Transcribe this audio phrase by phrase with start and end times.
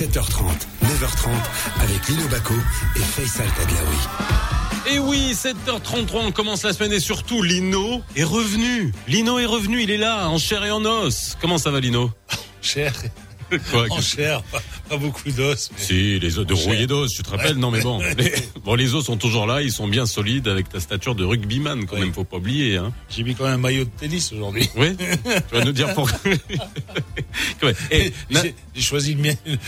[0.00, 0.44] 7h30,
[0.82, 1.28] 9h30
[1.82, 2.54] avec Lino Baco
[2.96, 4.94] et Faisal Tadlaoui.
[4.94, 8.94] Et oui, 7h33, on commence la semaine et surtout Lino est revenu.
[9.08, 11.36] Lino est revenu, il est là, en chair et en os.
[11.42, 12.10] Comment ça va Lino?
[12.62, 12.94] Cher.
[13.72, 15.70] Quoi, En chair, pas, pas beaucoup d'os.
[15.76, 17.56] mais- Si, les os de rouillé d'os, tu te rappelles?
[17.56, 18.32] Non mais bon, les,
[18.64, 21.84] bon, les os sont toujours là, ils sont bien solides avec ta stature de rugbyman
[21.84, 22.02] quand Oui.
[22.02, 22.76] même, faut pas oublier.
[22.76, 22.92] Hein.
[23.10, 24.70] J'ai mis quand même un maillot de tennis aujourd'hui.
[24.76, 24.96] Oui?
[24.96, 26.16] Tu vas nous dire pourquoi
[27.64, 27.74] Ouais.
[27.90, 28.42] Et, na-
[28.72, 29.58] J'ai choisi le mien, le- le-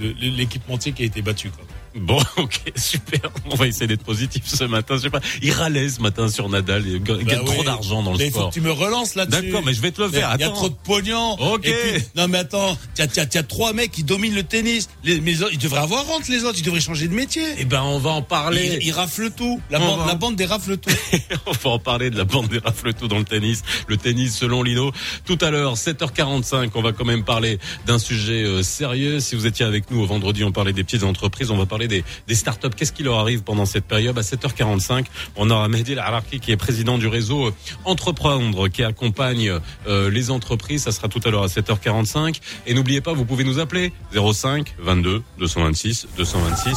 [0.00, 1.50] l'équipementier qui a été battu.
[1.50, 1.65] Quoi.
[1.96, 3.20] Bon, ok, super.
[3.50, 4.96] On va essayer d'être positif ce matin.
[4.96, 6.84] Je sais pas, il râlait ce matin sur Nadal.
[6.86, 7.64] Il gagne Bah trop oui.
[7.64, 8.48] d'argent dans le Mais il faut sport.
[8.50, 9.42] que tu me relances là-dessus.
[9.46, 10.30] D'accord, mais je vais te le faire.
[10.38, 11.32] Il y a trop de pognon.
[11.54, 11.62] Ok.
[11.62, 14.34] Puis- non mais attends, il y a, y a- y a trois mecs qui dominent
[14.34, 14.88] le tennis.
[15.04, 17.44] Les, mais ils devraient avoir honte les autres, ils devraient changer de métier.
[17.58, 18.78] Eh ben, on va en parler.
[18.80, 19.60] Ils, ils raflent tout.
[19.70, 20.90] La, bande, va- la bande des rafle tout.
[21.46, 23.62] On va en parler de la bande des rafles tout dans le tennis.
[23.88, 24.92] Le tennis selon Lino.
[25.24, 29.20] Tout à l'heure, 7h45, on va quand même parler d'un sujet euh, sérieux.
[29.20, 31.50] Si vous étiez avec nous au vendredi, on parlait des petites entreprises.
[31.50, 32.70] On va parler des, des startups.
[32.76, 35.06] Qu'est-ce qui leur arrive pendant cette période À 7h45,
[35.36, 40.30] on aura Mehdi Laraki qui est président du réseau euh, Entreprendre qui accompagne euh, les
[40.30, 40.82] entreprises.
[40.82, 42.40] Ça sera tout à l'heure à 7h45.
[42.66, 46.76] Et n'oubliez pas, vous pouvez nous appeler 05 22 226 226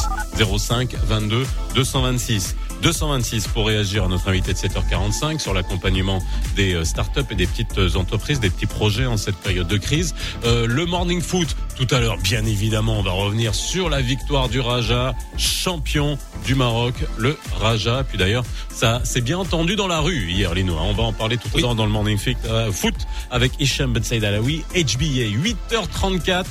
[0.58, 2.56] 05 22 226.
[2.82, 6.22] 226 pour réagir à notre invité de 7h45 sur l'accompagnement
[6.56, 9.76] des euh, startups et des petites euh, entreprises, des petits projets en cette période de
[9.76, 10.14] crise.
[10.44, 14.60] Le morning foot, tout à l'heure, bien évidemment, on va revenir sur la victoire du
[14.60, 14.99] Raja,
[15.38, 18.04] champion du Maroc, le Raja.
[18.08, 20.76] Puis d'ailleurs, ça s'est bien entendu dans la rue hier, Lino.
[20.78, 20.82] hein.
[20.84, 22.94] On va en parler tout à l'heure dans le morning euh, foot
[23.30, 25.28] avec Hicham Ben Saïd Alaoui, HBA,
[25.72, 26.44] 8h34.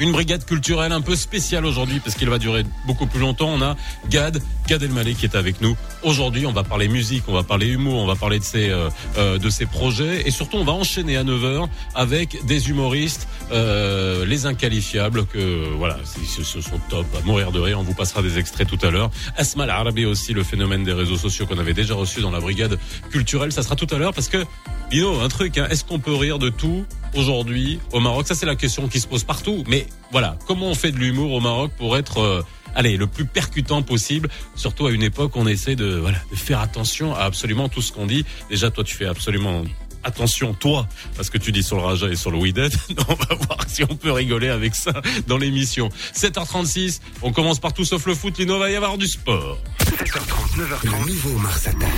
[0.00, 3.50] Une brigade culturelle un peu spéciale aujourd'hui parce qu'il va durer beaucoup plus longtemps.
[3.50, 3.76] On a
[4.08, 5.76] Gad, Gad Elmaleh qui est avec nous.
[6.02, 8.88] Aujourd'hui, on va parler musique, on va parler humour, on va parler de ses, euh,
[9.18, 14.24] euh, de ses projets et surtout on va enchaîner à 9h avec des humoristes, euh,
[14.24, 17.78] les inqualifiables que voilà, ce sont top, à mourir de rire.
[17.78, 19.10] On vous passera des extraits tout à l'heure.
[19.36, 22.78] Asma Arabi aussi, le phénomène des réseaux sociaux qu'on avait déjà reçu dans la brigade
[23.10, 23.52] culturelle.
[23.52, 24.46] Ça sera tout à l'heure parce que
[24.90, 26.86] Lino, un truc, hein, est-ce qu'on peut rire de tout?
[27.14, 29.64] Aujourd'hui au Maroc Ça, c'est la question qui se pose partout.
[29.68, 32.42] Mais voilà, comment on fait de l'humour au Maroc pour être, euh,
[32.74, 34.28] allez, le plus percutant possible?
[34.54, 37.82] Surtout à une époque, où on essaie de, voilà, de faire attention à absolument tout
[37.82, 38.24] ce qu'on dit.
[38.48, 39.64] Déjà, toi, tu fais absolument
[40.02, 42.68] attention, toi, parce que tu dis sur le Raja et sur le Widet.
[43.08, 44.92] on va voir si on peut rigoler avec ça
[45.26, 45.88] dans l'émission.
[46.14, 48.38] 7h36, on commence par tout sauf le foot.
[48.38, 49.58] Lino, va y avoir du sport.
[49.80, 51.90] 7h30, 9h30, le nouveau Mars Attack.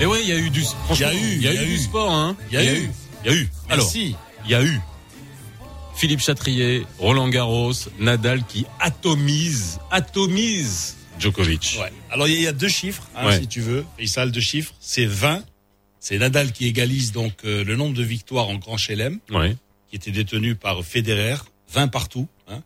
[0.00, 0.62] Et ouais, il y a eu du,
[0.92, 2.36] Il y a eu, il y a il y a eu du sport, hein.
[2.50, 2.90] Il y a eu.
[3.24, 3.48] Il y a eu.
[3.68, 4.14] Alors, il
[4.48, 4.80] y a eu
[5.96, 11.76] Philippe Chatrier, Roland Garros, Nadal qui atomise, atomise Djokovic.
[11.78, 11.92] Ouais.
[12.10, 13.40] Alors il y, a- il y a deux chiffres, hein, Ouais.
[13.40, 13.84] si tu veux.
[13.98, 14.72] Faisal, deux chiffres.
[14.80, 15.44] C'est 20.
[15.98, 19.54] C'est Nadal qui égalise donc euh, le nombre de victoires en Grand Chelem, Ouais.
[19.90, 21.36] qui était détenu par Federer,
[21.74, 22.26] 20 partout.
[22.48, 22.62] Hein,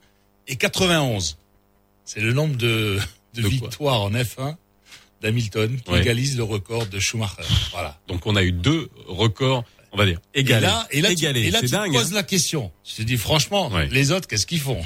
[0.46, 1.36] et 91.
[2.04, 3.00] C'est le nombre de,
[3.34, 4.54] de, victoires en F1
[5.24, 6.00] d'Hamilton qui Ouais.
[6.02, 7.42] égalise le record de Schumacher.
[7.72, 7.98] Voilà.
[8.08, 10.66] Donc on a eu deux records, on va dire, égalés.
[10.66, 11.40] Et là, et là, tu, égalés.
[11.46, 11.92] et là, C'est tu dingue.
[11.92, 12.70] poses la question.
[12.84, 13.88] Tu te dis franchement, Ouais.
[13.90, 14.82] les autres, qu'est-ce qu'ils font?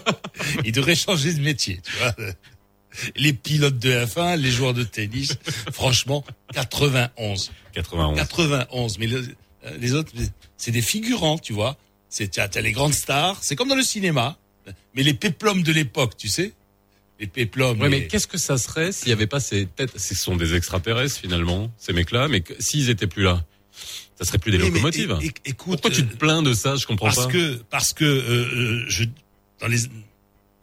[0.64, 2.14] Ils devraient changer de métier, tu vois.
[3.16, 5.34] Les pilotes de F1, les joueurs de tennis,
[5.72, 7.52] franchement, 91.
[7.72, 8.16] 91.
[8.18, 8.98] 91.
[8.98, 9.26] Mais le-
[9.64, 10.12] euh, les autres,
[10.56, 11.76] c'est des figurants, tu vois.
[12.08, 13.38] C'est t'as les grandes stars.
[13.42, 14.36] C'est comme dans le cinéma,
[14.94, 16.52] mais les péplums de l'époque, tu sais.
[17.20, 17.78] Les péplums.
[17.80, 20.36] Ouais, les- mais qu'est-ce que ça serait s'il n'y avait pas ces têtes Ce sont
[20.36, 23.44] des extraterrestres finalement, ces mecs-là, mais que- s'ils étaient plus là,
[24.18, 25.18] ça serait plus des Oui, locomotives.
[25.44, 26.76] écoute, Pourquoi tu te euh, plains de ça?
[26.76, 27.32] Je comprends parce pas.
[27.32, 29.04] que parce que euh, euh, je
[29.60, 29.78] dans les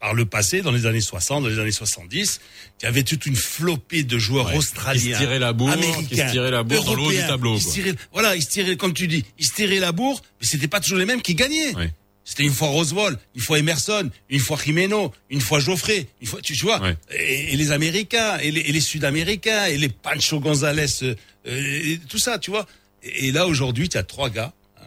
[0.00, 2.40] par le passé, dans les années 60, dans les années 70,
[2.80, 4.52] il y avait toute une flopée de joueurs Ouais.
[4.52, 7.10] Qui australiens, se tiraient la bourre, qui américains, se tiraient la bourre dans le haut
[7.10, 7.54] du tableau.
[7.56, 7.72] Ils se quoi.
[7.74, 10.68] tiraient- voilà, ils se tiraient, comme tu dis, ils se tiraient la bourre, mais c'était
[10.68, 11.74] pas toujours les mêmes qui gagnaient.
[11.74, 11.92] Ouais.
[12.28, 16.42] C'était une fois Roswell, une fois Emerson, une fois Jimeno, une fois Geoffrey, une fois,
[16.42, 16.94] tu, tu vois, Ouais.
[17.10, 21.14] et, et les Américains, et les, et les Sud-Américains, et les Pancho González, euh,
[21.46, 22.66] euh, et tout ça, tu vois.
[23.02, 24.84] Et, là, aujourd'hui, tu as trois gars, hein,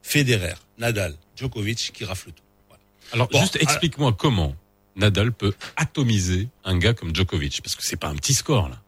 [0.00, 2.42] Federer, Nadal, Djokovic, qui raflent tout.
[2.68, 2.82] Voilà.
[3.12, 4.56] Alors Bon, juste explique-moi comment
[4.96, 8.80] Nadal peut atomiser un gars comme Djokovic parce que c'est pas un petit score là.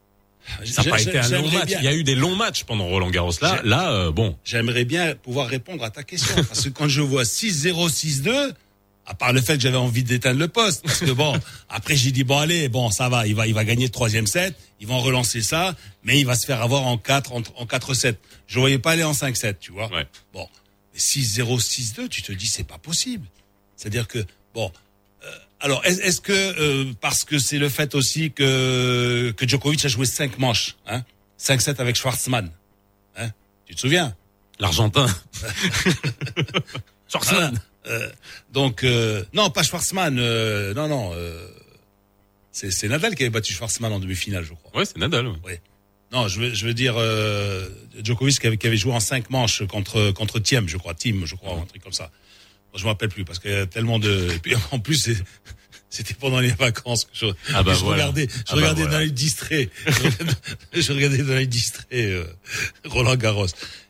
[0.65, 1.67] Ça n'a pas été un long match.
[1.67, 3.33] bien- Il y a eu des longs matchs pendant Roland Garros.
[3.43, 4.37] Là, là, euh, bon.
[4.45, 6.35] J'aimerais bien pouvoir répondre à ta question.
[6.49, 8.53] Parce que quand je vois 6-0, 6-2,
[9.07, 11.37] à part le fait que j'avais envie d'éteindre le poste, parce que bon,
[11.69, 14.27] après j'ai dit bon allez, bon ça va, il va, il va gagner le troisième
[14.29, 15.75] set, ils vont relancer ça,
[16.05, 18.15] mais il va se faire avoir en 4 en, en 4-7.
[18.47, 19.91] Je voyais pas aller en 5-7, tu vois.
[19.93, 20.07] Ouais.
[20.33, 20.47] Bon,
[20.93, 23.27] mais 6-0, 6-2, tu te dis c'est pas possible.
[23.77, 24.25] C'est-à-dire que
[24.55, 24.71] bon.
[25.25, 25.31] Euh,
[25.61, 29.89] alors, est- est-ce que euh, parce que c'est le fait aussi que que Djokovic a
[29.89, 31.05] joué cinq manches, hein,
[31.39, 32.51] 5-7 avec Schwartzmann,
[33.17, 33.31] hein,
[33.67, 34.15] tu te souviens?
[34.59, 35.07] L'Argentin.
[37.09, 37.61] Schwarzman.
[37.87, 38.11] Euh,
[38.53, 40.19] donc euh, non, pas Schwarzman.
[40.19, 41.13] euh, non, non.
[41.15, 41.49] euh,
[42.53, 44.77] c'est Nadal qui avait battu Schwarzman en demi-finale, je crois.
[44.81, 45.29] Ouais, c'est Nadal.
[45.45, 45.61] ouais.
[46.13, 47.69] Non, je veux, je veux dire euh,
[48.03, 51.25] Djokovic qui avait, qui avait joué en cinq manches contre contre Thiem, je crois, Thiem,
[51.25, 52.11] je crois, un truc comme ça.
[52.75, 54.29] Je me rappelle plus parce qu'il y a tellement de.
[54.35, 55.11] Et puis en plus,
[55.89, 58.05] c'était pendant les vacances que je, Ah bah je voilà.
[58.07, 58.97] regardais, je Ah bah regardais voilà.
[58.99, 59.71] dans les distraits,
[60.73, 62.25] je regardais- dans les distraits euh,
[62.85, 63.47] Roland Garros.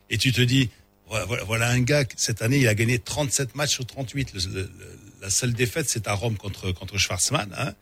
[0.09, 0.69] Et tu te dis,
[1.07, 4.33] voilà, voilà, voilà un gars cette année il a gagné 37 matchs sur 38.
[4.33, 4.69] Le- le- le-
[5.21, 7.53] la seule défaite c'est à Rome contre contre Schwarzman.
[7.57, 7.73] Hein.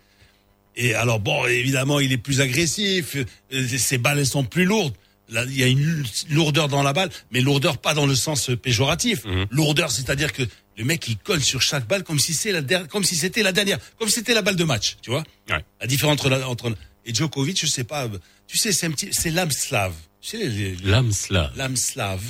[0.75, 3.15] Et alors bon, évidemment, il est plus agressif,
[3.53, 4.93] euh, ses balles elles sont plus lourdes.
[5.31, 8.49] Là, il y a une lourdeur dans la balle, mais lourdeur pas dans le sens
[8.61, 9.25] péjoratif.
[9.25, 9.45] Mhm.
[9.51, 10.41] Lourdeur, c'est-à-dire que
[10.79, 13.51] le mec il colle sur chaque balle comme si c'est la der- si c'était la
[13.51, 15.23] dernière, comme si c'était la balle de match, tu vois?
[15.49, 15.63] Ouais.
[15.81, 16.73] La différence entre la, entre
[17.05, 18.07] et Djokovic, je sais pas,
[18.47, 19.93] tu sais, c'est un petit, c'est l'âme slave.
[20.21, 21.51] Tu sais, L'âme slave.
[21.55, 22.23] l'âme slave,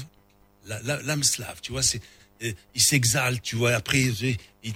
[0.68, 2.01] la- la- l'âme slave, tu vois, c'est,
[2.44, 4.74] euh, il s'exalte, tu vois, après il, il,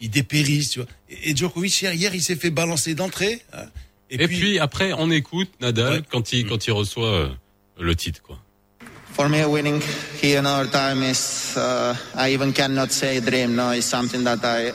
[0.00, 0.88] il- dépérisse, tu vois.
[1.08, 3.42] Et, et Djokovic hier, hier, il s'est fait balancer d'entrée.
[3.52, 3.66] hein.
[4.08, 6.02] Et, puis, après, on écoute Nadal Ouais.
[6.10, 7.28] quand il quand il reçoit euh,
[7.78, 8.40] le titre, quoi.
[9.16, 9.80] For me, winning
[10.20, 13.56] here in our time is, uh, I even cannot say dream.
[13.56, 14.72] No, it's something that I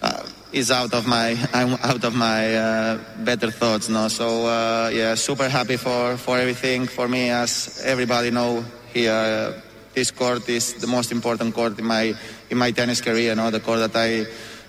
[0.06, 0.22] uh,
[0.52, 3.88] is out of my, I'm out of my uh, better thoughts.
[3.88, 6.86] No, so uh, yeah, super happy for for everything.
[6.86, 9.60] For me, as everybody know here, uh,
[9.92, 12.14] this court is the most important court in my
[12.48, 13.34] in my tennis career.
[13.34, 14.24] No, the court that I.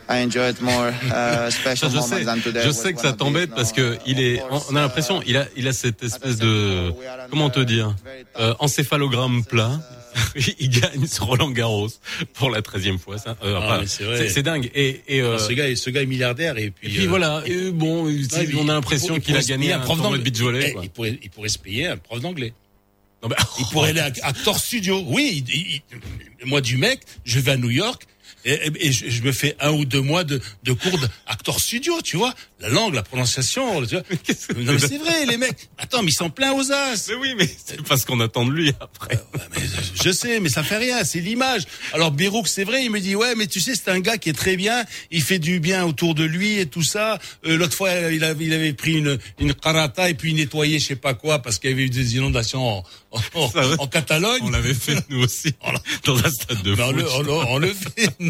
[0.10, 2.62] I enjoyed more uh, special je sais, than today.
[2.66, 5.48] je sais que ça of t'embête parce que il est, on a l'impression, il a,
[5.56, 6.92] il a cette espèce de,
[7.30, 7.96] comment te dire,
[8.40, 9.80] euh, encéphalogramme plat.
[10.60, 11.90] il gagne sur Roland Garros
[12.34, 13.18] pour la treizième fois.
[13.18, 14.18] Ça, euh, Ah, c'est vrai.
[14.20, 14.70] c'est c'est dingue.
[14.76, 16.88] Et, et, euh, ce gars, est- ce gars est milliardaire et puis.
[16.88, 17.42] et puis euh, voilà.
[17.48, 18.22] Et bon, ouais,
[18.60, 20.20] on a l'impression il qu'il a pourrait se gagné un prof d'anglais.
[20.22, 20.76] beach volley.
[20.76, 20.84] Eh.
[20.84, 22.54] Il pourrait, il pourrait se payer un prof d'anglais.
[23.24, 25.02] Non, mais- Il pourrait aller à acteur studio.
[25.08, 28.04] Oui, il- il- moi du mec, je vais à New York
[28.46, 30.98] et, et- et je, je me fais un ou deux mois de, de cours
[31.28, 32.34] d'acteur studio, tu vois.
[32.60, 34.04] La langue, la prononciation, tu vois.
[34.04, 35.70] Que- Non mais c'est vrai, les mecs.
[35.78, 37.08] Attends, mais ils sont pleins aux as.
[37.10, 39.16] Mais oui, mais c'est pas ce qu'on attend de lui après.
[39.34, 39.62] Ouais, mais
[40.04, 41.64] je sais, mais ça fait rien, c'est l'image.
[41.94, 44.30] Alors Birouk, c'est vrai, il me dit ouais, mais tu sais, c'est un gars qui
[44.30, 47.20] est très bien, il fait du bien autour de lui et tout ça.
[47.46, 50.80] Euh, L'autre fois, il avait, il avait pris une une karata et puis il nettoyait
[50.80, 52.84] je sais pas quoi parce qu'il y avait eu des inondations en,
[53.36, 53.76] en, Ça va.
[53.80, 54.42] en Catalogne.
[54.44, 55.54] On l'avait fait nous aussi
[56.06, 56.98] dans un stade de Ben, on, foot.
[56.98, 58.10] le, on, le, on le fait.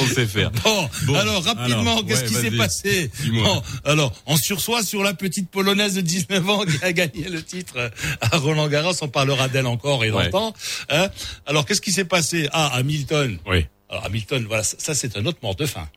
[0.00, 0.52] On sait faire.
[0.52, 3.10] Bon, Bon, alors rapidement, qu'est-ce ouais, qui s'est passé.
[3.32, 7.42] Bon, Alors, on sursoit sur la petite polonaise de 19 ans qui a gagné le
[7.42, 7.90] titre
[8.20, 8.92] à Roland Garros.
[9.00, 10.26] On parlera d'elle encore et Ouais.
[10.26, 10.54] longtemps.
[10.90, 11.08] Hein
[11.46, 13.36] alors, qu'est-ce qui s'est passé Ah, Hamilton.
[13.46, 13.66] Oui.
[13.88, 15.88] Alors, Hamilton, voilà, ça, ça, c'est un autre mort de faim.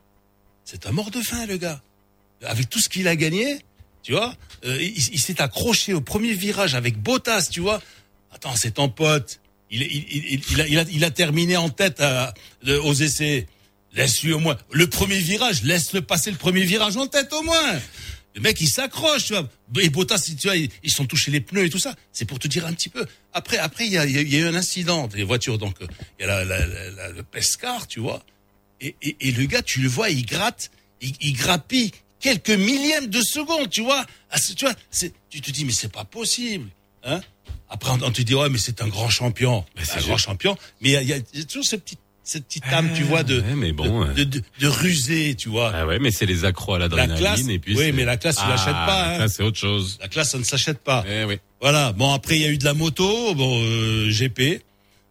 [0.65, 1.79] C'est un mort de faim, le gars.
[2.45, 3.59] Avec tout ce qu'il a gagné,
[4.07, 4.33] tu vois,
[4.63, 7.81] euh, il, s'est accroché au premier virage avec Bottas, tu vois.
[8.31, 9.41] Attends, c'est ton pote.
[9.69, 12.01] Il, a, terminé en tête
[12.63, 13.47] de- aux essais.
[13.91, 15.63] Laisse-lui au moins le premier virage.
[15.63, 17.73] Laisse-le passer le premier virage en tête au moins.
[18.33, 19.49] Le mec, il s'accroche, tu vois.
[19.81, 21.93] Et Bottas, tu vois, ils, sont touchés les pneus et tout ça.
[22.13, 23.05] C'est pour te dire un petit peu.
[23.33, 25.57] Après, après, il y a, eu un incident des voitures.
[25.57, 25.87] Donc, euh,
[26.17, 28.23] il y a la, la, le pescar, tu vois.
[28.79, 30.71] Et le gars, tu le vois, il gratte,
[31.01, 34.05] il, il grappille quelques millièmes de seconde, tu vois.
[34.31, 34.73] Ah, tu vois,
[35.29, 36.69] tu te dis, mais c'est pas possible,
[37.03, 37.21] hein.
[37.69, 39.65] Après, on, te dit, ouais, mais c'est un grand champion.
[39.75, 40.57] Mais c'est un grand champion.
[40.79, 43.55] Mais il y a, y toujours cette petite, cette petite âme, tu vois, de, ouais,
[43.55, 45.73] mais bon, de, de, de, tu vois.
[45.75, 47.77] Ah ouais, mais c'est les accros à La l'adrénaline classe, et puis.
[47.77, 49.27] oui, mais la classe, tu Ah, l'achètes pas, hein.
[49.27, 49.97] C'est autre chose.
[50.01, 51.03] La classe, ça ne s'achète pas.
[51.09, 51.39] Eh oui.
[51.59, 51.91] Voilà.
[51.91, 54.63] Bon, après, il y a eu de la moto, bon, euh, GP,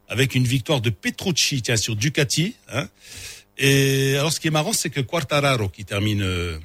[0.09, 2.55] avec une victoire de Petrucci, tiens, sur Ducati.
[2.73, 2.89] Hein.
[3.59, 6.59] Et alors, ce qui est marrant, c'est que Quartararo, qui termine euh,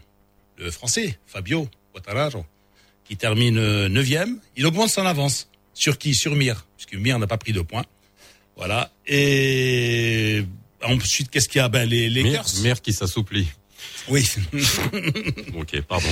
[0.62, 2.46] le français, Fabio Quartararo,
[3.04, 5.50] qui termine euh, neuvième, il augmente son avance.
[5.74, 6.14] Sur qui?
[6.14, 7.86] Sur Mir, puisque Mir n'a pas pris de points.
[8.56, 8.92] Voilà.
[9.08, 10.44] Et
[10.84, 11.70] ensuite, qu'est-ce qu'il y a?
[11.70, 12.46] Ben, les Lakers.
[12.62, 13.48] mère qui s'assouplit.
[14.10, 14.28] Oui.
[15.56, 16.08] Ok, pardon.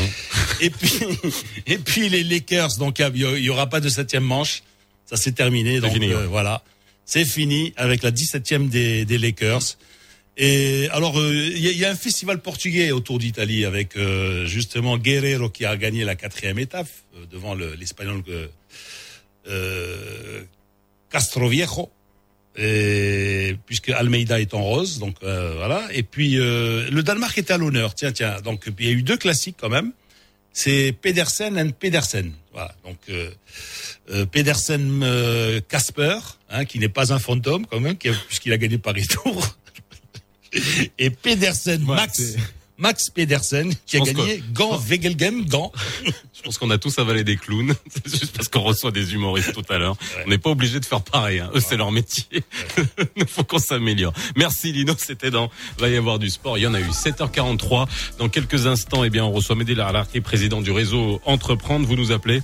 [0.62, 1.00] Et puis,
[1.68, 4.64] et puis les Lakers, donc il y, y aura pas de septième manche.
[5.06, 5.80] Ça c'est terminé.
[5.80, 6.28] Donc fini, euh, ouais.
[6.28, 6.64] voilà,
[7.06, 9.78] c'est fini avec la 17e des, des Lakers.
[10.38, 13.98] Et alors euh, il y, a- il y a un festival portugais autour d'Italie avec
[13.98, 18.48] euh, justement Guerrero qui a gagné la quatrième étape euh, devant le- l'Espagnol euh,
[19.48, 20.44] euh,
[21.10, 21.92] Castroviejo.
[22.58, 25.88] Et, puisque Almeida est en rose, donc euh, voilà.
[25.94, 27.96] Et puis euh, le Danemark est à l'honneur.
[27.96, 28.42] Tiens, tiens.
[28.42, 29.92] Donc il y a eu deux classiques quand même.
[30.52, 32.34] C'est Pedersen and Pedersen.
[32.52, 32.76] Voilà.
[32.84, 33.30] Donc euh,
[34.10, 36.18] euh, Pedersen euh, Casper,
[36.50, 39.56] hein, qui n'est pas un fantôme quand même, puisqu'il a gagné Paris Tour.
[41.00, 42.36] Et Pedersen Ouais, Max
[42.80, 45.72] Max Pedersen qui a gagné Gant Wegelgem Gant.
[46.06, 47.76] Je pense qu'on a tous avalé des clowns.
[47.90, 49.98] C'est juste parce qu'on reçoit des humoristes tout à l'heure.
[50.26, 51.40] On n'est pas obligé de faire pareil.
[51.40, 51.52] Hein.
[51.54, 52.24] Eux, c'est leur métier.
[53.18, 54.14] Il faut qu'on s'améliore.
[54.38, 54.96] Merci Lino.
[54.98, 56.58] C'était dans Va y avoir du sport.
[56.58, 57.88] Il y en a eu 7h43.
[58.18, 61.86] Dans quelques instants, eh bien, on reçoit Médé Larlarquet, président du réseau Entreprendre.
[61.86, 62.42] Vous nous appelez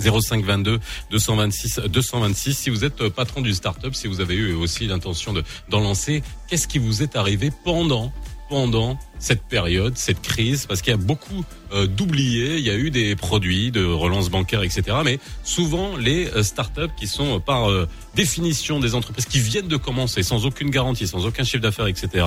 [0.00, 0.78] 0522
[1.10, 2.54] 226 226.
[2.54, 6.22] Si vous êtes patron d'une start-up, si vous avez eu aussi l'intention de d'en lancer,
[6.48, 8.12] qu'est-ce qui vous est arrivé pendant
[8.48, 12.74] pendant cette période, cette crise, parce qu'il y a beaucoup euh, d'oubliés, il y a
[12.74, 14.98] eu des produits de relance bancaire, etc.
[15.04, 19.68] Mais souvent, les euh, startups qui sont euh, par euh, définition des entreprises qui viennent
[19.68, 22.26] de commencer sans aucune garantie, sans aucun chiffre d'affaires, etc.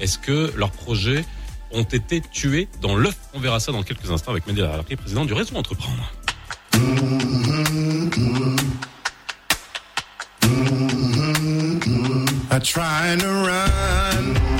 [0.00, 1.24] Est-ce que leurs projets
[1.72, 3.16] ont été tués dans l'œuf?
[3.34, 6.10] On verra ça dans quelques instants avec Médéla Larquet, président du réseau Entreprendre.
[12.52, 14.59] I try to run.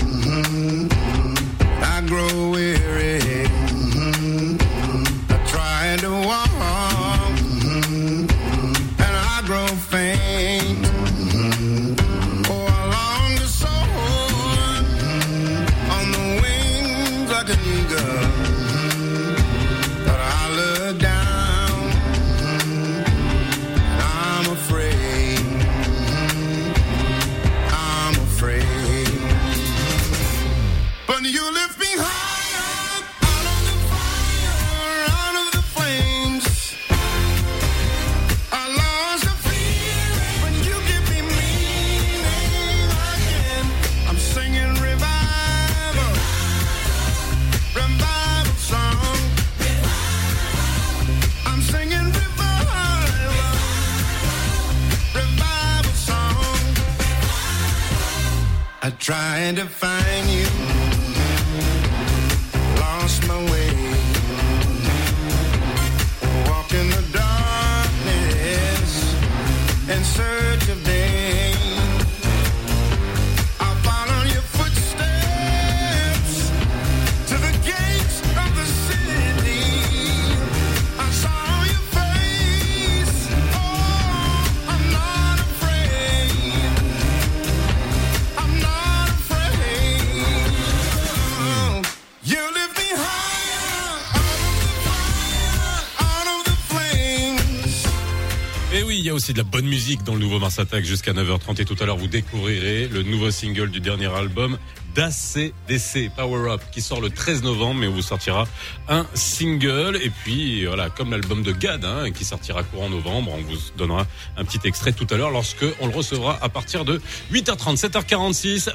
[100.30, 103.80] Nouveau Mars Attack jusqu'à 9h30 et tout à l'heure vous découvrirez le nouveau single du
[103.80, 104.58] dernier album
[104.94, 108.46] d'ACDC Power Up qui sort le 13 novembre mais où vous sortira
[108.88, 113.42] un single et puis voilà comme l'album de Gad hein, qui sortira courant novembre on
[113.42, 114.06] vous donnera
[114.36, 117.00] un petit extrait tout à l'heure lorsque on le recevra à partir de
[117.32, 118.72] 8h30 7h46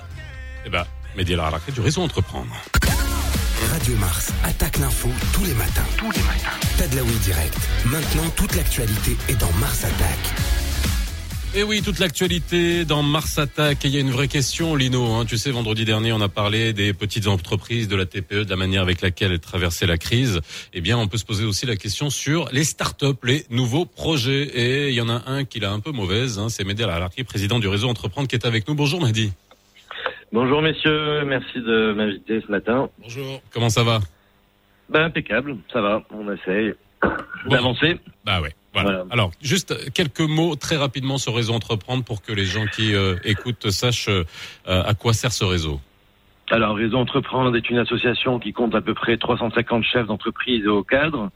[0.65, 0.85] et ben
[1.15, 2.53] Mehdi Laracré du réseau Entreprendre
[3.71, 5.85] Radio Mars attaque l'info tous les matins.
[5.97, 6.51] Tous les matins.
[6.77, 7.57] Tadlaoui direct.
[7.85, 10.64] Maintenant, toute l'actualité est dans Mars Attack.
[11.57, 13.85] Et oui, toute l'actualité dans Mars Attack.
[13.85, 15.13] Et il y a une vraie question, Lino.
[15.13, 15.23] Hein.
[15.25, 18.57] Tu sais, vendredi dernier, on a parlé des petites entreprises, de la TPE, de la
[18.57, 20.41] manière avec laquelle elles traversaient la crise.
[20.73, 24.43] Eh bien, on peut se poser aussi la question sur les startups, les nouveaux projets.
[24.53, 26.39] Et il y en a un qui l'a un peu mauvaise.
[26.39, 26.49] Hein.
[26.49, 28.75] C'est Mehdi Alarki, président du réseau Entreprendre, qui est avec nous.
[28.75, 29.31] Bonjour, Mehdi.
[30.33, 32.89] Bonjour messieurs, merci de m'inviter ce matin.
[33.01, 33.41] Bonjour.
[33.53, 33.99] Comment ça va?
[34.89, 37.51] Ben impeccable, ça va, on essaye Bon.
[37.51, 37.99] d'avancer.
[38.25, 38.53] Bah ouais.
[38.75, 38.91] Voilà.
[38.91, 39.05] Voilà.
[39.11, 43.15] Alors, juste quelques mots très rapidement sur Réseau Entreprendre pour que les gens qui euh,
[43.23, 44.23] écoutent sachent euh,
[44.65, 45.79] à quoi sert ce réseau.
[46.51, 50.67] Alors Réseau Entreprendre est une association qui compte à peu près 350 chefs d'entreprise et
[50.67, 51.31] au cadre.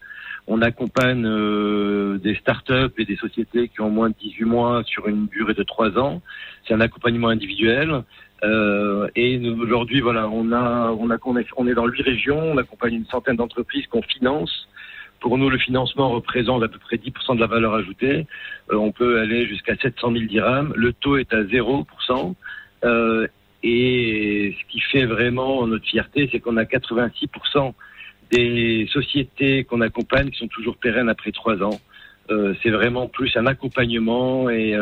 [0.47, 5.07] On accompagne euh, des startups et des sociétés qui ont moins de 18 mois sur
[5.07, 6.21] une durée de 3 ans.
[6.67, 8.03] C'est un accompagnement individuel.
[8.43, 11.17] Euh, et aujourd'hui, voilà, on a, on a,
[11.57, 12.39] on est dans huit régions.
[12.39, 14.67] On accompagne une centaine d'entreprises qu'on finance.
[15.19, 18.25] Pour nous, le financement représente à peu près 10% de la valeur ajoutée.
[18.71, 20.73] Euh, on peut aller jusqu'à 700 000 dirhams.
[20.75, 22.35] Le taux est à 0%.
[22.85, 23.27] Euh,
[23.61, 27.73] et ce qui fait vraiment notre fierté, c'est qu'on a 86%
[28.31, 31.79] des sociétés qu'on accompagne qui sont toujours pérennes après trois ans.
[32.29, 34.75] Euh, c'est vraiment plus un accompagnement et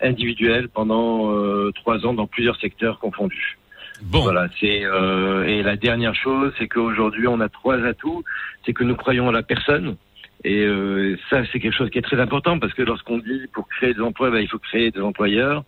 [0.00, 3.58] individuel pendant trois ans dans plusieurs secteurs confondus.
[4.02, 8.24] Bon, Voilà, c'est euh, et la dernière chose, c'est qu'aujourd'hui on a trois atouts,
[8.64, 9.96] c'est que nous croyons à la personne.
[10.44, 13.68] Et euh, ça, c'est quelque chose qui est très important parce que lorsqu'on dit pour
[13.68, 15.64] créer des emplois, ben, il faut créer des employeurs.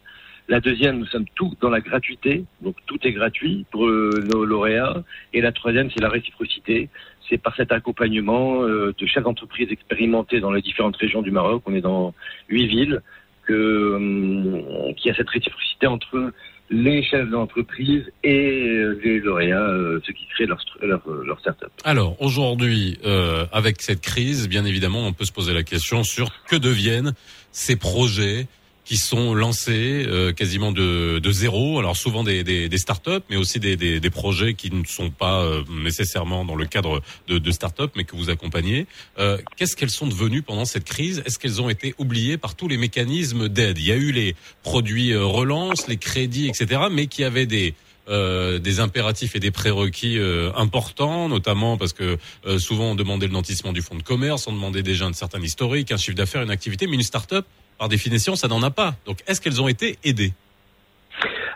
[0.49, 4.45] La deuxième, nous sommes tous dans la gratuité, donc tout est gratuit pour euh, nos
[4.45, 5.03] lauréats.
[5.33, 6.91] Et la troisième, c'est la réciprocité.
[7.31, 11.63] C'est par cet accompagnement euh, de chaque entreprise expérimentée dans les différentes régions du Maroc.
[11.65, 12.13] On est dans
[12.49, 13.01] huit villes
[13.45, 16.33] que hum, qu'il y a cette réciprocité entre
[16.71, 21.71] les chefs d'entreprise et euh, les lauréats, euh, ceux qui créent leur, euh, leur start-up.
[21.85, 26.31] Alors aujourd'hui, euh, avec cette crise, bien évidemment, on peut se poser la question sur
[26.49, 27.13] que deviennent
[27.53, 28.47] ces projets
[28.85, 31.79] qui sont lancés euh, quasiment de, de zéro.
[31.79, 35.11] Alors souvent des, des, des startups, mais aussi des, des, des projets qui ne sont
[35.11, 38.87] pas euh, nécessairement dans le cadre de, de startups, mais que vous accompagnez.
[39.19, 41.23] Euh, Qu'est-ce qu'elles sont devenues pendant cette crise?
[41.27, 43.79] Est-ce qu'elles ont été oubliées par tous les mécanismes d'aide?
[43.79, 47.75] Il y a eu les produits euh, relance, les crédits, etc., mais qui avaient des
[48.07, 53.29] euh, des impératifs et des prérequis euh, importants, notamment parce que euh, souvent on demandait
[53.29, 56.43] le nantissement du fonds de commerce, on demandait déjà un certain historique, un chiffre d'affaires,
[56.43, 57.47] une activité, mais une start-up,
[57.79, 58.95] par définition, ça n'en a pas.
[59.07, 60.33] Donc est-ce qu'elles ont été aidées?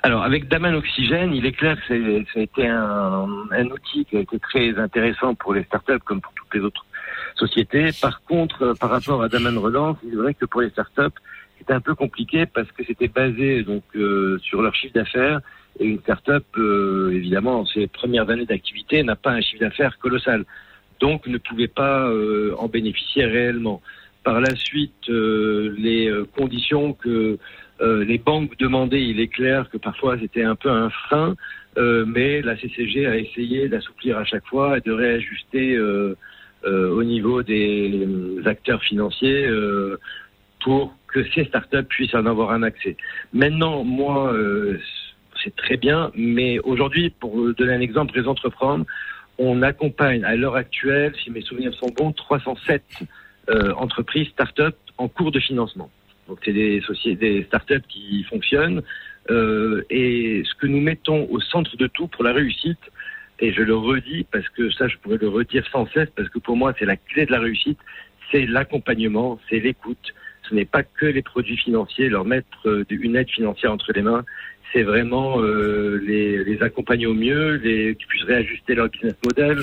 [0.03, 4.21] Alors, avec Daman Oxygène, il est clair que ça a été un, outil qui a
[4.21, 6.87] été très intéressant pour les startups comme pour toutes les autres
[7.35, 7.91] sociétés.
[8.01, 11.19] Par contre, euh, par rapport à Daman Relance, il est vrai que pour les startups,
[11.59, 15.41] c'était un peu compliqué parce que c'était basé donc euh, sur leur chiffre d'affaires
[15.81, 19.99] et une startup, euh, évidemment, en ses premières années d'activité, n'a pas un chiffre d'affaires
[19.99, 20.45] colossal,
[21.01, 22.11] donc ne pouvait pas
[22.59, 23.81] en bénéficier réellement.
[24.29, 27.39] Par la suite, euh, les euh, conditions que
[27.81, 31.35] euh, les banques demandaient, il est clair que parfois c'était un peu un frein,
[31.79, 35.79] mais la CCG a essayé d'assouplir à chaque fois et de réajuster
[36.67, 38.07] au niveau des
[38.45, 39.49] acteurs financiers
[40.63, 42.97] pour que ces startups puissent en avoir un accès.
[43.33, 44.37] Maintenant, moi,
[45.43, 48.85] c'est très bien, mais aujourd'hui, pour donner un exemple, les entreprendre,
[49.39, 52.83] on accompagne à l'heure actuelle, si mes souvenirs sont bons, 307
[53.51, 55.91] euh, entreprises, startups en cours de financement.
[56.29, 58.83] Donc c'est des sociétés, des startups qui fonctionnent.
[59.31, 62.79] Euh, et ce que nous mettons au centre de tout pour la réussite,
[63.41, 66.39] et je le redis parce que ça je pourrais le redire sans cesse parce que
[66.39, 67.79] pour moi c'est la clé de la réussite,
[68.31, 70.15] c'est l'accompagnement, c'est l'écoute.
[70.49, 74.03] Ce n'est pas que les produits financiers, leur mettre euh, une aide financière entre les
[74.03, 74.25] mains.
[74.73, 79.59] C'est vraiment euh, les, les accompagner au mieux, les, qu'ils puissent réajuster leur business model.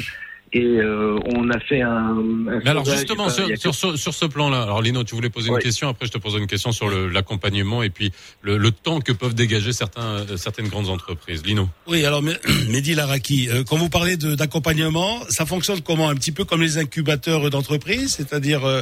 [0.57, 1.89] Et euh, on a fait un.
[2.17, 5.29] un Mais alors justement, sur, a sur, ce- sur ce plan-là, alors Lino, tu voulais
[5.29, 8.55] poser une question, après je te poserai une question sur le- l'accompagnement et puis le,
[8.57, 11.43] le temps que peuvent dégager certains, euh, certaines grandes entreprises.
[11.45, 11.67] Lino.
[11.87, 12.21] Oui, alors
[12.69, 16.07] Mehdi Laraki, euh, quand vous parlez de- d'accompagnement, ça fonctionne comment?
[16.07, 18.81] Un petit peu comme les incubateurs d'entreprise, c'est-à-dire euh,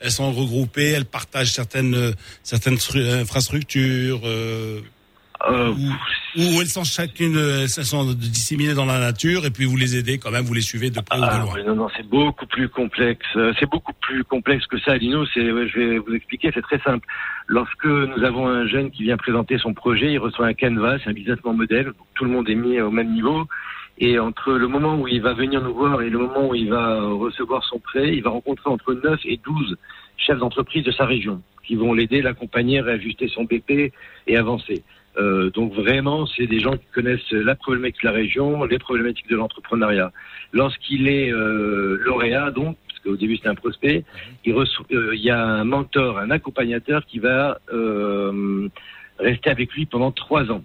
[0.00, 4.80] elles sont regroupées, elles partagent certaines certaines stru- infrastructures, euh,
[5.48, 9.64] euh, ou, ou elles sont chacune, euh, elles sont disséminées dans la nature, et puis
[9.64, 11.62] vous les aidez quand même, vous les suivez de près ou de Ah, loin.
[11.66, 13.26] non, non, c'est beaucoup plus complexe.
[13.36, 15.24] Euh, C'est beaucoup plus complexe que ça, Lino.
[15.26, 17.06] C'est, je vais vous expliquer, c'est très simple.
[17.46, 21.12] Lorsque nous avons un jeune qui vient présenter son projet, il reçoit un canvas, un
[21.12, 21.86] business model.
[21.86, 23.46] Donc, tout le monde est mis au même niveau.
[23.98, 26.68] Et entre le moment où il va venir nous voir et le moment où il
[26.68, 29.76] va recevoir son prêt, il va rencontrer entre 9 et 12
[30.16, 33.92] chefs d'entreprise de sa région qui vont l'aider, l'accompagner, réajuster son BP
[34.26, 34.82] et avancer.
[35.16, 39.28] Euh, donc vraiment, c'est des gens qui connaissent la problématique de la région, les problématiques
[39.28, 40.12] de l'entrepreneuriat.
[40.52, 44.04] Lorsqu'il est euh, lauréat, donc, parce qu'au début c'est un prospect,
[44.44, 48.68] il, euh, il y a un mentor, un accompagnateur qui va euh,
[49.18, 50.64] rester avec lui pendant trois ans.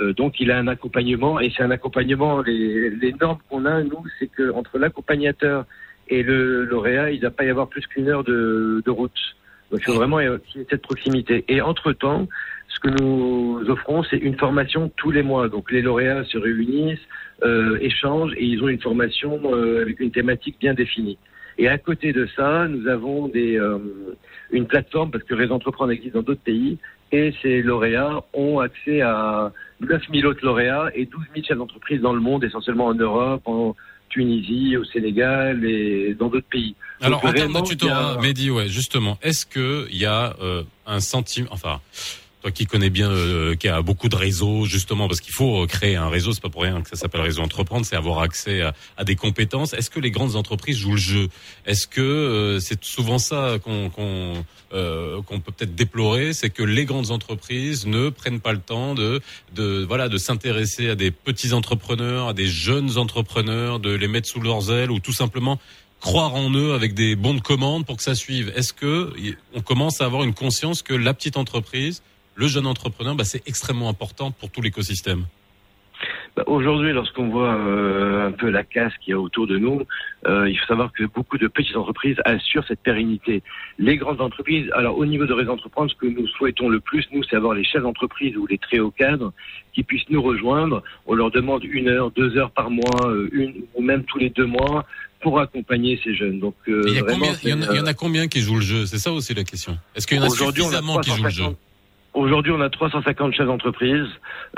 [0.00, 2.40] Euh, donc il a un accompagnement et c'est un accompagnement.
[2.40, 5.64] Les, les normes qu'on a nous, c'est que entre l'accompagnateur
[6.08, 9.18] et le lauréat, il ne va pas y avoir plus qu'une heure de, de route.
[9.70, 10.38] Donc il faut vraiment euh,
[10.70, 11.44] cette proximité.
[11.48, 12.26] Et entre temps,
[12.78, 15.48] ce que nous offrons, c'est une formation tous les mois.
[15.48, 16.98] Donc les lauréats se réunissent,
[17.42, 21.18] euh, échangent et ils ont une formation euh, avec une thématique bien définie.
[21.58, 23.78] Et à côté de ça, nous avons des, euh,
[24.52, 26.78] une plateforme, parce que Réseau Entreprendre existe dans d'autres pays,
[27.10, 32.12] et ces lauréats ont accès à 9000 autres lauréats et 12 000 chefs d'entreprise dans
[32.12, 33.74] le monde, essentiellement en Europe, en
[34.08, 36.76] Tunisie, au Sénégal et dans d'autres pays.
[37.00, 40.36] Alors, Donc, en termes de tutorat, a- Mehdi, ouais, justement, est-ce que il y a
[40.40, 41.80] euh, un sentiment, enfin,
[42.40, 45.96] toi qui connais bien, euh, qui a beaucoup de réseaux, justement, parce qu'il faut créer
[45.96, 48.74] un réseau, c'est pas pour rien que ça s'appelle réseau entreprendre, c'est avoir accès à,
[48.96, 49.72] à des compétences.
[49.72, 51.28] Est-ce que les grandes entreprises jouent le jeu?
[51.66, 56.62] Est-ce que euh, c'est souvent ça qu'on qu'on euh, qu'on peut peut-être déplorer, c'est que
[56.62, 59.20] les grandes entreprises ne prennent pas le temps de
[59.54, 64.28] de voilà de s'intéresser à des petits entrepreneurs, à des jeunes entrepreneurs, de les mettre
[64.28, 65.58] sous leurs ailes ou tout simplement
[66.00, 68.52] croire en eux avec des bons de commande pour que ça suive?
[68.54, 69.12] Est-ce que
[69.54, 72.02] on commence à avoir une conscience que la petite entreprise,
[72.38, 75.24] le jeune entrepreneur, bah, c'est extrêmement important pour tout l'écosystème.
[76.36, 79.82] Bah, Aujourd'hui, lorsqu'on voit euh, un peu la casse qu'il y a autour de nous,
[80.28, 83.42] euh, il faut savoir que beaucoup de petites entreprises assurent cette pérennité.
[83.80, 87.04] Les grandes entreprises, alors au niveau de Réseau Entreprendre, ce que nous souhaitons le plus,
[87.10, 89.32] nous, c'est avoir les chefs d'entreprise ou les très hauts cadres
[89.74, 90.84] qui puissent nous rejoindre.
[91.06, 94.30] On leur demande une heure, deux heures par mois, euh, une ou même tous les
[94.30, 94.86] deux mois
[95.20, 96.38] pour accompagner ces jeunes.
[96.38, 98.56] Donc, euh, Il y, y en a, c'est, il y en a combien qui jouent
[98.56, 98.86] le jeu?
[98.86, 99.76] C'est ça aussi la question.
[99.96, 101.42] Est-ce qu'il y en a suffisamment qui jouent le jeu?
[101.42, 101.67] 350
[102.18, 104.08] Aujourd'hui, on a 350 chefs d'entreprise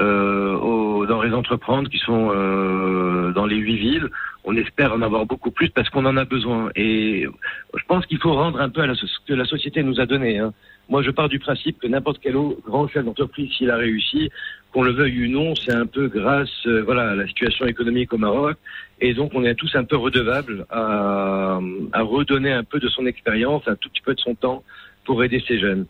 [0.00, 4.08] euh, dans les entreprendre qui sont euh, dans les huit villes.
[4.44, 6.70] On espère en avoir beaucoup plus parce qu'on en a besoin.
[6.74, 7.26] Et
[7.74, 10.06] je pense qu'il faut rendre un peu à la, ce que la société nous a
[10.06, 10.38] donné.
[10.38, 10.54] hein.
[10.88, 14.30] Moi, je pars du principe que n'importe quel autre grand chef d'entreprise, s'il a réussi,
[14.72, 18.14] qu'on le veuille ou non, c'est un peu grâce euh, voilà, à la situation économique
[18.14, 18.56] au Maroc.
[19.02, 21.60] Et donc, on est tous un peu redevables à,
[21.92, 24.64] à redonner un peu de son expérience, un tout petit peu de son temps
[25.04, 25.84] pour aider ces jeunes.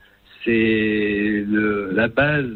[0.45, 1.45] C'est
[1.93, 2.47] la base.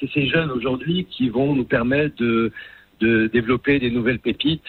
[0.00, 2.52] C'est ces jeunes aujourd'hui qui vont nous permettre de,
[3.00, 4.62] de développer des nouvelles pépites.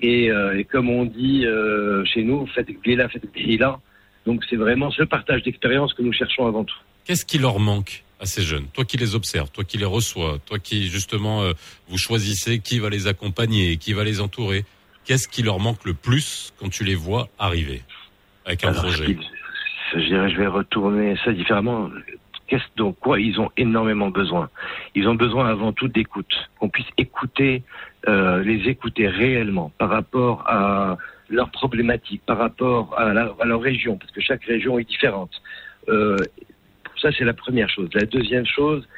[0.00, 3.80] Et, euh, et comme on dit euh, chez nous, faites gléla, faites gléla.
[4.26, 6.76] Donc, c'est vraiment ce partage d'expérience que nous cherchons avant tout.
[7.04, 8.66] Qu'est-ce qui leur manque à ces jeunes?
[8.74, 11.52] Toi qui les observes, toi qui les reçois, toi qui justement euh,
[11.88, 14.64] vous choisissez qui va les accompagner, qui va les entourer.
[15.04, 17.82] Qu'est-ce qui leur manque le plus quand tu les vois arriver
[18.44, 19.16] avec un Alors, projet
[19.94, 21.90] Je dirais, je vais retourner ça différemment.
[22.46, 24.48] Qu'est-ce donc quoi ils ont énormément besoin?
[24.94, 27.62] Ils ont besoin avant tout d'écoute, qu'on puisse écouter,
[28.08, 30.96] euh, les écouter réellement par rapport à
[31.28, 35.30] leurs problématiques, par rapport à, leur région, parce que chaque région est différente.
[35.88, 36.16] Euh,
[37.00, 37.88] ça, c'est la première chose.
[37.94, 38.88] La deuxième chose,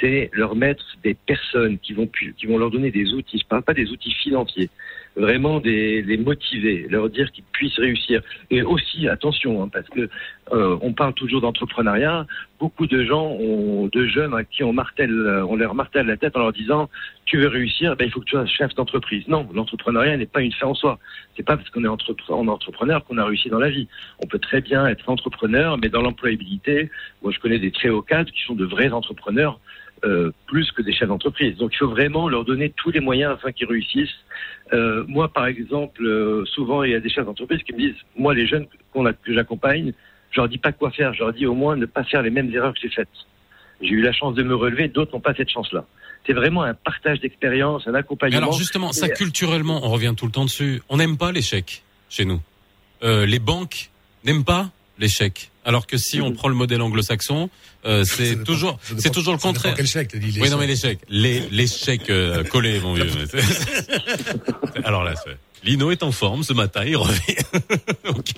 [0.00, 3.38] c'est leur mettre des personnes qui vont, qui vont leur donner des outils.
[3.38, 4.70] Je parle pas des outils financiers,
[5.16, 8.20] vraiment des, les motiver, leur dire qu'ils puissent réussir.
[8.50, 10.08] Et aussi, attention, hein, parce que
[10.52, 12.26] euh, on parle toujours d'entrepreneuriat.
[12.58, 16.16] Beaucoup de gens, ont, de jeunes à qui on martèle, euh, on leur martèle la
[16.16, 16.88] tête en leur disant
[17.26, 19.26] tu veux réussir, ben, il faut que tu sois chef d'entreprise.
[19.28, 20.98] Non, l'entrepreneuriat n'est pas une fin en soi.
[21.36, 23.88] C'est pas parce qu'on est en entrepreneur qu'on a réussi dans la vie.
[24.22, 26.90] On peut très bien être entrepreneur, mais dans l'employabilité,
[27.22, 29.58] moi je connais des très hauts cadres qui sont de vrais entrepreneurs.
[30.04, 31.56] Euh, plus que des chefs d'entreprise.
[31.56, 34.10] Donc il faut vraiment leur donner tous les moyens afin qu'ils réussissent.
[34.72, 37.96] Euh, moi, par exemple, euh, souvent il y a des chefs d'entreprise qui me disent,
[38.16, 39.92] moi les jeunes qu'on a, que j'accompagne,
[40.30, 42.30] je leur dis pas quoi faire, je leur dis au moins ne pas faire les
[42.30, 43.08] mêmes erreurs que j'ai faites.
[43.80, 45.86] J'ai eu la chance de me relever, d'autres n'ont pas cette chance-là.
[46.26, 48.38] C'est vraiment un partage d'expérience, un Mais accompagnement.
[48.38, 50.82] alors justement, ça culturellement, on revient tout le temps dessus.
[50.88, 52.40] On n'aime pas l'échec chez nous.
[53.02, 53.90] Les banques
[54.24, 55.50] n'aiment pas l'échec.
[55.64, 57.48] Alors que si on prend le modèle anglo-saxon,
[57.86, 59.74] euh, c'est toujours, c'est toujours le contraire.
[59.76, 60.98] Quel chèque, dit, les Oui, non, mais chèques.
[60.98, 60.98] l'échec.
[61.08, 63.06] Les, l'échec euh, collé, mon vieux.
[64.84, 67.36] Alors là, c'est- Lino est en forme ce matin, il revient.
[68.08, 68.32] ok,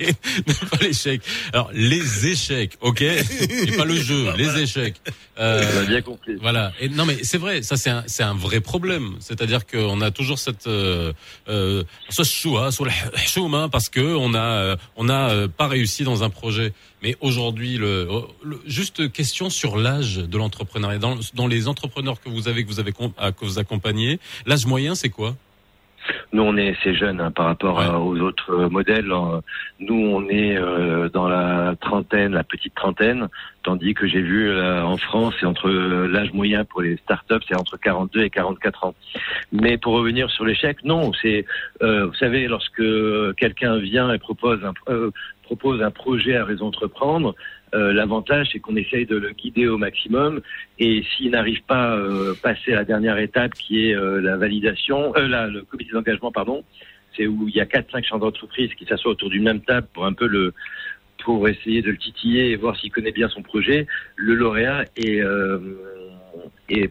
[0.46, 1.20] mais pas l'échec.
[1.52, 4.96] Alors, les échecs, ok Et pas le jeu, les échecs.
[5.38, 6.36] Euh, bien compris.
[6.40, 6.72] voilà.
[6.80, 9.16] Et non, mais c'est vrai, ça c'est un, c'est un vrai problème.
[9.20, 11.12] C'est-à-dire qu'on a toujours cette euh,
[11.48, 12.92] euh, soit choua, soit le
[13.26, 16.72] chouma, parce que on a euh, on a euh, pas réussi dans un projet.
[17.02, 18.08] Mais aujourd'hui, le,
[18.42, 20.98] le- juste question sur l'âge de l'entrepreneuriat.
[20.98, 24.94] Dans, dans les entrepreneurs que vous avez que vous avez que vous accompagnez, l'âge moyen
[24.94, 25.36] c'est quoi?
[26.32, 27.84] Nous, on est assez jeunes hein, par rapport Ouais.
[27.84, 29.10] à- aux autres euh, modèles.
[29.12, 29.40] Euh,
[29.80, 33.28] Nous, on est euh, dans la trentaine, la petite trentaine,
[33.62, 37.44] tandis que j'ai vu euh, en France, c'est entre euh, l'âge moyen pour les startups,
[37.48, 38.94] c'est entre 42 et 44 ans.
[39.52, 41.44] Mais pour revenir sur l'échec, non, c'est,
[41.82, 42.82] euh, vous savez, lorsque
[43.36, 45.10] quelqu'un vient et propose un, euh,
[45.46, 47.34] propose un projet à Réseau Entreprendre,
[47.74, 50.40] euh, l'avantage, c'est qu'on essaye de le guider au maximum.
[50.78, 54.36] Et s'il n'arrive pas à euh, passer à la dernière étape, qui est euh, la
[54.36, 56.64] validation, euh, la- le comité d'engagement, pardon,
[57.16, 59.86] c'est où il y a quatre, cinq champs d'entreprise qui s'assoient autour d'une même table
[59.94, 60.52] pour un peu le
[61.24, 63.86] pour essayer de le titiller et voir s'il connaît bien son projet.
[64.16, 65.22] Le lauréat et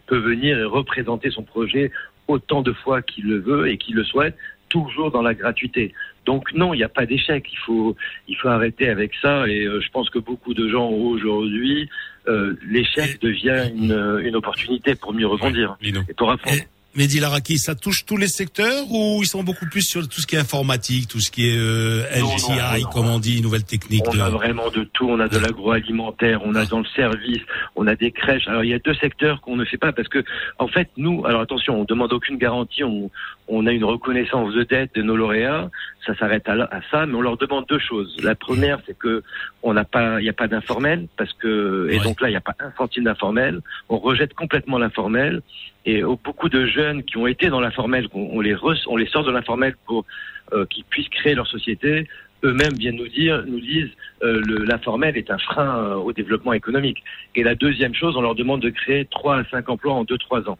[0.08, 1.90] peut venir et représenter son projet
[2.28, 4.36] autant de fois qu'il le veut et qu'il le souhaite,
[4.68, 5.94] toujours dans la gratuité.
[6.26, 7.46] Donc non, il n'y a pas d'échec.
[7.50, 7.96] Il faut,
[8.28, 9.48] il faut arrêter avec ça.
[9.48, 11.88] Et euh, je pense que beaucoup de gens aujourd'hui,
[12.28, 16.58] euh, l'échec devient une, une opportunité pour mieux rebondir et pour apprendre.
[16.96, 20.26] Mehdi Laraki, ça touche tous les secteurs ou ils sont beaucoup plus sur tout ce
[20.26, 22.90] qui est informatique, tout ce qui est euh, LGI, non, non.
[22.90, 24.20] comme on dit, nouvelles techniques On de...
[24.20, 25.08] a vraiment de tout.
[25.08, 27.42] On a de l'agroalimentaire, on a dans le service,
[27.76, 28.48] on a des crèches.
[28.48, 30.24] Alors il y a deux secteurs qu'on ne fait pas parce que,
[30.58, 32.82] en fait, nous, alors attention, on demande aucune garantie.
[32.82, 33.10] On,
[33.48, 35.70] on a une reconnaissance de dette de nos lauréats.
[36.06, 38.16] Ça s'arrête à, à ça, mais on leur demande deux choses.
[38.22, 39.22] La première, c'est que
[39.62, 42.04] on n'a pas, il n'y a pas d'informel parce que, et Ouais.
[42.04, 43.60] donc là, il n'y a pas un centime d'informel.
[43.88, 45.42] On rejette complètement l'informel.
[45.86, 49.06] Et oh, beaucoup de jeunes qui ont été dans l'informel, on, les re- on les
[49.06, 50.04] sort de l'informel pour
[50.52, 52.06] euh, qu'ils puissent créer leur société
[52.44, 53.90] eux-mêmes viennent nous dire, nous disent,
[54.22, 57.02] euh, l'informel est un frein euh, au développement économique.
[57.34, 60.18] Et la deuxième chose, on leur demande de créer trois à cinq emplois en deux
[60.18, 60.58] trois ans.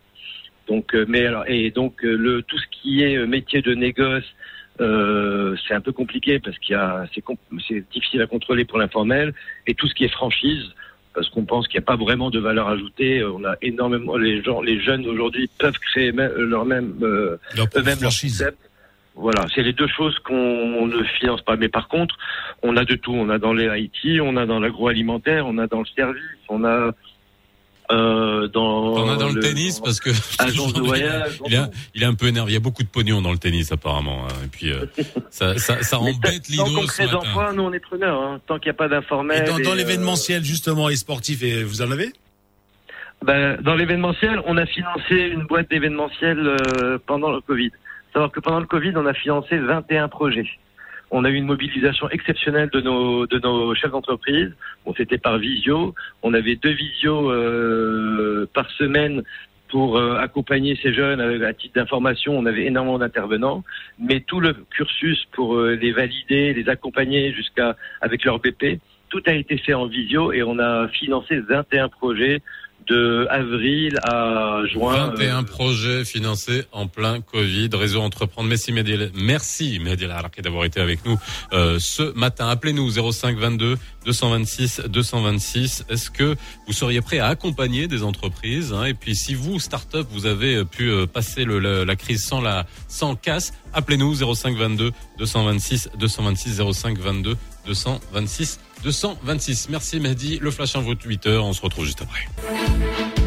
[0.68, 3.74] Donc, euh, mais alors, et donc euh, le tout ce qui est euh, métier de
[3.74, 4.24] négoce,
[4.80, 7.04] euh, c'est un peu compliqué parce qu'il y a,
[7.68, 9.32] c'est difficile à contrôler pour l'informel.
[9.66, 10.64] Et tout ce qui est franchise,
[11.16, 13.20] parce qu'on pense qu'il n'y a pas vraiment de valeur ajoutée.
[13.20, 17.38] euh, On a énormément les gens, les jeunes aujourd'hui peuvent créer même, leur même euh,
[17.56, 18.58] leur eux-mêmes leur concept.
[19.14, 21.56] Voilà, c'est les deux choses qu'on ne finance pas.
[21.56, 22.18] Mais par contre,
[22.62, 23.14] on a de tout.
[23.14, 26.64] On a dans les IT, on a dans l'agroalimentaire, on a dans le service, on
[26.64, 26.92] a
[27.92, 30.10] euh, dans, T'en as dans le, tennis parce que
[30.42, 31.38] agence de voyage.
[31.46, 32.50] il, est, un- il est un peu énervé.
[32.50, 34.24] Il y a beaucoup de pognon dans le tennis apparemment.
[34.26, 34.34] hein.
[34.44, 34.86] Et puis euh,
[35.30, 38.20] ça, ça, ça embête tant Lino qu'on crée d'emplois, nous on est preneurs.
[38.20, 38.40] Hein.
[38.46, 39.44] Tant qu'il n'y a pas Et d'informel.
[39.46, 42.12] dans, dans et, euh, l'événementiel justement et sportif, et vous en avez?
[43.24, 47.70] Ben, dans l'événementiel, on a financé une boîte d'événementiel euh, pendant le Covid.
[48.12, 50.46] Savoir que pendant le Covid, on a financé 21 projets.
[51.10, 54.52] On a eu une mobilisation exceptionnelle de nos chefs d'entreprise.
[54.84, 55.94] Bon, c'était par visio.
[56.22, 59.22] On avait deux visios euh, par semaine
[59.68, 62.36] pour euh, accompagner ces jeunes euh, à titre d'information.
[62.36, 63.62] On avait énormément d'intervenants,
[63.98, 69.32] mais tout le cursus pour les valider, les accompagner jusqu'à avec leur BP, tout a
[69.32, 72.42] été fait en visio et on a financé 21 projets
[72.88, 75.08] de avril à juin.
[75.10, 77.68] 21 euh, projets financés en plein Covid.
[77.72, 78.48] Réseau Entreprendre.
[78.48, 78.96] Merci Mehdi.
[79.14, 81.18] Merci Araki d'avoir été avec nous
[81.52, 82.48] euh, ce matin.
[82.48, 85.84] Appelez-nous 05 22 226 226.
[85.88, 88.84] Est-ce que vous seriez prêt à accompagner des entreprises hein?
[88.84, 92.40] Et puis si vous, start-up, vous avez pu euh, passer le- le- la crise sans
[92.40, 99.68] la sans casse, appelez-nous 05 22 226 226 05 22 226 226.
[99.70, 100.38] Merci Mehdi.
[100.40, 101.36] Le flash info Twitter.
[101.36, 103.25] On se retrouve juste après.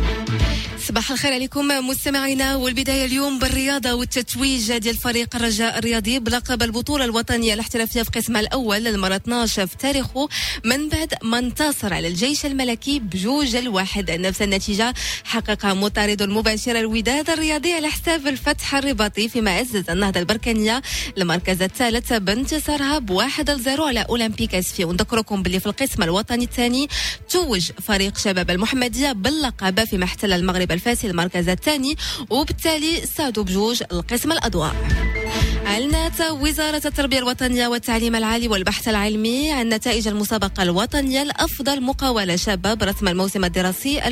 [0.88, 2.56] صباح الخير عليكم مستمعينا.
[2.56, 8.78] والبداية اليوم بالرياضة والتتويج ديال فريق الرجاء الرياضي بلقب البطولة الوطنية الاحترافيه في قسمها الأول
[8.78, 10.30] للمرة 12 في تاريخه
[10.66, 14.12] من بعد ما انتصر على الجيش الملكي بجوج الواحد.
[14.12, 20.82] نفس النتيجة حققها مطارد المباشر الوداد الرياضي على حساب الفتح الرباطي فيما عزز النهضة البركانية
[21.18, 24.84] المركز الثالث بانتصارها بواحد لزيرو على أولمبيك آسفي.
[24.84, 26.88] ونذكركم باللي في القسم الوطني الثاني
[27.30, 31.96] توج فريق شباب المحمدية باللقب فيما احتل المغرب الفاسي المركز الثاني
[32.30, 34.76] وبالتالي صعدوا بجوج القسم الأضواء.
[35.70, 42.74] أعلنت وزارة التربية الوطنية والتعليم العالي والبحث العلمي عن نتائج المسابقة الوطنية لأفضل مقاولة شابة
[42.74, 44.06] برسم الموسم الدراسي 2019-2020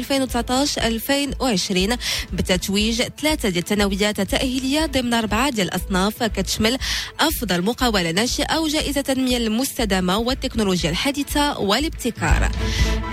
[2.34, 6.78] بتتويج ثلاثة ديال الثانويات التأهيلية ضمن أربعة ديال الأصناف كتشمل
[7.20, 12.52] أفضل مقاولة ناشئة وجائزة التنمية المستدامة والتكنولوجيا الحديثة والابتكار.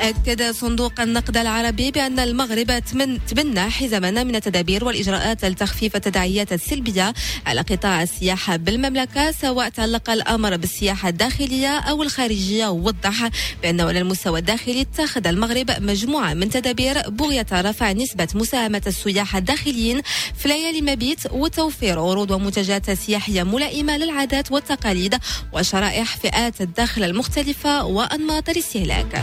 [0.01, 2.83] أكد صندوق النقد العربي بأن المغرب
[3.29, 7.15] تبنى حزاما من التدابير والإجراءات لتخفيف التداعيات السلبية
[7.47, 13.29] على قطاع السياحة بالمملكة سواء تعلق الأمر بالسياحة الداخلية أو الخارجية ووضح
[13.63, 20.03] بأنه على المستوى الداخلي اتخذ المغرب مجموعة من تدابير بغية رفع نسبة مساهمة السياح الداخليين
[20.39, 25.15] في ليالي مبيت وتوفير عروض ومنتجات سياحية ملائمة للعادات والتقاليد
[25.53, 29.23] وشرائح فئات الدخل المختلفة وأنماط الاستهلاك.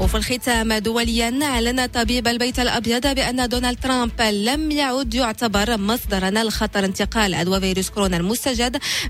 [0.00, 6.84] وفي الختام دوليا أعلن طبيب البيت الأبيض بأن دونالد ترامب لم يعد يعتبر مصدرا لخطر
[6.84, 8.47] انتقال عدوى فيروس كورونا المستجد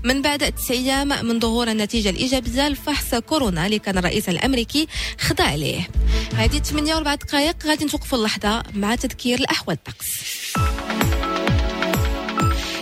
[0.03, 4.87] من بعد تسع أيام من ظهور النتيجة الإيجابية لفحص كورونا اللي كان الرئيس الأمريكي
[5.19, 5.87] خضع له
[6.35, 10.07] هذه 8 وربع دقائق غادي نتوقفوا اللحظة مع تذكير الأحوال الطقس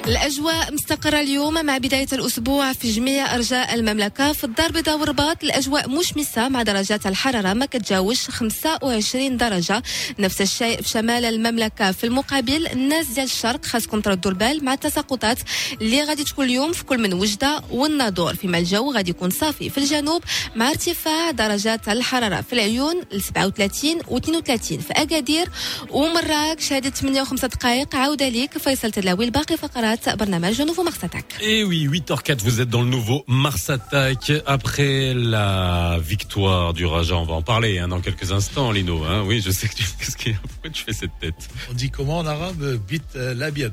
[0.07, 4.31] الأجواء مستقرة اليوم مع بداية الأسبوع في جميع أرجاء المملكة.
[4.33, 9.83] في الدار البيضاء والرباط الأجواء مشمسة مع درجات الحرارة ما كتجاوزش 25 درجة.
[10.19, 11.91] نفس الشيء في شمال المملكة.
[11.91, 15.37] في المقابل الناس ديال الشرق خاصكم تردوا البال مع التساقطات
[15.81, 18.35] اللي غادي تكون اليوم في كل من وجدة والناظور.
[18.35, 19.69] فيما الجو غادي يكون صافي.
[19.69, 20.23] في الجنوب
[20.55, 22.41] مع ارتفاع درجات الحرارة.
[22.41, 25.49] في العيون ل 37 و 32 في أكادير
[25.91, 27.95] ومراكش هذه 8 و 5 دقائق.
[27.95, 32.82] عودة ليك فيصل تلاوي الباقي فقرات برنامج نوفو مقصتك Et oui, 8h04, vous êtes dans
[32.82, 34.32] le nouveau Mars Attack.
[34.46, 39.02] Après la victoire du Raja, on va en parler hein, dans quelques instants, Lino.
[39.04, 39.22] Hein.
[39.26, 39.85] Oui, je sais que tu...
[39.98, 43.04] Qu'est-ce qu'il y a Pourquoi tu fais cette tête On dit comment en arabe Bit
[43.16, 43.72] euh, labiad.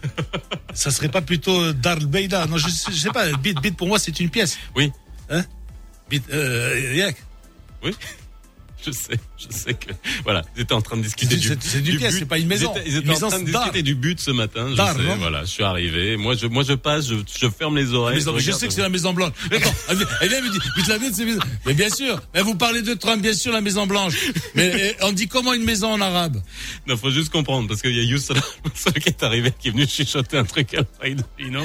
[0.75, 3.25] Ça serait pas plutôt Dar Beida Non, je, sais- je sais pas.
[3.45, 4.57] Bit, bit pour moi c'est une pièce.
[4.75, 4.91] Oui.
[5.31, 5.43] Hein
[6.09, 7.15] Bit, euh, yak.
[7.83, 7.91] Oui
[8.84, 9.90] je sais, je sais que
[10.24, 12.18] voilà, ils étaient en train de discuter C'est- du, c'est- c'est du pièce, but.
[12.20, 12.72] c'est pas une maison.
[12.76, 14.68] Ils étaient, ils étaient Une en train de discuter du but ce matin.
[14.70, 16.16] Je sais, voilà, je suis arrivé.
[16.16, 18.16] Moi, je, moi, je passe, je, je ferme les oreilles.
[18.16, 19.32] Maison- je sais que c'est la Maison Blanche.
[19.50, 21.40] Attends, elle vient- elle vient me labiad c'est maison.
[21.64, 22.20] Mais bien sûr.
[22.34, 24.14] Mais vous parlez de Trump, bien sûr la Maison Blanche.
[24.54, 26.40] Mais eh, on dit comment une maison en arabe?
[26.86, 28.38] Non, faut juste comprendre parce qu'il y a Youssef
[29.02, 31.62] qui est arrivé, qui est venu chuchoter un truc à l'oreille de Lino.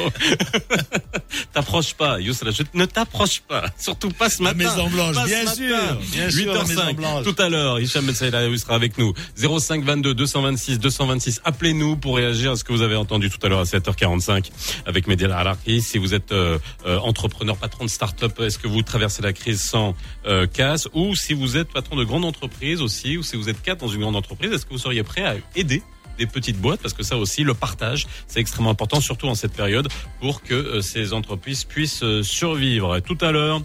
[1.53, 4.69] T'approches pas, Youssef, ne t'approche pas, surtout pas ce La matin.
[4.71, 5.53] Maison Blanche, bien matin.
[5.55, 5.77] sûr,
[6.11, 9.13] bien sûr, la Maison 8h05, Tout à l'heure, Hicham Ben Saïda sera avec nous.
[9.35, 11.41] 05 22 226 226.
[11.43, 14.51] Appelez-nous pour réagir à ce que vous avez entendu tout à l'heure à 7h45
[14.85, 15.81] avec Medial Alarki.
[15.81, 19.61] Si vous êtes euh, euh, entrepreneur, patron de start-up, est-ce que vous traversez la crise
[19.61, 20.87] sans euh, casse?
[20.93, 23.91] Ou si vous êtes patron de grande entreprise aussi ou si vous êtes cadre dans
[23.91, 25.81] une grande entreprise, est-ce que vous seriez prêt à aider
[26.17, 26.81] des petites boîtes?
[26.81, 29.87] Parce que ça aussi le partage c'est extrêmement important surtout en cette période
[30.19, 32.99] pour que euh, ces entreprises puissent euh, survivre.
[32.99, 33.61] Tout à l'heure,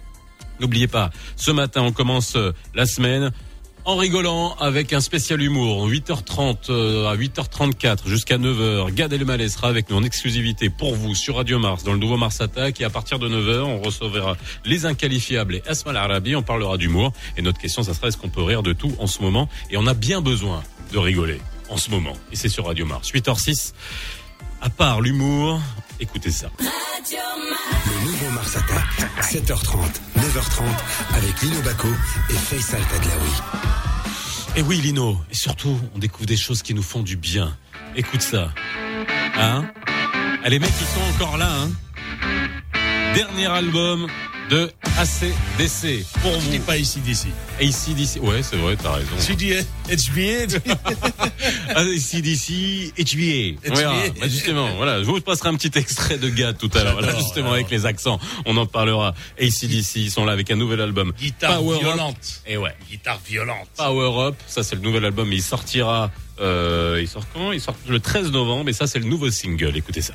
[0.61, 3.33] n'oubliez pas, ce matin on commence euh, la semaine
[3.85, 9.69] En rigolant avec un spécial humour, 8h30 euh, à 8h34 jusqu'à 9h, Gad Elmaleh sera
[9.69, 12.81] avec nous en exclusivité pour vous sur Radio Mars dans le nouveau Mars Attack.
[12.81, 17.13] Et à partir de 9h, on recevra les inqualifiables et Asma Arabi, on parlera d'humour.
[17.37, 19.49] Et notre question ça sera est-ce qu'on peut rire de tout en ce moment?
[19.71, 22.13] Et on a bien besoin de rigoler en ce moment.
[22.33, 23.11] Et c'est sur Radio Mars.
[23.13, 23.73] 8h06.
[24.61, 25.61] À part l'humour,
[26.01, 26.49] écoutez ça.
[26.59, 29.77] Le nouveau Mars Attack, 7h30,
[30.17, 30.63] 9h30,
[31.15, 31.89] avec Lino Baco
[32.31, 33.31] et Faisal Tadlaoui.
[34.57, 37.57] Et oui, Lino, et surtout, on découvre des choses qui nous font du bien.
[37.95, 38.53] Écoute ça.
[39.37, 39.67] Hein?
[40.45, 41.71] Ah, Les mecs, ils sont encore là, hein?
[43.17, 44.07] Dernier album
[44.51, 46.65] de ACDC pour Je dis vous.
[46.65, 47.29] pas ici d'ici.
[47.59, 49.17] ACDC, ouais, c'est vrai, t'as raison.
[49.27, 49.55] Tu dis
[49.89, 50.59] HBA,
[51.75, 53.57] ACDC, HBA.
[53.65, 53.73] HBA.
[53.73, 57.01] Voilà, bah justement, voilà, je vous passerai un petit extrait de Gad tout à l'heure,
[57.01, 57.55] là, J'adore, justement alors.
[57.55, 59.15] avec les accents, on en parlera.
[59.41, 61.15] ACDC, ils sont là avec un nouvel album.
[61.19, 61.81] guitare Power Up.
[61.81, 62.43] violente.
[62.47, 62.75] Et ouais.
[62.91, 63.69] Guitare violente.
[63.79, 67.77] Power Up, ça c'est le nouvel album, il sortira, euh, il sort quand Il sort
[67.89, 70.13] le 13 novembre, et ça c'est le nouveau single, écoutez ça.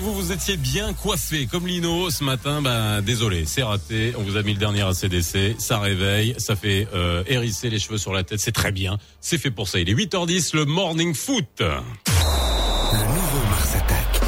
[0.00, 4.14] Si vous vous étiez bien coiffé comme Lino ce matin, ben désolé, c'est raté.
[4.16, 7.98] On vous a mis le dernier ACDC, ça réveille, ça fait euh, hérisser les cheveux
[7.98, 8.96] sur la tête, c'est très bien.
[9.20, 9.78] C'est fait pour ça.
[9.78, 11.44] Il est 8h10, le morning foot.
[11.60, 14.20] Le nouveau Mars Attack.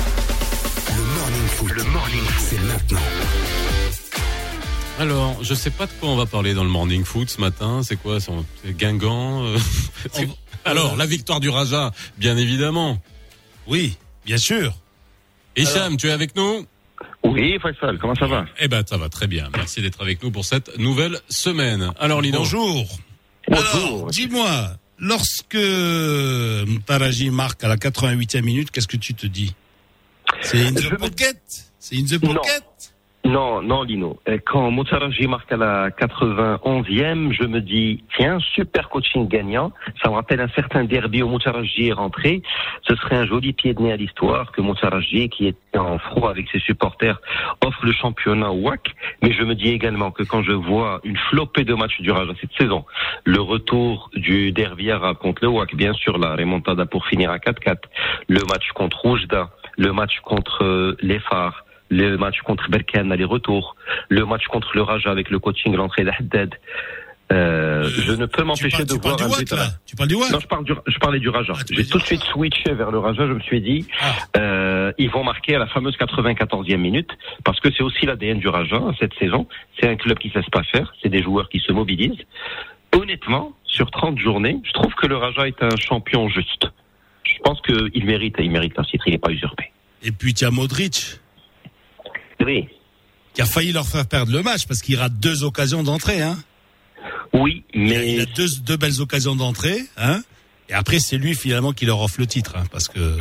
[0.94, 1.70] Le morning foot.
[1.70, 2.46] Le morning foot.
[2.50, 3.06] C'est maintenant.
[4.98, 7.80] Alors, je sais pas de quoi on va parler dans le morning foot ce matin.
[7.82, 8.18] C'est quoi?
[8.20, 9.58] C'est Guingamp euh,
[10.66, 12.98] Alors, la victoire du Raja, bien évidemment.
[13.66, 14.74] Oui, bien sûr.
[15.56, 16.66] Hicham, tu es avec nous
[17.24, 19.48] Oui, Faisal, comment ça va Eh ben, ça va très bien.
[19.54, 21.92] Merci d'être avec nous pour cette nouvelle semaine.
[21.98, 22.38] Alors, Lino.
[22.38, 22.86] Bonjour.
[23.48, 23.66] Bonjour.
[23.74, 25.58] Alors, dis-moi, lorsque
[26.86, 29.54] Taraji marque à la 88e minute, qu'est-ce que tu te dis?
[30.40, 31.38] C'est in the pocket?
[31.78, 32.64] C'est in the pocket?
[33.24, 34.18] Non, non, Lino.
[34.44, 39.72] Quand Motaraji marque à la 91e, je me dis, tiens, super coaching gagnant.
[40.02, 42.42] Ça me rappelle un certain derby où Motaraji est rentré.
[42.82, 46.30] Ce serait un joli pied de nez à l'histoire que Motaraji, qui était en froid
[46.30, 47.20] avec ses supporters,
[47.64, 48.92] offre le championnat au WAC.
[49.22, 52.10] Mais je me dis également que quand je vois une flopée de matchs du
[52.40, 52.84] cette saison,
[53.24, 57.76] le retour du derby contre le WAC, bien sûr, la remontada pour finir à 4-4,
[58.28, 63.76] le match contre Oujda, le match contre euh, les Phares, le match contre Berkane aller-retour,
[64.08, 66.54] le match contre le Raja avec le coaching l'entrée d'Haddad.
[67.32, 70.38] Euh, je ne peux m'empêcher de voir un là la- Tu parles du WAC Non,
[70.40, 71.54] je, parle du, je parlais du Raja.
[71.56, 73.26] Ah, J'ai tout de suite switché vers le Raja.
[73.26, 74.12] Je me suis dit, Ah.
[74.38, 77.10] euh, ils vont marquer à la fameuse 94e minute,
[77.44, 79.46] parce que c'est aussi l'ADN du Raja hein, cette saison.
[79.80, 80.92] C'est un club qui ne se laisse pas faire.
[81.02, 82.20] C'est des joueurs qui se mobilisent.
[82.94, 86.66] Honnêtement, sur 30 journées, je trouve que le Raja est un champion juste.
[87.24, 89.04] Je pense qu'il mérite, il mérite un titre.
[89.06, 89.72] Il n'est pas usurpé.
[90.02, 91.18] Et puis tu as Modric,
[92.44, 92.68] Oui.
[93.34, 96.20] qui a failli leur faire perdre le match parce qu'il rate deux occasions d'entrée.
[96.20, 96.38] Hein.
[97.32, 99.80] Oui, mais il a deux, deux belles occasions d'entrée.
[99.96, 100.22] Hein.
[100.68, 102.54] Et après, c'est lui finalement qui leur offre le titre.
[102.56, 103.16] Hein, parce que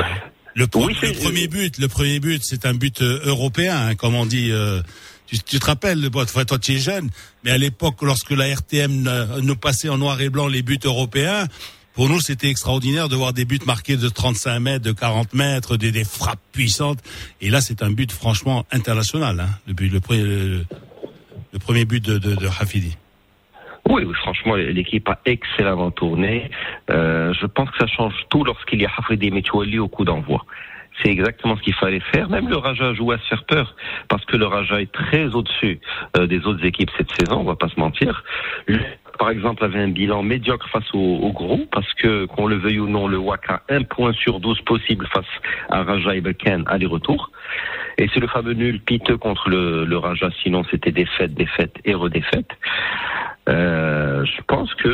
[0.55, 4.25] le, Oui, premier but, le premier but, c'est un but euh, européen, hein, comme on
[4.25, 4.51] dit.
[4.51, 4.81] euh,
[5.27, 7.09] tu, tu te rappelles, bon, toi, toi tu es jeune,
[7.45, 10.77] mais à l'époque, lorsque la RTM euh, nous passait en noir et blanc les buts
[10.83, 11.47] européens,
[11.93, 15.77] pour nous, c'était extraordinaire de voir des buts marqués de 35 mètres, de 40 mètres,
[15.77, 16.99] des, frappes puissantes.
[17.41, 19.41] Et là, c'est un but franchement international.
[19.41, 19.99] Hein, le,
[21.59, 22.97] premier- but de, de, Hafidi.
[23.89, 26.49] Oui, oui, franchement, l'équipe a excellemment tourné.
[26.89, 30.45] Euh, je pense que ça change tout lorsqu'il y a Hafridi Metouali au coup d'envoi.
[31.01, 32.29] C'est exactement ce qu'il fallait faire.
[32.29, 33.75] Même le Raja a joué à se faire peur,
[34.07, 35.79] parce que le Raja est très au-dessus
[36.17, 38.23] euh, des autres équipes cette saison, on va pas se mentir.
[39.21, 42.79] Par exemple, avait un bilan médiocre face au, au gros, parce que, qu'on le veuille
[42.79, 45.27] ou non, le WAC a un point sur 12 possible face
[45.69, 47.29] à Raja et Belkan aller-retour.
[47.99, 51.93] Et c'est le fameux nul piteux contre le, le Raja, sinon c'était défaite, défaite et
[51.93, 52.49] redéfaite.
[53.47, 54.87] Euh, je pense que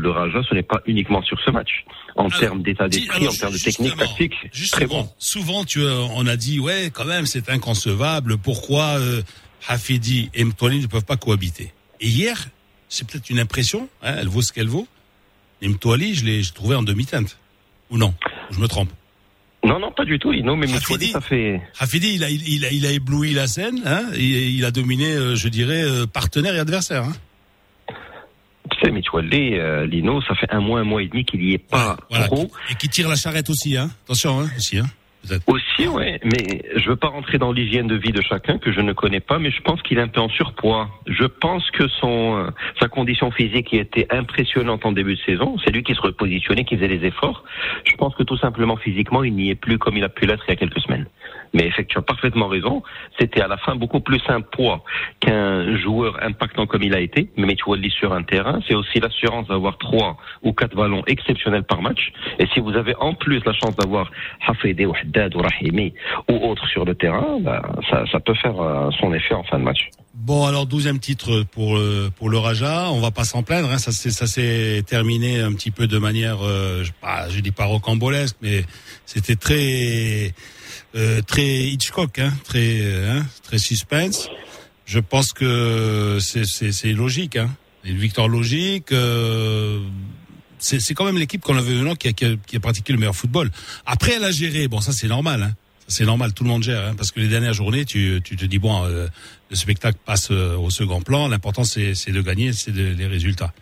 [0.00, 1.84] le Raja, ce n'est pas uniquement sur ce match.
[2.14, 4.34] En Alors, termes d'état d'esprit, en termes de technique, tactique,
[4.70, 5.08] très bon.
[5.18, 8.38] souvent tu, euh, on a dit ouais quand même c'est inconcevable.
[8.38, 9.22] Pourquoi euh,
[9.66, 11.72] Hafidi et Mtouali ne peuvent pas cohabiter?
[12.00, 12.36] Et hier,
[12.92, 13.88] c'est peut-être une impression.
[14.02, 14.86] Hein, elle vaut ce qu'elle vaut.
[15.62, 17.38] Mtouali, je l'ai trouvé en demi-teinte.
[17.90, 18.14] Ou non
[18.50, 18.90] Je me trompe.
[19.64, 20.32] Non, non, pas du tout.
[20.32, 21.62] Non, mais Mouchouali, ça fait...
[21.78, 23.80] Hafidi, il a, il, il a, il a ébloui la scène.
[23.86, 27.04] Hein, et il a dominé, euh, je dirais, euh, partenaire et adversaire.
[27.04, 27.12] Hein.
[28.70, 31.54] Tu sais, Mitchouali, euh, Lino, ça fait un mois, un mois et demi qu'il y
[31.54, 32.26] est pas Voilà.
[32.26, 32.50] trop.
[32.70, 33.76] Et qui tire la charrette aussi.
[33.76, 33.90] Hein.
[34.04, 34.78] Attention, hein, aussi.
[34.78, 34.86] Hein,
[35.46, 38.80] Aussi, ouais, mais je veux pas rentrer dans l'hygiène de vie de chacun que je
[38.80, 40.88] ne connais pas, mais je pense qu'il est un peu en surpoids.
[41.06, 42.50] Je pense que son euh,
[42.80, 46.64] sa condition physique qui était impressionnante en début de saison, c'est lui qui se repositionnait,
[46.64, 47.44] qui faisait les efforts.
[47.84, 50.44] Je pense que tout simplement physiquement, il n'y est plus comme il a pu l'être
[50.48, 51.06] il y a quelques semaines.
[51.54, 52.82] Mais effectivement, tu as parfaitement raison.
[53.18, 54.82] C'était à la fin beaucoup plus un poids
[55.20, 57.28] qu'un joueur impactant comme il a été.
[57.36, 61.82] Mais Metouali sur un terrain, c'est aussi l'assurance d'avoir trois ou quatre ballons exceptionnels par
[61.82, 62.12] match.
[62.38, 64.10] Et si vous avez en plus la chance d'avoir
[64.46, 65.92] Hafidé ou Haddad ou Rahimi
[66.28, 69.64] ou autres sur le terrain, bah, ça, peut faire euh, son effet en fin de
[69.64, 69.88] match.
[70.14, 72.90] Bon, alors douzième titre pour le, pour le Raja.
[72.92, 73.70] On va pas s'en plaindre.
[73.70, 73.78] Hein.
[73.78, 76.92] Ça s'est terminé un petit peu de manière, euh, je,
[77.30, 78.62] je dis pas rocambolesque, mais
[79.06, 80.32] c'était très
[80.94, 84.28] euh, très Hitchcock, hein, très euh, hein, très suspense.
[84.84, 87.36] Je pense que c'est logique.
[87.36, 87.48] Hein.
[87.84, 88.92] Une victoire logique.
[88.92, 89.80] Euh,
[90.62, 92.98] c'est quand même l'équipe qu'on avait maintenant qui a, qui, a, qui a pratiqué le
[92.98, 93.50] meilleur football.
[93.84, 94.68] Après, elle a géré.
[94.68, 95.42] Bon, ça c'est normal.
[95.42, 95.54] Hein.
[95.88, 98.44] C'est normal, tout le monde gère, hein, parce que les dernières journées, tu, tu te
[98.44, 99.08] dis bon, euh,
[99.50, 101.28] le spectacle passe euh, au second plan.
[101.28, 103.52] L'important c'est de gagner, c'est les résultats.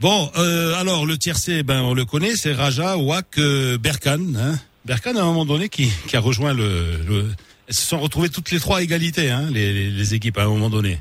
[0.00, 4.36] Bon, euh, alors le tiercé, ben on le connaît, c'est Raja, Wak, euh, Berkane.
[4.36, 4.58] Hein.
[4.84, 7.26] Berkane à un moment donné qui, qui a rejoint le, le.
[7.68, 10.42] Elles se sont retrouvées toutes les trois à égalité, hein, les, les, les équipes à
[10.42, 11.00] un moment donné.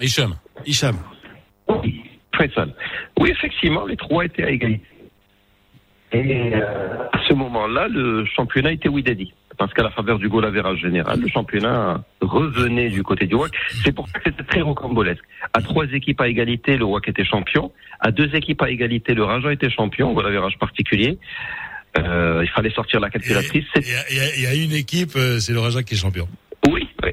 [0.00, 0.36] Hicham.
[0.66, 0.98] Hicham.
[1.68, 2.02] Oui.
[3.18, 4.84] Oui, effectivement, les trois étaient à égalité.
[6.12, 9.32] Et euh, à ce moment-là, le championnat était Widadi.
[9.56, 13.52] Parce qu'à la faveur du goal average général, le championnat revenait du côté du WAC.
[13.84, 15.22] C'est pour ça que c'était très rocambolesque.
[15.52, 17.70] À trois équipes à égalité, le WAC était champion.
[18.00, 21.18] À deux équipes à égalité, le Raja était champion, goal average particulier.
[21.98, 23.66] Euh, il fallait sortir la calculatrice.
[23.76, 23.82] Il
[24.38, 26.28] y, y a une équipe, euh, c'est le Raja qui est champion.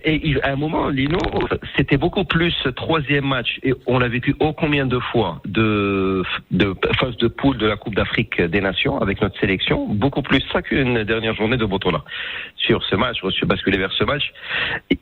[0.03, 1.19] Et à un moment, Lino,
[1.75, 6.75] c'était beaucoup plus troisième match, et on l'a vécu ô combien de fois de, de
[6.99, 10.61] phase de poule de la Coupe d'Afrique des Nations avec notre sélection, beaucoup plus ça
[10.61, 12.03] qu'une dernière journée de Botola.
[12.55, 14.31] Sur ce match, je suis basculé vers ce match.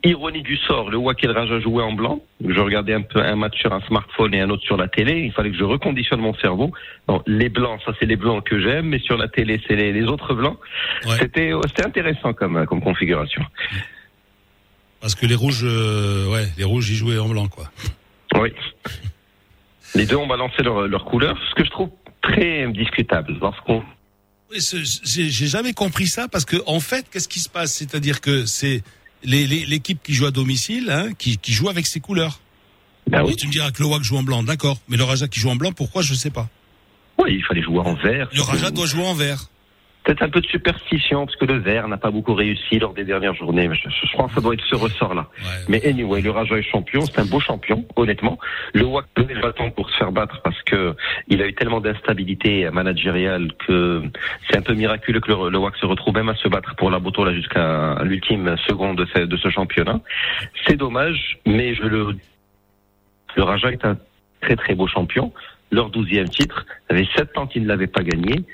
[0.04, 2.20] Ironie du sort, le Wakil Raja jouait en blanc.
[2.46, 5.20] Je regardais un peu un match sur un smartphone et un autre sur la télé.
[5.20, 6.72] Il fallait que je reconditionne mon cerveau.
[7.08, 9.92] Non, les blancs, ça c'est les blancs que j'aime, mais sur la télé, c'est les,
[9.92, 10.58] les autres blancs.
[11.04, 11.16] Ouais.
[11.18, 13.42] C'était, c'était intéressant comme, comme configuration.
[15.00, 17.70] Parce que les rouges, euh, ouais, les rouges, ils jouaient en blanc, quoi.
[18.34, 18.50] Oui.
[19.94, 21.88] Les deux ont balancé leur, leur couleur, ce que je trouve
[22.22, 23.36] très discutable.
[23.40, 23.82] Lorsqu'on
[24.50, 27.72] Oui, ce- j'ai j'ai jamais compris ça parce que en fait, qu'est-ce qui se passe?
[27.74, 28.82] C'est-à-dire que c'est
[29.24, 32.40] l'équipe qui joue à domicile, hein, qui, qui joue avec ses couleurs.
[33.08, 34.78] Ben Oui, tu me diras que le WAC joue en blanc, d'accord.
[34.88, 36.48] Mais le Raja qui joue en blanc, pourquoi Je sais pas?
[37.18, 38.28] oui, il fallait jouer en vert.
[38.32, 39.49] Le Raja doit jouer en vert.
[40.10, 43.04] Peut-être un peu de superstition, parce que le vert n'a pas beaucoup réussi lors des
[43.04, 43.68] dernières journées.
[43.68, 45.28] Mais Je, je pense que ça doit être ce ressort-là.
[45.38, 45.46] Ouais.
[45.68, 48.36] Mais anyway, le Raja est champion, c'est un beau champion, honnêtement.
[48.74, 50.96] Le WAC donnait le bâton pour se faire battre parce que
[51.28, 54.02] il a eu tellement d'instabilité managériale que
[54.48, 56.90] c'est un peu miraculeux que le, le WAC se retrouve même à se battre pour
[56.90, 60.00] la Boto là jusqu'à l'ultime seconde de ce, de ce championnat.
[60.66, 62.16] C'est dommage, mais je le
[63.36, 63.96] le Raja est un
[64.40, 65.32] très très beau champion.
[65.70, 68.44] Leur douzième titre, ça fait sept ans qu'ils ne l'avaient pas gagné.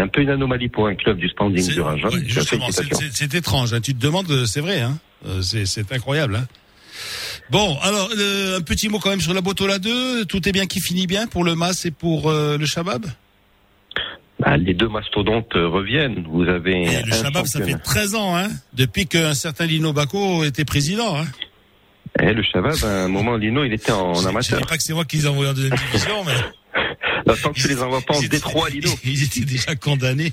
[0.00, 2.08] C'est un peu une anomalie pour un club du standing du Raja.
[2.08, 3.74] ouais, justement, c'est- étrange.
[3.74, 3.80] hein.
[3.82, 4.98] Tu te demandes, euh, c'est vrai, hein.
[5.26, 6.36] Euh, c'est incroyable.
[6.36, 6.46] Hein.
[7.50, 10.24] Bon, alors euh, un petit mot quand même sur la Botola 2.
[10.24, 13.04] Tout est bien qui finit bien pour le Mas et pour euh, le Shabab?
[14.38, 16.24] Bah, les deux mastodontes reviennent.
[16.26, 17.78] Vous avez Et le Shabab, ça fait championnat.
[17.84, 21.18] 13 ans, hein, depuis qu'un certain Lino Bacco était président.
[21.18, 21.26] Hein.
[22.22, 24.58] Eh, le Shabab, à un moment, Lino, il était en Je- Je amateur.
[24.60, 26.32] dis pas que c'est moi qui les ai envoyés en deuxième division, mais
[27.36, 28.90] tant que tu les envoies pas en ils étaient- Détroit, Lino.
[29.04, 30.32] Ils étaient déjà condamnés.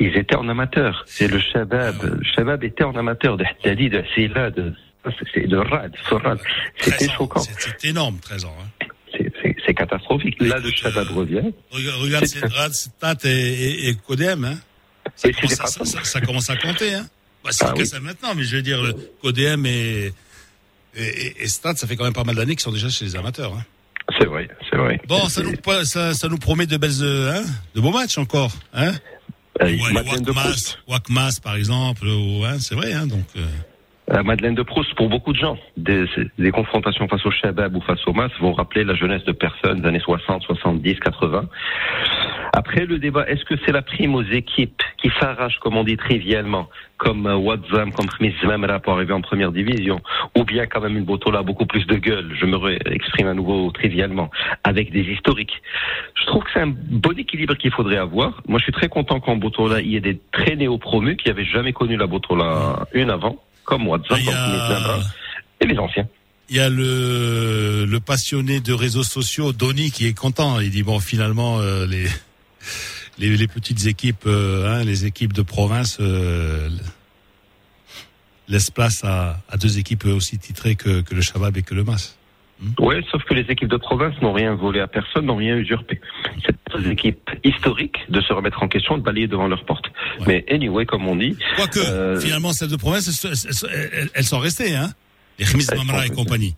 [0.00, 1.04] Ils étaient en amateur.
[1.06, 2.02] C'est le Shabab.
[2.02, 4.72] Le Shabab était en amateur de Haddadi, de Silla, de,
[5.32, 6.38] c'est de Rad, Sorad.
[6.78, 7.40] 13 C'était choquant.
[7.58, 8.56] C'est énorme, 13 ans.
[8.60, 8.86] Hein.
[9.12, 10.36] C'est- catastrophique.
[10.40, 11.42] Là, le Shabab euh, revient.
[11.72, 14.44] Regarde, C'est- Rad, Stat et, et, et Codem.
[14.44, 14.58] Hein.
[15.16, 15.84] Ça, commence ça, patrons.
[15.84, 16.94] ça- ça commence à compter.
[16.94, 17.06] Hein.
[17.44, 17.86] Bah, c'est Ah que oui.
[17.86, 20.12] ça maintenant, mais je veux dire, le Codem et,
[20.96, 23.04] et, et- et Stade, ça fait quand même pas mal d'années qu'ils sont déjà chez
[23.04, 23.52] les amateurs.
[23.54, 23.64] Hein.
[24.18, 25.00] C'est vrai, c'est vrai.
[25.08, 27.44] Bon, ça nous, ça, ça nous promet de belles, euh, hein,
[27.74, 28.52] de beaux matchs encore.
[28.72, 28.92] Hein
[29.62, 30.76] euh, Ouais, Wakmas.
[30.86, 32.92] Wakmas, par exemple, ou, hein, c'est vrai.
[32.92, 33.46] Hein, donc, Euh,
[34.24, 36.04] Madeleine de Proust, pour beaucoup de gens, des,
[36.38, 39.80] des confrontations face au Shabab ou face au Mas vont rappeler la jeunesse de personnes
[39.80, 41.46] des années 60, 70, 80.
[42.52, 45.96] Après, le débat, est-ce que c'est la prime aux équipes qui s'arrachent, comme on dit
[45.96, 50.00] trivialement, comme euh, Wadzam, comme Khmis Zamra pour arriver en première division,
[50.38, 53.34] ou bien quand même une Botola beaucoup plus de gueule, je me ré- exprime à
[53.34, 54.30] nouveau trivialement,
[54.62, 55.60] avec des historiques?
[56.14, 58.40] Je trouve que c'est un bon équilibre qu'il faudrait avoir.
[58.46, 61.44] Moi, je suis très content qu'en Botola, il y ait des très néo-promus qui avaient
[61.44, 65.00] jamais connu la Botola une avant, comme Wadzam, il y comme a- Khmis Zamra,
[65.60, 66.08] et les anciens.
[66.50, 70.60] Il y a le, le passionné de réseaux sociaux, Donny, qui est content.
[70.60, 72.06] Il dit bon, finalement, euh, les,
[73.18, 76.68] les les petites équipes, euh, hein, les équipes de province euh,
[78.48, 81.82] laissent place à, à deux équipes aussi titrées que, que le Shabab et que le
[81.84, 82.16] Mas.
[82.78, 86.00] Ouais, sauf que les équipes de province n'ont rien volé à personne, n'ont rien usurpé.
[86.46, 89.86] C'est des équipes historiques de se remettre en question, de balayer devant leur porte.
[90.20, 90.26] Ouais.
[90.48, 93.26] Mais anyway, comme on dit, Quoique, Euh, finalement, celles de province,
[94.14, 94.90] elles, sont restées, hein.
[95.38, 96.54] Les Khmis Mamra et compagnie.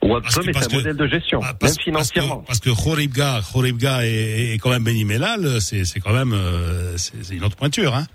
[0.00, 2.44] Watson Parce que- est un que- modèle de gestion, Ah, même financièrement.
[2.46, 7.34] parce que Khoribga, Khoribga et, et quand même Beni Mellal, c'est quand même euh, c'est
[7.34, 8.06] une autre pointure, hein.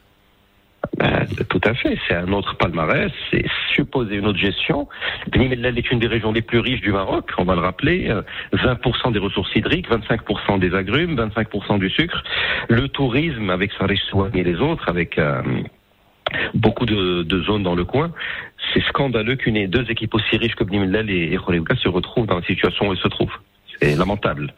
[0.98, 4.88] Ben, tout à fait, c'est un autre palmarès, c'est supposé une autre gestion.
[5.32, 8.10] Beni Mellal est une des régions les plus riches du Maroc, on va le rappeler.
[8.10, 8.22] euh,
[8.54, 12.24] 20% des ressources hydriques, 25% des agrumes, 25% du sucre.
[12.70, 15.42] Le tourisme avec Sarissouane et les autres, avec euh,
[16.54, 18.12] beaucoup de, zones dans le coin.
[18.74, 22.38] C'est scandaleux qu'une deux équipes aussi riches que Beni Mellal et, Khoribga se retrouvent dans
[22.38, 23.38] la situation où elles se trouvent.
[23.80, 24.54] C'est lamentable.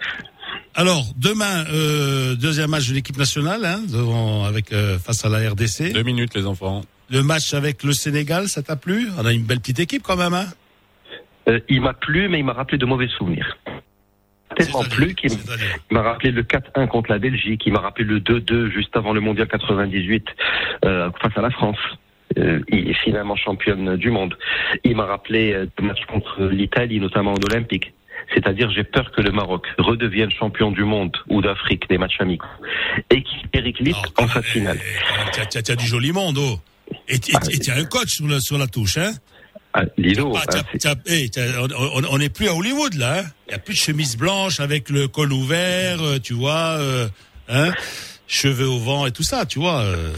[0.77, 5.49] Alors demain, euh, deuxième match de l'équipe nationale, hein, devant, avec euh, face à la
[5.49, 5.93] RDC.
[5.93, 6.81] Deux minutes, les enfants.
[7.09, 9.07] Le match avec le Sénégal, ça t'a plu?
[9.17, 10.47] On a une belle petite équipe quand même, hein.
[11.47, 13.57] Euh, il m'a plu, mais il m'a rappelé de mauvais souvenirs.
[14.57, 15.31] Tellement plu qu'il
[15.91, 17.63] m'a rappelé le 4-1 contre la Belgique.
[17.65, 20.25] Il m'a rappelé le 2-2 juste avant le Mondial 98
[20.83, 21.77] euh, face à la France.
[22.37, 24.37] Euh, il est finalement championne du monde.
[24.83, 27.93] Il m'a rappelé le match contre l'Italie, notamment en Olympique.
[28.33, 32.47] C'est-à-dire, j'ai peur que le Maroc redevienne champion du monde ou d'Afrique des matchs amicaux
[33.09, 34.79] et qu'il périclite Alors, en phase finale.
[34.81, 36.59] eh, t'as- t'as- T'as du joli monde, oh.
[37.07, 39.11] Et et t'as un coach sur, le, sur la touche, hein.
[39.73, 40.43] Ah, Lilo, Ah,
[40.85, 41.29] hein, eh,
[42.09, 43.19] on- n'est plus à Hollywood là.
[43.19, 43.25] hein.
[43.47, 47.07] Il y a plus de chemise blanche avec le col ouvert, euh, tu vois, euh,
[47.49, 47.73] hein,
[48.27, 49.81] cheveux au vent et tout ça, tu vois.
[49.81, 50.13] euh,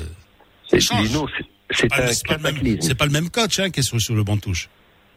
[0.69, 1.97] c'est- pas-
[2.37, 2.51] pas,
[2.95, 4.69] pas le même coach hein, qui est sur, sur le banc de touche.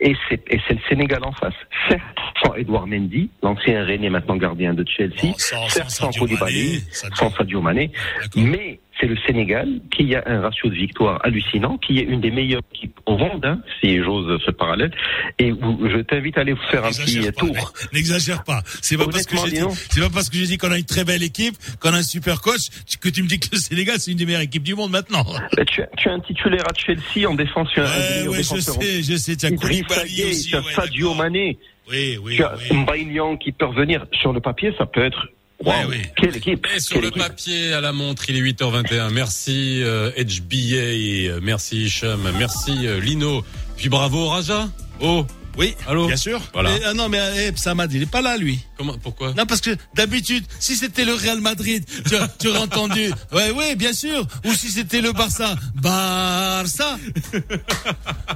[0.02, 1.54] Et c'est, et c'est le Sénégal en face.
[1.88, 2.02] Certes,
[2.42, 5.12] sans Edouard Mendy, l'ancien René, maintenant gardien de Chelsea.
[5.22, 7.90] Bon, sans- Certes, sans sans Koulibaly, sans Sadio Mané.
[8.34, 12.30] Mais c'est le Sénégal qui a un ratio de victoire hallucinant, qui est une des
[12.30, 14.92] meilleures équipes au monde, hein, si j'ose ce parallèle.
[15.38, 17.72] Et je t'invite à aller vous faire un petit pas, tour.
[17.92, 18.62] N'exagère pas.
[18.82, 21.04] C'est pas parce que j'ai c'est pas parce que j'ai dit qu'on a une très
[21.04, 22.68] belle équipe, qu'on a un super coach,
[23.00, 25.24] que tu me dis que le Sénégal c'est une des meilleures équipes du monde maintenant.
[25.56, 28.42] Bah, tu, as, tu as un titulaire à Chelsea en défense, tu as un Ouais,
[28.42, 29.36] je sais, je sais.
[29.36, 30.50] Tu as Koulibaly aussi.
[30.50, 31.14] tu as ouais, Sadio.
[31.14, 31.58] Mané,
[31.90, 32.76] Oui, oui, tu as oui.
[32.76, 34.06] Mbaye qui peut revenir.
[34.12, 35.28] Sur le papier, ça peut être...
[35.64, 36.02] Ouais, Waouh, oui.
[36.16, 37.22] Quelle équipe Et sur quelle le équipe.
[37.22, 39.10] papier, à la montre, il est 8h21.
[39.10, 43.44] Merci euh, HBA, merci Hicham, merci euh, Lino.
[43.76, 44.68] Puis bravo Raja.
[45.00, 45.26] Oh,
[45.56, 46.40] Oui, Allô bien sûr.
[46.52, 46.76] Voilà.
[46.76, 48.60] Et, ah non, mais eh, Samad, il est pas là, lui.
[48.76, 53.10] Comment Pourquoi Non, parce que d'habitude, si c'était le Real Madrid, tu, tu aurais entendu.
[53.32, 54.26] Ouais, ouais, bien sûr.
[54.44, 56.98] Ou si c'était le Barça, Barça,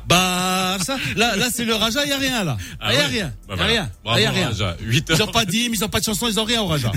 [0.07, 0.97] Barça.
[1.17, 2.57] Là, là, c'est le Raja, il y a rien là.
[2.81, 3.33] Ah Il y a ouais rien.
[3.49, 3.91] Bah y a rien.
[4.05, 4.49] Bravo, y a rien.
[4.49, 4.77] Raja.
[4.81, 6.93] 8 Ils ont pas d'hymne, ils ont pas de chanson, ils ont rien au Raja.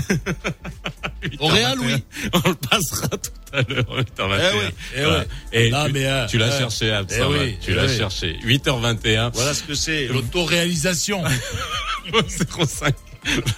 [1.40, 1.94] Au Real, oui.
[2.32, 3.84] On le passera tout à l'heure.
[3.88, 4.04] 8h21.
[4.18, 4.64] Eh oui,
[4.96, 5.18] eh Voilà.
[5.20, 5.24] oui.
[5.52, 8.36] Et Non, tu, mais, euh, tu l'as euh, cherché, eh oui, Tu l'as cherché.
[8.44, 9.30] 8h21.
[9.34, 11.22] Voilà ce que c'est, l'autoréalisation.
[12.12, 12.94] 05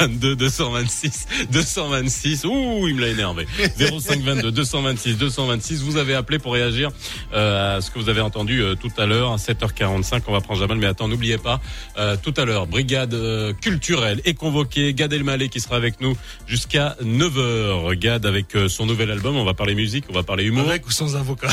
[0.01, 3.47] 22 226 226 ouh il me l'a énervé.
[3.79, 6.91] 05 22 226 226 vous avez appelé pour réagir
[7.33, 10.41] euh, à ce que vous avez entendu euh, tout à l'heure à 7h45 on va
[10.41, 11.61] prendre Jamal mais attends n'oubliez pas
[11.99, 14.93] euh, tout à l'heure brigade euh, culturelle est convoquée.
[14.95, 19.45] Gad Elmaleh qui sera avec nous jusqu'à 9h Gad avec euh, son nouvel album on
[19.45, 20.69] va parler musique on va parler humour.
[20.69, 21.49] Avec ou sans avocat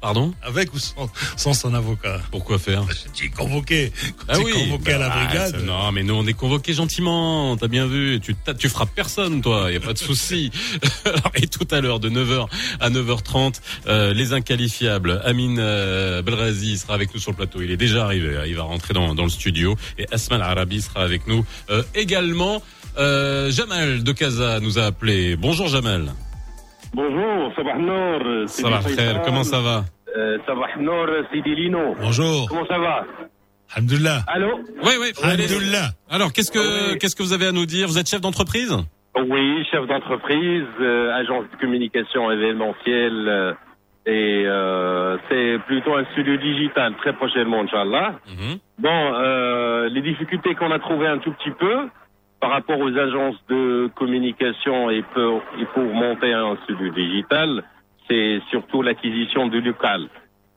[0.00, 2.84] pardon Avec ou sans, sans son avocat pourquoi faire
[3.14, 3.92] Tu es convoqué.
[4.32, 5.64] tu es convoqué à la bah, brigade.
[5.64, 7.56] non, mais nous on est convoqués gentiment.
[7.56, 8.20] T'as bien vu.
[8.20, 9.70] Tu tu frappes personne, toi.
[9.72, 10.50] Y a pas de souci.
[11.34, 12.46] Et tout à l'heure de 9h
[12.80, 15.20] à 9h30, euh, les inqualifiables.
[15.24, 17.60] Amine euh, Belrazi sera avec nous sur le plateau.
[17.62, 18.36] Il est déjà arrivé.
[18.36, 18.44] hein.
[18.46, 19.76] Il va rentrer dans, dans le studio.
[19.98, 22.62] Et Asmal Arabi sera avec nous euh, également.
[22.98, 25.36] Euh, Jamal de Casa nous a appelé.
[25.36, 26.12] Bonjour Jamal.
[26.94, 28.48] Bonjour, Sabah Nour.
[28.48, 29.22] Ça va frère.
[29.24, 29.84] Comment ça va
[30.16, 31.94] euh, Sabah Nour, Sidi Lino.
[32.00, 32.48] Bonjour.
[32.48, 33.04] Comment ça va
[33.74, 34.22] Alhamdulillah.
[34.26, 35.12] Allô Oui, oui.
[35.22, 35.90] Alhamdulillah.
[36.10, 36.98] Alors qu'est-ce que Oui.
[36.98, 37.86] qu'est-ce que vous avez à nous dire?
[37.86, 38.74] Vous êtes chef d'entreprise?
[39.16, 43.28] Oui, chef d'entreprise, euh, agence de communication événementielle.
[43.28, 43.52] euh,
[44.06, 48.14] et euh, c'est plutôt un studio digital très prochainement, Inch'Allah.
[48.26, 48.56] Mhm.
[48.78, 51.88] Bon, euh, les difficultés qu'on a trouvées un tout petit peu
[52.40, 57.64] par rapport aux agences de communication et pour, et pour monter un studio digital,
[58.08, 60.08] c'est surtout l'acquisition du local.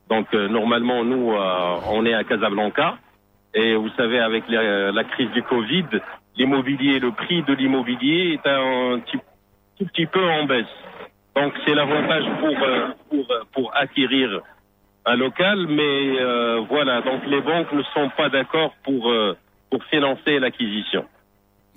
[0.10, 2.98] Donc euh, normalement, nous, euh, on est à Casablanca
[3.54, 5.86] et vous savez, avec la, la crise du Covid,
[6.38, 10.66] l'immobilier, le prix de l'immobilier est un tout petit peu en baisse.
[11.36, 14.42] Donc c'est l'avantage pour, euh, pour, euh, pour acquérir
[15.06, 19.12] un local, mais euh, voilà, donc les banques ne sont pas d'accord pour,
[19.72, 21.06] pour financer l'acquisition.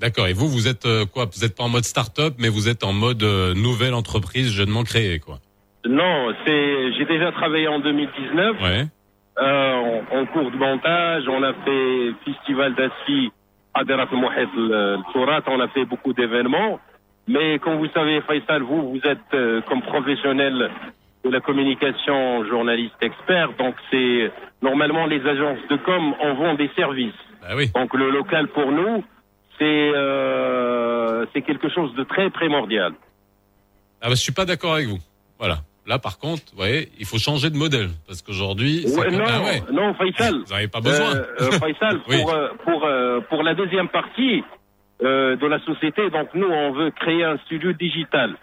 [0.05, 0.27] D'accord.
[0.29, 1.25] Et vous, vous êtes euh, quoi?
[1.35, 4.83] Vous êtes pas en mode start-up, mais vous êtes en mode euh, nouvelle entreprise jeunement
[4.85, 5.39] créée, quoi.
[5.87, 8.85] Non, c'est j'ai déjà travaillé en 2019 Ouais.
[9.41, 11.25] euh, en, en cours de montage.
[11.27, 13.31] On a fait festival d'asfi
[13.73, 13.81] à
[15.13, 15.41] Sourat.
[15.47, 16.81] On a fait beaucoup d'événements.
[17.27, 20.71] Mais comme vous savez, Faisal, vous, vous êtes euh, comme professionnel
[21.25, 23.55] de la communication, journaliste expert.
[23.59, 24.31] Donc c'est
[24.61, 27.15] normalement les agences de com en vendent des services.
[27.41, 27.71] Bah oui.
[27.75, 29.03] Donc le local pour nous,
[29.59, 32.93] c'est euh, c'est quelque chose de très primordial.
[34.01, 34.99] Ah bah, je suis pas d'accord avec vous.
[35.39, 35.59] Voilà.
[35.87, 39.41] Là, par contre, vous voyez, il faut changer de modèle parce qu'aujourd'hui, Ouais, non, ah
[39.43, 39.63] ouais.
[39.71, 40.37] non, Faisal.
[40.47, 41.15] Vous n'avez pas besoin.
[41.15, 42.23] Euh, euh, Faisal, Oui.
[42.23, 42.89] pour, euh, pour,
[43.29, 44.43] pour la deuxième partie
[45.03, 48.35] euh, de la société, donc nous, on veut créer un studio digital.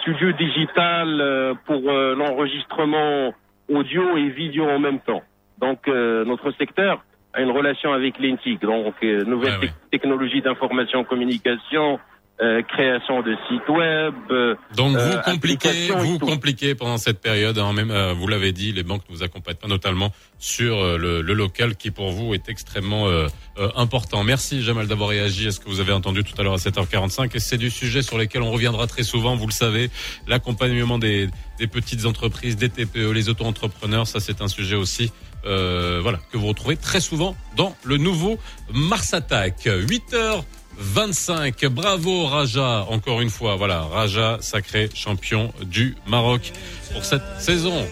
[0.00, 3.32] Studio digital euh, pour l'enregistrement
[3.68, 5.22] audio et vidéo en même temps.
[5.58, 7.02] Donc, notre secteur
[7.36, 9.66] a une relation avec l'INTIC, donc euh, nouvelle Ouais, ouais.
[9.68, 11.98] tec- technologie d'information communication,
[12.42, 14.14] euh, création de sites web.
[14.30, 17.56] euh, Donc vous euh, compliquez, vous compliquez pendant cette période.
[17.58, 21.32] hein, même, vous l'avez dit, les banques ne vous accompagnent pas, notamment sur le, le
[21.34, 23.06] local, qui pour vous est extrêmement
[23.74, 24.22] important.
[24.22, 27.34] Merci Jamal d'avoir réagi à ce que vous avez entendu tout à l'heure à 7h45.
[27.34, 29.34] Et c'est du sujet sur lequel on reviendra très souvent.
[29.34, 29.88] Vous le savez,
[30.26, 31.28] l'accompagnement des,
[31.58, 35.10] des petites entreprises, des TPE, les auto-entrepreneurs, ça c'est un sujet aussi.
[35.45, 38.37] euh, voilà, que vous retrouvez très souvent dans le nouveau
[38.73, 39.65] Mars Attack.
[39.65, 41.67] 8h25.
[41.67, 43.55] Bravo Raja, encore une fois.
[43.55, 46.51] Voilà, Raja, sacré champion du Maroc
[46.93, 47.85] pour cette saison.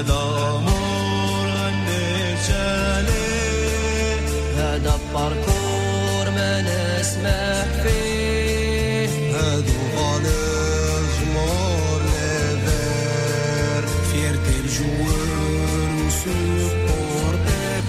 [0.00, 0.33] هذا
[4.85, 9.09] هذا باركور ما نسمح فيه.
[9.35, 15.29] هادو فالور جمهور ليفر فيرتي الجوار
[16.07, 17.85] وسبورتك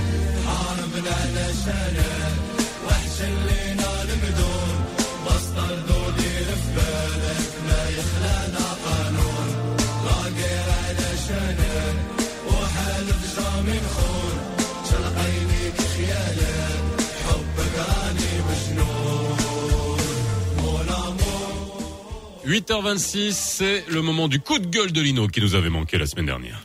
[0.46, 2.05] حاربنا على شارع
[22.46, 26.06] 8h26, c'est le moment du coup de gueule de Lino qui nous avait manqué la
[26.06, 26.62] semaine dernière.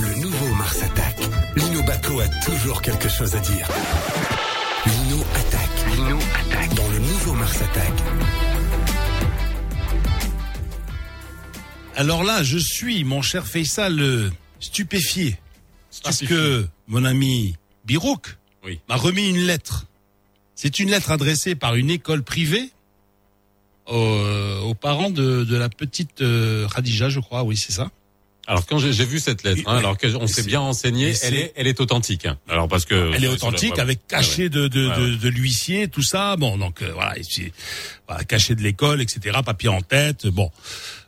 [0.00, 1.16] Le nouveau Mars Attack.
[1.56, 3.68] Lino Baco toujours quelque chose à dire.
[4.86, 5.94] Lino attaque.
[5.94, 6.74] Lino attaque.
[6.74, 7.92] Dans le nouveau Mars Attack.
[11.94, 15.38] Alors là, je suis, mon cher Faisal, stupéfié.
[16.02, 17.54] Parce que mon ami
[17.84, 18.80] Birouk Oui.
[18.88, 19.86] m'a remis une lettre.
[20.56, 22.70] C'est une lettre adressée par une école privée
[23.90, 27.42] aux, aux parents de, de la petite euh, Khadija, je crois.
[27.42, 27.90] Oui, c'est ça.
[28.46, 31.66] Alors quand j'ai vu cette lettre, hein, alors qu'on s'est bien renseigné, elle est, elle
[31.68, 32.26] est authentique.
[32.26, 32.36] hein.
[32.48, 35.16] Alors parce que Elle est authentique avec cachet de, de, Ouais, de, ouais.
[35.18, 36.34] de l'huissier, tout ça.
[36.36, 37.52] Bon, donc euh, voilà, et puis,
[38.08, 39.38] voilà, cachet de l'école, etc.
[39.44, 40.26] Papier en tête.
[40.26, 40.50] Bon,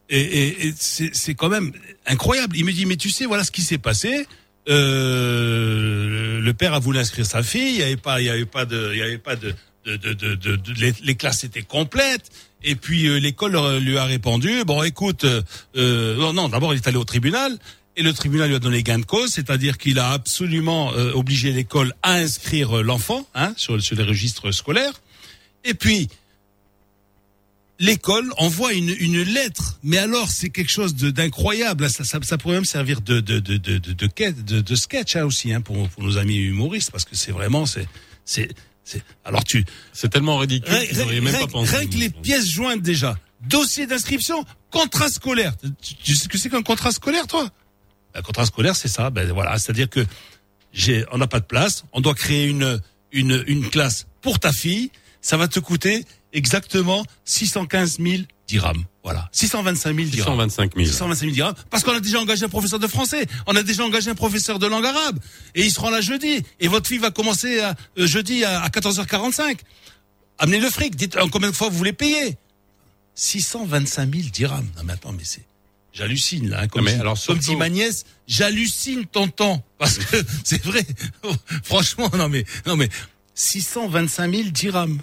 [0.09, 1.73] et, et, et c'est c'est quand même
[2.07, 2.57] incroyable.
[2.57, 4.27] Il me dit, mais tu sais, voilà ce qui s'est passé.
[4.69, 7.75] Euh, le père a voulu inscrire sa fille.
[7.75, 9.55] Il y avait pas, il y avait pas de, il y avait pas de,
[9.87, 12.31] de, de, de, de- de- les, les classes étaient complètes.
[12.65, 15.43] Et puis euh, l'école leur- lui a répondu, bon, écoute, euh,
[15.77, 17.59] euh, non, d'abord il est allé au tribunal.
[17.95, 21.53] Et le tribunal lui a donné gain de cause, c'est-à-dire qu'il a absolument euh, obligé
[21.53, 25.03] l'école à inscrire euh, l'enfant hein, sur, sur les registres scolaires.
[25.65, 26.09] Et puis,
[27.79, 29.79] l'école envoie une, une lettre.
[29.83, 31.91] Mais alors, c'est quelque chose d'incroyable.
[31.91, 33.91] Ça, ça, ça pourrait même servir de, de, de, de, de,
[34.43, 37.67] de, de- sketch hein, aussi hein, pour, pour nos amis humoristes, parce que c'est vraiment...
[37.67, 38.49] c'est
[39.25, 39.65] Alors, tu...
[39.93, 41.77] C'est tellement ridicule, Rien, vous même rien- pas pensé.
[41.77, 43.17] rien que les pièces jointes déjà.
[43.43, 45.55] Dossier d'inscription, contrat scolaire.
[45.81, 47.49] Tu, tu sais ce que c'est qu'un contrat scolaire, toi?
[48.15, 49.11] Un contrat scolaire, c'est ça.
[49.11, 50.05] Ben voilà, c'est-à-dire que
[50.73, 51.85] j'ai, on n'a pas de place.
[51.93, 52.81] On doit créer une
[53.11, 54.91] une une classe pour ta fille.
[55.21, 58.85] Ça va te coûter exactement 615 000 dirhams.
[59.05, 60.25] Voilà, 625 000 dirhams.
[60.27, 60.87] 625 000.
[60.87, 61.55] 625 000 dirhams.
[61.71, 63.27] Parce qu'on a déjà engagé un professeur de français.
[63.49, 65.19] On a déjà engagé un professeur de langue arabe.
[65.57, 66.43] Et il sera là jeudi.
[66.61, 69.59] Et votre fille va commencer à, euh, jeudi à, à 14h45.
[70.39, 70.95] Amenez le fric.
[70.95, 72.37] Dites en combien de fois vous voulez payer?
[73.15, 74.67] 625 000 dirhams.
[74.77, 75.45] Non, mais attends, mais c'est,
[75.93, 76.61] j'hallucine, là.
[76.63, 79.63] hein, comme mais dit- alors, comme dit ma nièce, j'hallucine tonton.
[79.79, 80.87] Parce que c'est vrai.
[81.65, 82.89] Franchement, non, mais, non, mais,
[83.35, 85.01] 625 000 dirhams.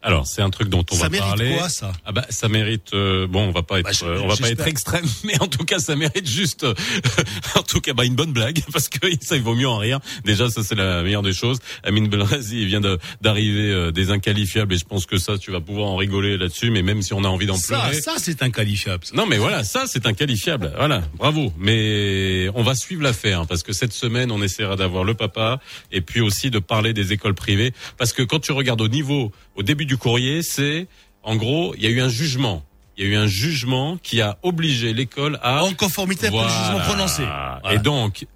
[0.00, 1.56] Alors c'est un truc dont on ça va mérite parler.
[1.56, 1.92] quoi, ça?
[2.04, 4.36] Ah bah ça mérite euh, bon on va pas être Bah, je- euh, on va
[4.36, 6.72] pas être extrême mais en tout cas ça mérite juste euh,
[7.56, 9.98] en tout cas bah une bonne blague parce que ça il vaut mieux en rire
[10.24, 14.10] déjà ça c'est la meilleure des choses Amine Belrazi il vient de- d'arriver euh, des
[14.12, 17.12] inqualifiables et je pense que ça tu vas pouvoir en rigoler là-dessus mais même si
[17.12, 19.04] on a envie d'en Ça, pleurer ça, c'est inqualifiable.
[19.04, 19.16] ça.
[19.16, 20.72] non mais voilà, ça c'est inqualifiable.
[20.76, 21.52] Voilà, bravo.
[21.58, 25.60] Mais on va suivre l'affaire hein, parce que cette semaine on essaiera d'avoir le papa
[25.90, 29.32] et puis aussi de parler des écoles privées parce que quand tu regardes au niveau
[29.56, 30.86] au début du courrier, c'est
[31.24, 32.64] en gros, il y a eu un jugement.
[32.96, 36.48] Il y a eu un jugement qui a obligé l'école à En conformité avec le
[36.48, 37.22] jugement prononcé.
[37.22, 37.74] Voilà.
[37.74, 38.26] Et donc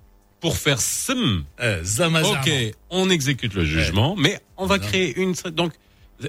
[0.40, 1.82] pour faire sim, Euh.
[1.84, 2.50] Ok,
[2.90, 5.72] on exécute le jugement, mais on va créer une donc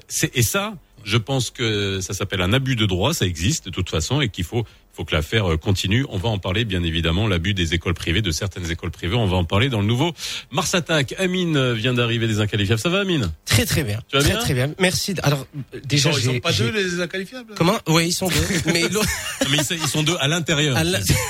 [0.08, 3.72] c'est et ça, je pense que ça s'appelle un abus de droit, ça existe de
[3.72, 4.66] toute façon et qu'il faut
[4.96, 6.06] faut que l'affaire euh, continue.
[6.10, 9.26] On va en parler bien évidemment, l'abus des écoles privées, de certaines écoles privées, on
[9.28, 10.14] va en parler dans le nouveau
[10.52, 11.16] Mars Attack.
[11.18, 12.80] Amine euh, vient d'arriver des inqualifiables.
[12.80, 13.32] Ça va Amine?
[13.46, 14.00] Très très bien.
[14.08, 14.42] Tu vas très bien?
[14.42, 14.72] très bien.
[14.80, 15.16] Merci.
[15.24, 15.46] Alors
[15.86, 17.54] déjà Genre, ils sont pas deux, les inqualifiables?
[17.56, 17.78] Comment?
[17.88, 18.36] Oui, ils sont deux.
[18.74, 19.02] Mais Non,
[19.50, 20.78] ils, ils sont deux à l'intérieur.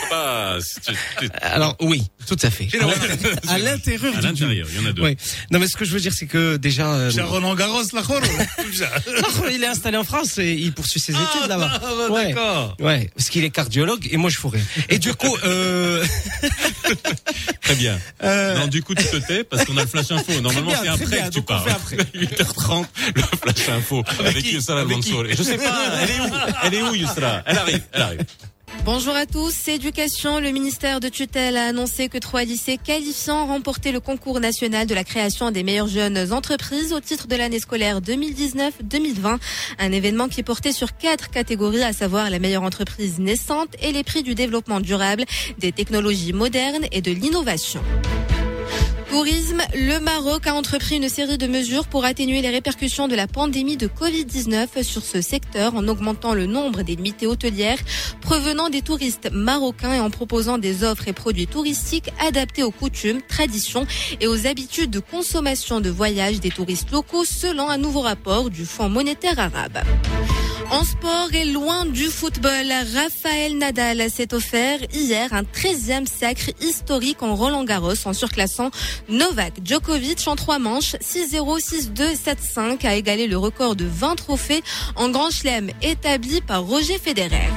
[0.10, 0.58] Pas-
[1.42, 2.68] alors oui, tout à fait.
[2.74, 5.04] À l'intérieur- À l'intérieur il y en a deux.
[5.04, 5.18] Oui.
[5.52, 8.02] Non mais ce que je veux dire c'est que déjà euh, J'ai Roland Garros, la
[9.52, 11.72] il est installé en France et il poursuit ses études là-bas.
[11.76, 12.28] Ah, bah, Ouais.
[12.28, 12.76] D'accord.
[12.80, 14.62] Ouais, parce qu'il est cardiologue et moi je fourrais.
[14.90, 16.04] Et du coup, euh,
[17.62, 17.98] Très bien.
[18.24, 20.40] euh, Non, du coup, tu te tais parce qu'on a le flash info.
[20.42, 21.30] Normalement, c'est après bien.
[21.30, 21.70] que tu parles.
[21.70, 21.96] après.
[22.16, 22.86] 8h30,
[23.16, 25.26] le flash info avec, Avec qui Mansour.
[25.30, 26.34] Je sais pas, elle est où?
[26.64, 26.96] Elle est où,
[27.46, 28.20] Elle arrive, elle arrive.
[28.86, 29.70] Bonjour à tous.
[29.70, 34.88] Éducation, le ministère de tutelle a annoncé que trois lycées qualifiants remportaient le concours national
[34.88, 39.40] de la création des meilleures jeunes entreprises au titre de l'année scolaire 2019-2020.
[39.80, 44.04] Un événement qui portait sur quatre catégories, à savoir la meilleure entreprise naissante et les
[44.04, 45.24] prix du développement durable,
[45.60, 47.82] des technologies modernes et de l'innovation.
[49.14, 53.28] Tourisme, le Maroc a entrepris une série de mesures pour atténuer les répercussions de la
[53.28, 57.78] pandémie de Covid-19 sur ce secteur en augmentant le nombre des nuitées hôtelières
[58.22, 63.22] provenant des touristes marocains et en proposant des offres et produits touristiques adaptés aux coutumes,
[63.22, 63.86] traditions
[64.20, 68.66] et aux habitudes de consommation de voyage des touristes locaux selon un nouveau rapport du
[68.66, 69.84] Fonds monétaire arabe.
[70.72, 77.22] En sport et loin du football, Raphaël Nadal s'est offert hier un 13e sacre historique
[77.22, 78.72] en Roland Garros en surclassant
[79.10, 84.64] Novak Djokovic en trois manches 6-0, 6-2, 7-5 a égalé le record de 20 trophées
[84.96, 87.50] en Grand Chelem établi par Roger Federer.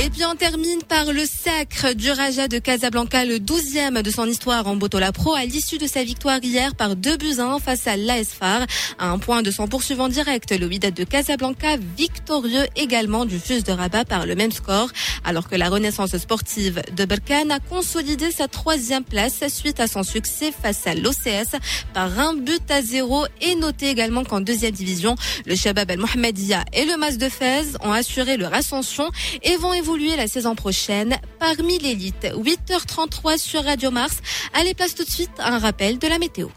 [0.00, 4.26] Et puis on termine par le sacre du Raja de Casablanca, le 12e de son
[4.26, 7.58] histoire en Botola Pro, à l'issue de sa victoire hier par 2 buts à 1
[7.58, 8.64] face à l'AS FAR.
[9.00, 13.62] À un point de son poursuivant direct, le Wydad de Casablanca, victorieux également du Fus
[13.64, 14.88] de Rabat par le même score,
[15.24, 20.04] alors que la renaissance sportive de Berkane a consolidé sa troisième place suite à son
[20.04, 21.58] succès face à l'OCS
[21.92, 26.64] par un but à zéro et noté également qu'en deuxième division, le Shabab El Mohamedia
[26.72, 29.10] et le Mas de Fès ont assuré leur ascension
[29.42, 32.26] et vont évoluer la saison prochaine parmi l'élite.
[32.34, 34.18] 8h33 sur Radio Mars.
[34.52, 36.48] Allez, place tout de suite un rappel de la météo.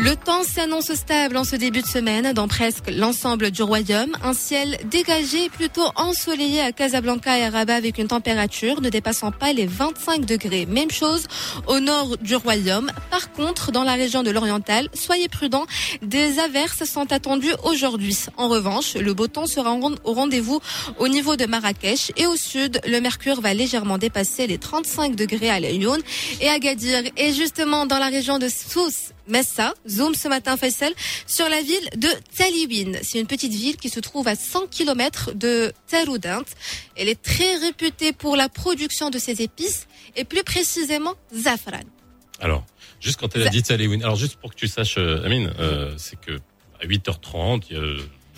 [0.00, 4.16] Le temps s'annonce stable en ce début de semaine dans presque l'ensemble du royaume.
[4.22, 9.32] Un ciel dégagé plutôt ensoleillé à Casablanca et à Rabat avec une température ne dépassant
[9.32, 10.66] pas les 25 degrés.
[10.66, 11.26] Même chose
[11.66, 12.92] au nord du royaume.
[13.10, 15.66] Par contre, dans la région de l'Oriental, soyez prudents,
[16.00, 18.16] des averses sont attendues aujourd'hui.
[18.36, 19.74] En revanche, le beau temps sera
[20.04, 20.60] au rendez-vous
[20.98, 25.50] au niveau de Marrakech et au sud, le mercure va légèrement dépasser les 35 degrés
[25.50, 25.98] à Lyon
[26.40, 27.02] et à Gadir.
[27.16, 30.92] Et justement, dans la région de Sousse, Messa, zoom ce matin Faisal,
[31.26, 32.98] sur la ville de Taliwin.
[33.02, 36.44] C'est une petite ville qui se trouve à 100 km de Taroudant.
[36.96, 41.80] Elle est très réputée pour la production de ses épices et plus précisément zafran.
[42.40, 42.64] Alors,
[43.00, 45.94] juste quand elle a dit Taléwin, alors juste pour que tu saches, euh, Amine, euh,
[45.96, 46.38] c'est que
[46.80, 47.82] à 8h30, il y a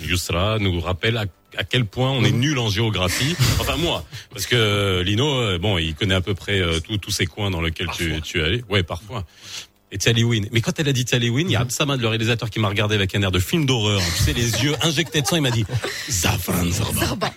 [0.03, 1.25] Yousra nous rappelle à,
[1.57, 3.37] à quel point on est nul en géographie.
[3.61, 6.99] Enfin moi, parce que euh, Lino, euh, bon, il connaît à peu près euh, tous
[6.99, 8.65] tous ces coins dans lesquels tu, tu es allé.
[8.69, 9.25] Ouais, parfois.
[9.93, 10.43] Et Taliwin.
[10.53, 12.95] Mais quand elle a dit Taliwin, il y a Absamad, le réalisateur, qui m'a regardé
[12.95, 14.01] avec un air de film d'horreur.
[14.17, 15.65] Tu sais, les yeux injectés de sang, il m'a dit
[16.09, 17.33] Zafran Zarba.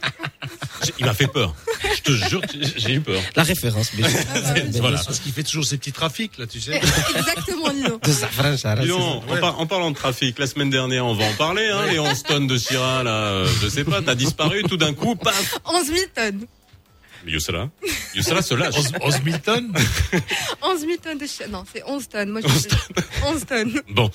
[0.86, 1.56] J'ai- Il m'a fait peur.
[1.96, 2.42] Je te jure,
[2.78, 3.22] j'ai- eu peur.
[3.36, 4.20] La référence, bien sûr.
[4.82, 5.02] voilà.
[5.04, 6.76] Parce qu'il fait toujours ses petits trafics, là, tu sais.
[7.16, 8.00] Exactement, Lino.
[8.04, 8.76] De Zafran ça.
[8.76, 12.00] en, par- en parlant de trafic, la semaine dernière, on va en parler, hein, les
[12.00, 15.58] 11 tonnes de Syrah, là, euh, je sais pas, t'as disparu tout d'un coup, paf
[15.66, 16.46] 11 000 tonnes.
[17.26, 17.70] Youssala,
[18.16, 18.76] Youssala se lâche.
[19.02, 19.72] 11 000 tonnes
[20.62, 21.48] 11 000 tonnes de ch...
[21.50, 22.30] Non, c'est 11 tonnes.
[22.30, 22.76] Moi, je dis
[23.26, 23.82] 11 tonnes.
[23.90, 24.10] Bon,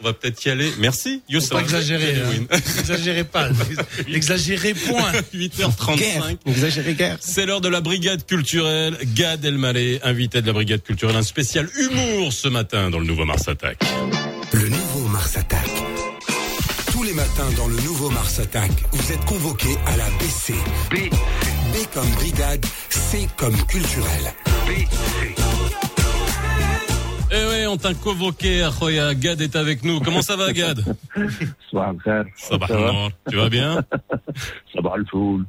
[0.00, 0.72] on va peut-être y aller.
[0.78, 1.60] Merci, Faut Youssala.
[1.60, 2.16] pas exagérer.
[2.16, 2.46] hein.
[2.76, 3.48] N'exagérez pas.
[4.08, 5.12] N'exagérez point.
[5.34, 5.96] 8h35.
[5.96, 6.24] Guerre.
[6.46, 7.16] N'exagérez guerre.
[7.20, 8.96] C'est l'heure de la brigade culturelle.
[9.14, 13.24] Gad Elmaleh, invité de la brigade culturelle, un spécial humour ce matin dans le nouveau
[13.24, 13.78] Mars Attack.
[14.52, 15.68] Le nouveau Mars Attack.
[16.92, 20.54] Tous les matins dans le nouveau Mars Attack, vous êtes convoqués à la BC.
[20.90, 21.12] B.
[21.74, 24.32] B comme brigade, C comme culturel.
[27.32, 29.12] Eh ouais, on t'a convoqué, Akhoya.
[29.16, 29.98] Gad est avec nous.
[29.98, 30.84] Comment ça va, Gad?
[31.68, 32.26] Soir, frère.
[32.36, 33.10] Ça va, Ça va Nour.
[33.28, 33.84] Tu vas bien?
[34.72, 35.44] Ça va le foule.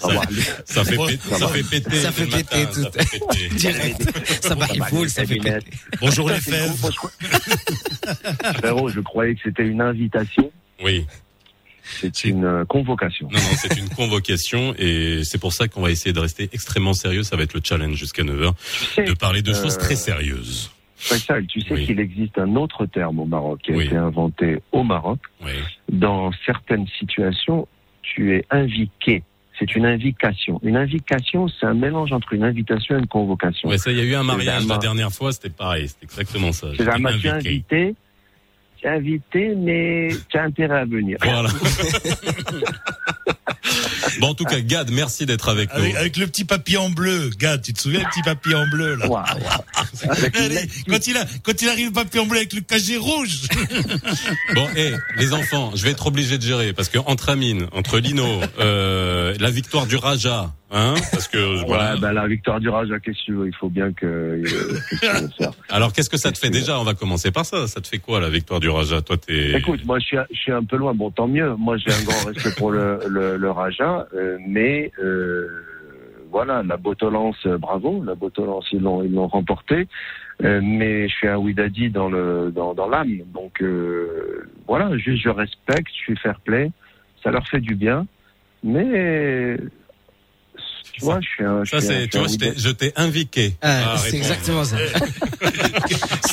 [0.00, 1.96] Ça le fait, Ça péter, ça fait péter.
[1.96, 3.56] Ça fait le péter tout.
[3.56, 4.02] Direct.
[4.42, 5.58] Ça va, il faut, ça fait péter.
[6.00, 6.72] Bonjour les fèves.
[8.56, 10.50] Frérot, je croyais que c'était une invitation.
[10.82, 11.06] Oui.
[11.82, 13.28] C'est une euh, convocation.
[13.32, 16.92] Non, non, c'est une convocation et c'est pour ça qu'on va essayer de rester extrêmement
[16.94, 17.22] sérieux.
[17.22, 19.96] Ça va être le challenge jusqu'à 9h, Tu sais, de parler de euh, choses très
[19.96, 20.70] sérieuses.
[20.96, 21.84] Faisal, tu sais Oui.
[21.86, 23.86] qu'il existe un autre terme au Maroc qui a Oui.
[23.86, 25.18] été inventé au Maroc.
[25.44, 25.50] Oui.
[25.90, 27.66] Dans certaines situations,
[28.02, 29.24] tu es inviqué.
[29.58, 30.60] C'est une invitation.
[30.62, 33.68] Une invitation, c'est un mélange entre une invitation et une convocation.
[33.68, 36.52] Ouais, ça, il y a eu un mariage la dernière fois, c'était pareil, c'était exactement
[36.52, 36.68] ça.
[36.76, 37.94] C'est un tu invité.
[38.84, 41.18] Invité, mais tu as intérêt à venir.
[41.22, 41.48] Voilà.
[44.20, 45.80] bon, en tout cas, Gad, merci d'être avec nous.
[45.80, 49.08] Avec, avec le petit papillon bleu, Gad, tu te souviens le petit papillon bleu là?
[49.08, 50.10] Waouh, waouh.
[50.10, 52.96] Avec une Allez, quand il a quand il arrive le papillon bleu avec le casier
[52.96, 53.48] rouge.
[54.54, 57.98] Bon, et les enfants, je vais être obligé de gérer parce que entre Amine, entre
[57.98, 58.26] Lino,
[58.58, 61.94] euh, la victoire du Raja, hein, parce que voilà.
[61.94, 63.46] Ouais, ben la victoire du Raja, qu'est-ce que tu veux?
[63.46, 64.06] Il faut bien que.
[64.06, 64.42] euh,
[64.90, 66.78] que Alors, qu'est-ce que ça te fait déjà?
[66.80, 67.66] On va commencer par ça.
[67.68, 69.00] Ça te fait quoi la victoire du Raja?
[69.02, 69.52] Toi, t'es.
[69.58, 70.94] Écoute, moi je suis, un- je suis un peu loin.
[70.94, 71.54] Bon, tant mieux.
[71.56, 75.46] Moi j'ai un grand respect pour le, le, le Raja, euh, mais euh,
[76.30, 79.86] voilà, la Botolance, bravo, la Botolance ils l'ont ils l'ont remporté.
[80.40, 83.62] Mais je suis un Widadi dans le dans, dans l'âme, donc
[84.66, 86.70] voilà, juste je respecte, je suis fair play,
[87.22, 88.06] ça leur fait du bien,
[88.64, 89.56] mais
[90.92, 91.64] tu vois, je suis un.
[91.64, 93.54] je Ça, suis un- c'est, je tu vois, je t'ai, inviqué.
[93.62, 94.76] Ah, c'est exactement ça.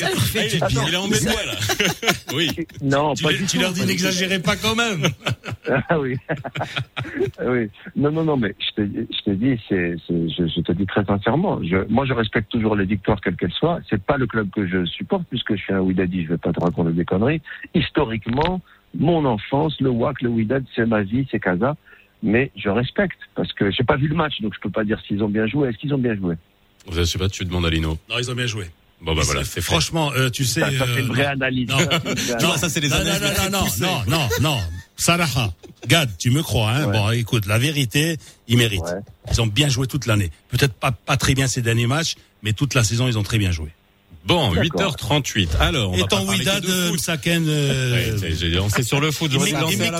[0.02, 0.54] Ah, il, est,
[0.88, 1.32] il est embêté, là.
[2.34, 2.48] oui.
[2.80, 5.02] Non, Tu, pas du leur dis du n'exagérez pas quand même.
[5.88, 6.16] Ah oui.
[7.44, 7.68] oui.
[7.96, 11.04] Non, non, non, mais je te, je te dis, c'est- je, je te dis très
[11.04, 13.80] sincèrement, je, moi je respecte toujours les victoires quelles qu'elles soient.
[13.88, 16.52] C'est pas le club que je supporte puisque je suis un Ouidadi, je vais pas
[16.52, 17.42] te raconter des conneries.
[17.74, 18.60] Historiquement,
[18.98, 21.76] mon enfance, le WAC, le Ouidad, c'est ma vie, c'est Casa.
[22.22, 25.00] Mais je respecte parce que j'ai pas vu le match, donc je peux pas dire
[25.06, 25.68] s'ils ont bien joué.
[25.68, 26.34] Est-ce qu'ils ont bien joué?
[26.90, 27.98] Je sais pas, tu demandes à Lino.
[28.08, 28.66] Non, ils ont bien joué.
[29.00, 29.62] Bon, bah voilà, c'est.
[29.62, 30.60] Franchement, euh, tu sais.
[30.60, 31.68] ça, ça fait euh, une vraie analyse.
[31.68, 31.78] non.
[32.40, 34.58] Vois, ça, c'est les Non, non, analyses non, non, non, non, non, non.
[34.96, 35.54] Salaha,
[35.86, 36.92] Gad, tu me crois, hein Ouais.
[36.92, 38.82] Bon, écoute, la vérité, ils méritent.
[38.82, 39.00] Ouais.
[39.32, 40.30] Ils ont bien joué toute l'année.
[40.50, 43.38] Peut-être pas, pas très bien ces derniers matchs, mais toute la saison, ils ont très
[43.38, 43.70] bien joué.
[44.30, 44.94] Bon, D'accord.
[44.96, 45.48] 8h38.
[45.58, 46.90] Alors, on Et va pas ton Wida de de
[47.48, 49.76] euh, Ouais, j'ai lancé sur le foot, dû Imic, lancer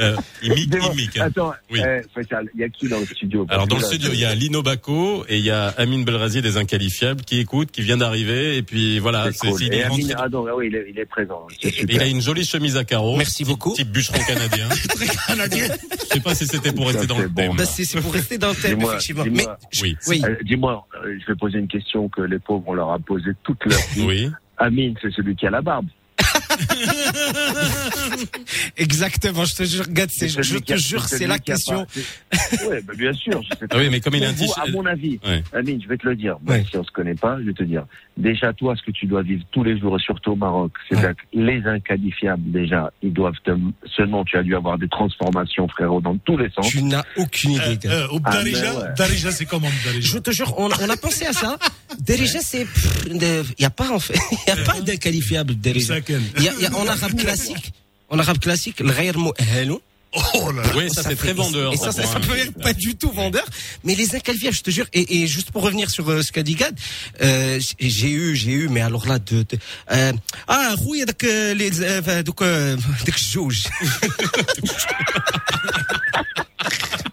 [0.00, 1.24] Euh, Dis-moi, imic, hein.
[1.26, 1.80] Attends, Oui.
[2.14, 3.46] Faisal, il y a qui dans le studio?
[3.48, 6.42] Alors dans le studio, il y a Lino Baco et il y a Amine Belrazi
[6.42, 9.62] des Inqualifiables qui écoute, qui vient d'arriver et puis voilà, C'est cool.
[9.72, 11.46] Et est Amine, ah non, ah oui, il est, il est présent.
[11.60, 11.84] Super.
[11.88, 13.16] il a une jolie chemise à carreaux.
[13.16, 13.74] Merci type- beaucoup.
[13.74, 14.68] Type bûcheron canadien.
[15.26, 15.66] Canadien.
[15.68, 17.56] Je sais pas si c'était pour rester dans c'est le thème.
[17.56, 19.24] Bah, c'est pour rester dans le thème, effectivement.
[19.24, 19.58] dis-moi.
[19.74, 19.96] Mais, Oui.
[20.08, 20.22] oui.
[20.24, 23.30] Euh, Dis-moi, euh, je vais poser une question que les pauvres on leur a posée
[23.42, 24.02] toute leur vie.
[24.02, 24.30] Oui.
[24.58, 25.86] Amine, c'est celui qui a la barbe.
[28.76, 31.86] Exactement, je te jure, Gad, c'est- je, te jure, c'est la question.
[32.68, 33.42] Ouais, bah, bien sûr.
[33.42, 35.42] je sais Ah oui, mais comme il a t-shirt- À mon avis, Ouais.
[35.52, 36.36] Amine, je vais te le dire.
[36.46, 36.64] Ouais.
[36.68, 37.86] si on se connaît pas, je vais te dire.
[38.16, 41.14] Déjà, toi, ce que tu dois vivre tous les jours, surtout au Maroc, c'est Ouais.
[41.14, 43.50] que les inqualifiables, déjà, ils doivent te...
[43.96, 46.68] Seulement, tu as dû avoir des transformations, frérot, dans tous les sens.
[46.68, 48.88] Tu n'as aucune idée, Euh, euh, au Ah, Darija, ouais.
[48.96, 51.58] Darija, c'est comment Je Darija te jure, on, on a pensé à ça.
[52.00, 52.66] Derija, c'est,
[53.10, 53.20] il
[53.58, 54.14] y a pas en fait,
[54.46, 55.54] il y a pas d'inqualifiable.
[55.64, 56.22] Msaken.
[56.36, 57.72] Il y a, il y a en arabe classique,
[58.10, 59.78] en arabe classique, le ghayr mu'ahhalun.
[60.14, 60.68] Oh là là.
[60.76, 61.72] Oui, ça, c'est très vendeur.
[61.72, 63.44] Et ça, ça, ça, peut être pas du tout vendeur.
[63.82, 64.86] Mais les incalviables, je te jure.
[64.92, 66.78] Et, et, juste pour revenir sur euh, ce qu'a dit Gad,
[67.22, 69.58] euh, j'ai eu, j'ai eu, mais alors là, de, de
[69.92, 70.12] euh,
[70.46, 71.70] ah, rouille avec euh, les,
[72.22, 72.76] donc, euh,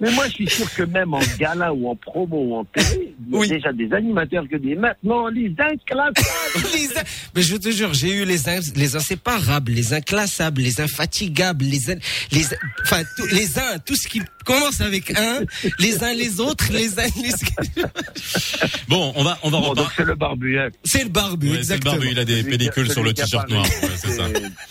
[0.02, 3.14] Mais moi, je suis sûr que même en gala ou en promo ou en télé,
[3.28, 3.47] il y a Oui.
[3.47, 6.16] déjà des animateurs qui disent maintenant les inclassables.
[6.74, 7.04] les in-
[7.36, 11.91] Mais je te jure, j'ai eu les in- les inséparables, les inclassables, les infatigables, les
[11.91, 11.99] in-
[12.32, 12.45] les
[12.84, 15.41] enfin tout- les uns, tout ce qui commence avec un,
[15.80, 17.32] les uns les autres, les uns les
[18.88, 20.60] Bon, on va, on va Bon, c'est le barbu.
[20.60, 20.70] hein.
[20.84, 21.93] C'est le barbu, Ouais, c'est le exactement.
[21.95, 23.64] barbu, il a des pellicules sur le t-shirt noir.
[23.66, 24.24] réussi- Ouais, c'est ça.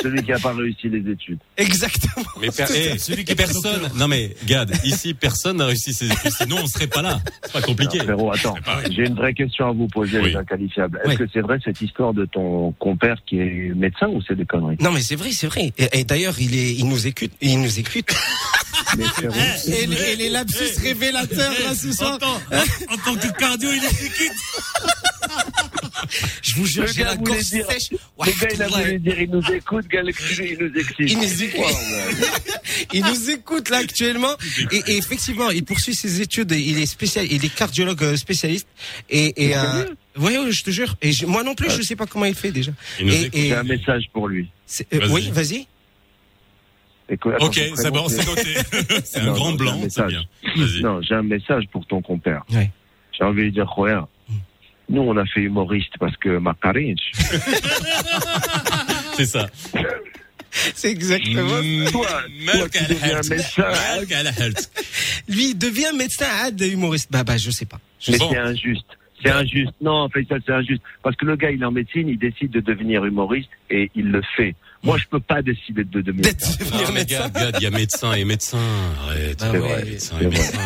[0.02, 1.38] Celui qui a pas réussi les études.
[1.56, 2.26] Exactement.
[2.40, 6.32] Mais per- eh, celui qui personne, non mais Gad, ici personne n'a réussi ses études,
[6.32, 7.20] sinon on serait pas là.
[7.44, 8.00] C'est pas compliqué.
[8.00, 8.54] Alors, frérot, attends,
[8.90, 10.30] j'ai une vraie question à vous poser, Oui.
[10.30, 10.98] les inqualifiables.
[11.04, 11.16] Est-ce Oui.
[11.18, 14.76] que c'est vrai cette histoire de ton compère qui est médecin ou c'est des conneries?
[14.80, 15.72] Non mais c'est vrai, c'est vrai.
[15.78, 18.10] Et, et d'ailleurs, il est, il nous écoute, il nous écoute.
[18.98, 19.34] Mais frérot,
[19.68, 22.18] Et, les- et les lapsus révélateurs là ce soir.
[22.22, 24.32] En, en tant que cardio, il est liquide.
[26.42, 27.90] Je vous jure, j'ai la gorge dire- sèche.
[27.90, 29.98] le gars, il a voulu dire, il nous écoute, cul,
[30.52, 31.10] il nous excite.
[31.10, 31.76] Il nous écoute.
[32.92, 34.34] Il nous écoute là actuellement
[34.72, 36.50] et, et effectivement il poursuit ses études.
[36.52, 38.68] Il est spécial, il est cardiologue euh, spécialiste
[39.08, 39.84] et, et euh,
[40.16, 40.94] je te jure.
[41.02, 42.72] Et je- moi non plus, je sais pas comment il fait déjà.
[42.98, 43.30] Écoute.
[43.34, 44.50] J'ai un message pour lui.
[44.94, 45.66] euh, oui, vas-y.
[47.08, 48.54] Écoute, Ok, c'est bon, c'est noté.
[49.04, 50.22] C'est un Non, grand blanc, c'est bien.
[50.80, 52.44] Non, j'ai un message pour ton compère.
[52.52, 52.70] Ouais.
[53.18, 54.06] J'ai envie de dire, Khoya,
[54.90, 57.12] nous, on a fait humoriste parce que Makarinch,
[59.16, 59.46] C'est ça.
[60.50, 61.62] C'est exactement.
[61.62, 62.06] Mm, Toi,
[62.52, 63.64] toi, tu deviens médecin.
[65.28, 67.10] Lui il devient médecin ad humoriste.
[67.10, 67.78] Bah bah je sais pas.
[68.00, 68.86] Je mais c'est injuste.
[69.22, 69.72] C'est injuste.
[69.80, 70.82] Non, Faisal, c'est injuste.
[71.02, 74.10] Parce que le gars, il est en médecine, il décide de devenir humoriste et il
[74.10, 74.54] le fait.
[74.82, 76.24] Moi, je peux pas décider de devenir.
[76.24, 77.30] Médecin.
[77.58, 78.58] Il y a médecin et médecin.
[79.06, 79.38] Arrête.
[79.42, 79.58] Ah ouais.
[79.58, 79.84] vrai.
[79.84, 80.58] Médecin et médecin.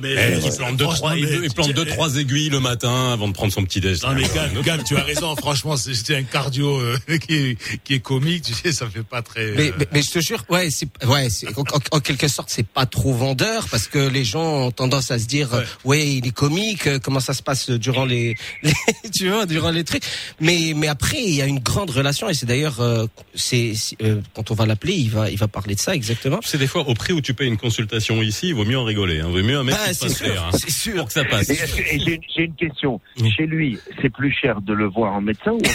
[0.00, 3.12] Mais, Eh, il plante deux, trois, il, mais- il plante deux, trois aiguilles le matin
[3.12, 4.02] avant de prendre son petit déj.
[4.02, 5.34] Non mais Gad, Gad, tu as raison.
[5.42, 8.42] Franchement, c'est c'est un cardio euh, qui, est, qui est comique.
[8.44, 9.52] Tu sais, ça fait pas très.
[9.52, 12.28] Mais, euh, mais, mais je te jure, ouais, c'est, ouais, c'est, en, en- en quelque
[12.28, 15.62] sorte, c'est pas trop vendeur parce que les gens ont tendance à se dire, euh,
[15.84, 16.86] ouais, il est comique.
[16.86, 18.72] euh, Comment ça se passe durant les, les-
[19.14, 20.04] tu vois, durant les trucs.
[20.40, 23.72] Mais, mais après, il y a une grande relation et c'est d'ailleurs, euh, c'est,
[24.02, 26.40] euh, quand on va l'appeler, il va, il va parler de ça exactement.
[26.44, 28.84] C'est des fois au prix où tu payes une consultation ici, il vaut mieux en
[28.84, 29.20] rigoler.
[29.20, 29.26] Hein.
[29.28, 30.94] Il vaut mieux un mec Ah, c'est sûr, hein, c'est sûr.
[30.96, 31.50] pour que ça passe.
[31.50, 33.00] Et, j'ai une- j'ai une question.
[33.18, 33.30] Oui.
[33.36, 35.60] Chez lui, c'est plus cher de le voir en médecin ou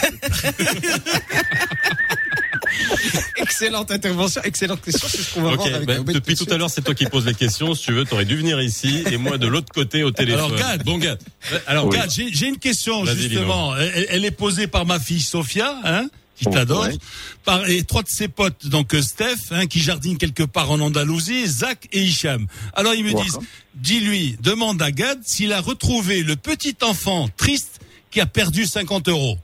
[3.37, 5.07] Excellente intervention, excellente question.
[5.09, 6.93] C'est ce qu'on va Ok, voir avec bah, Ahmed depuis tout à l'heure, c'est toi
[6.93, 7.73] qui poses les questions.
[7.75, 10.45] Si tu veux, t'aurais dû venir ici et moi de l'autre côté au téléphone.
[10.45, 10.83] Alors, Gad.
[10.83, 11.19] bon Gad.
[11.65, 13.75] Alors Gad, j'ai j'ai une question Vas-y, justement.
[13.77, 16.95] Elle, elle est posée par ma fille Sophia, hein, qui Oh, t'adore, ouais.
[17.43, 20.79] par et trois de ses potes, donc euh, Steph, hein, qui jardine quelque part en
[20.79, 22.45] Andalousie, Zach et Hicham.
[22.73, 23.39] Alors ils me disent,
[23.75, 27.79] dis-lui, demande à Gad s'il a retrouvé le petit enfant triste
[28.11, 29.37] qui a perdu 50 euros.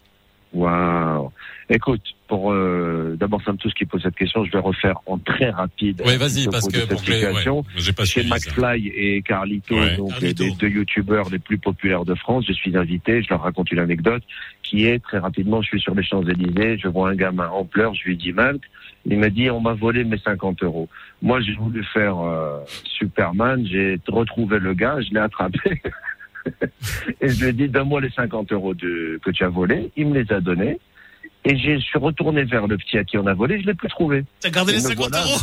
[0.53, 1.31] Waouh.
[1.69, 4.43] Écoute, pour euh, d'abord ça me touche qui pose cette question.
[4.45, 6.01] Je vais refaire en très rapide.
[6.05, 7.63] Ouais, un vas-y, petit parce que pour que les- ouais, situation.
[7.95, 8.35] pas Chez ça.
[8.35, 9.95] McFly et Carlito, Ouais.
[9.97, 10.43] donc Carlito.
[10.43, 13.79] les deux youtubeurs les plus populaires de France, je suis invité, je leur raconte une
[13.79, 14.23] anecdote
[14.63, 17.93] qui est très rapidement, je suis sur les Champs-Élysées, je vois un gamin en pleurs,
[17.93, 18.61] je lui dis Marc,
[19.05, 20.89] il m'a dit on m'a volé mes 50 euros.
[21.21, 25.81] Moi j'ai voulu faire euh, Superman, j'ai retrouvé le gars, je l'ai attrapé.
[27.21, 29.91] Et je lui ai dit, donne-moi les 50 euros de, que tu as volés.
[29.95, 30.79] Il me les a donnés.
[31.45, 33.89] Et je suis retourné vers le petit à qui on a volé, je l'ai plus
[33.89, 34.23] trouvé.
[34.39, 35.25] T'as gardé Et les me 50 voilà.
[35.25, 35.39] euros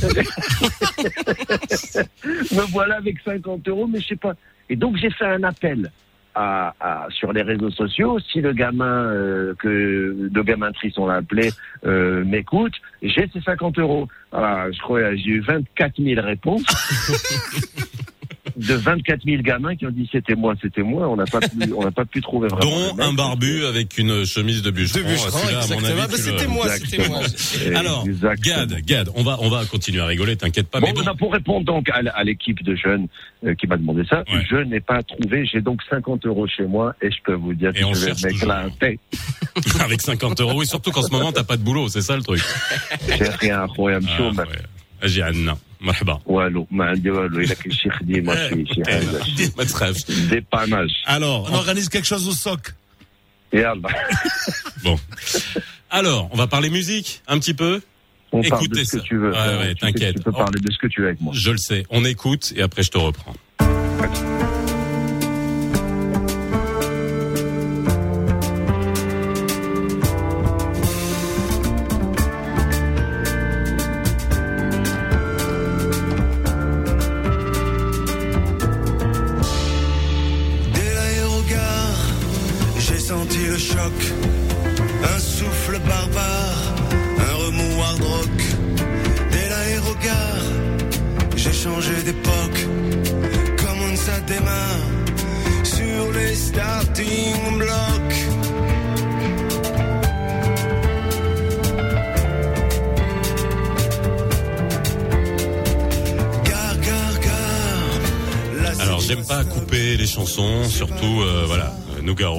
[2.54, 4.34] Me voilà avec 50 euros, mais je sais pas.
[4.68, 5.90] Et donc j'ai fait un appel
[7.10, 8.18] sur les réseaux sociaux.
[8.20, 11.50] Si le gamin euh, que le gamin triste on l'a appelé
[11.86, 14.08] euh, m'écoute, j'ai ces 50 euros.
[14.32, 16.64] Voilà, je crois j'ai eu 24 000 réponses.
[18.58, 21.08] de 24 000 gamins qui ont dit c'était moi, c'était moi.
[21.08, 22.70] On n'a pas pu, on n'a pas pu trouver vraiment.
[22.70, 25.04] Dont un barbu avec une chemise de bûcheron.
[25.04, 27.20] De ah, bah, C'était moi, c'était moi.
[27.78, 28.56] Alors, exactement.
[28.56, 30.80] Gad, Gad, on va, on va continuer à rigoler, t'inquiète pas.
[30.80, 33.06] Bon, mais pour répondre donc à, l'équipe de jeunes
[33.44, 35.46] euh, qui m'a demandé ça, je n'ai pas trouvé.
[35.46, 38.32] J'ai donc 50 euros chez moi et je peux vous dire et que je vais
[38.32, 38.98] m'éclater.
[39.80, 42.22] avec 50 euros, oui, surtout qu'en ce moment t'as pas de boulot, c'est ça le
[42.22, 42.42] truc.
[43.06, 43.98] J'ai rien, à ah, ouais.
[45.04, 45.56] J'ai rien.
[45.81, 50.05] مرحبا والو ما عندي والو الا كاين شي خديمه شي شي حاجه شي ما تخافش
[50.11, 52.73] ديباناج alors On organise quelque chose au soc.
[53.53, 53.89] يلا
[54.83, 54.97] bon
[55.91, 57.81] alors on va parler musique un petit peu
[58.31, 59.03] on parle de Écoutez ce que ça.
[59.09, 59.59] tu veux Ouais, frère.
[59.59, 60.15] ouais, Tu sais, t'inquiète.
[60.17, 60.43] tu peux Oh.
[60.45, 62.83] parler de ce que tu veux avec moi je le sais on écoute et après
[62.87, 64.56] je te reprends Dès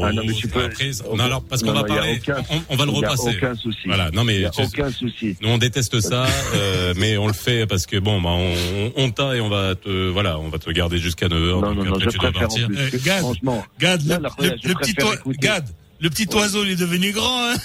[0.04, 1.92] Ah non, mais tu peux- après aucun- non alors parce qu'on non, va non, y
[1.92, 4.92] a parler aucun- on, on va le repasser aucun souci voilà non mais tu- aucun
[4.92, 6.26] souci Nous on déteste ça,
[6.56, 9.76] euh, mais on le fait parce que bon, bah, on, on t'a et on va
[9.76, 11.62] te, voilà, on va te garder jusqu'à 9h.
[11.62, 12.68] non non non après je tu dois préfère en partir.
[12.68, 13.20] plus Euh, Gad.
[13.20, 15.38] franchement Gad, le, petit, écouter.
[15.40, 15.66] Gad,
[16.00, 17.52] le petit oiseau, il est devenu grand.
[17.52, 17.56] Hein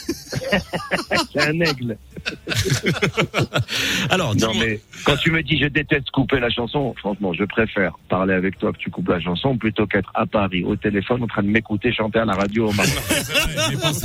[1.33, 1.97] c'est un aigle
[4.11, 7.99] Alors, Non mais quand tu me dis je déteste couper la chanson, franchement, je préfère
[8.09, 11.27] parler avec toi que tu coupes la chanson plutôt qu'être à Paris au téléphone en
[11.27, 12.93] train de m'écouter chanter à la radio au Maroc.
[13.81, 14.05] Pense,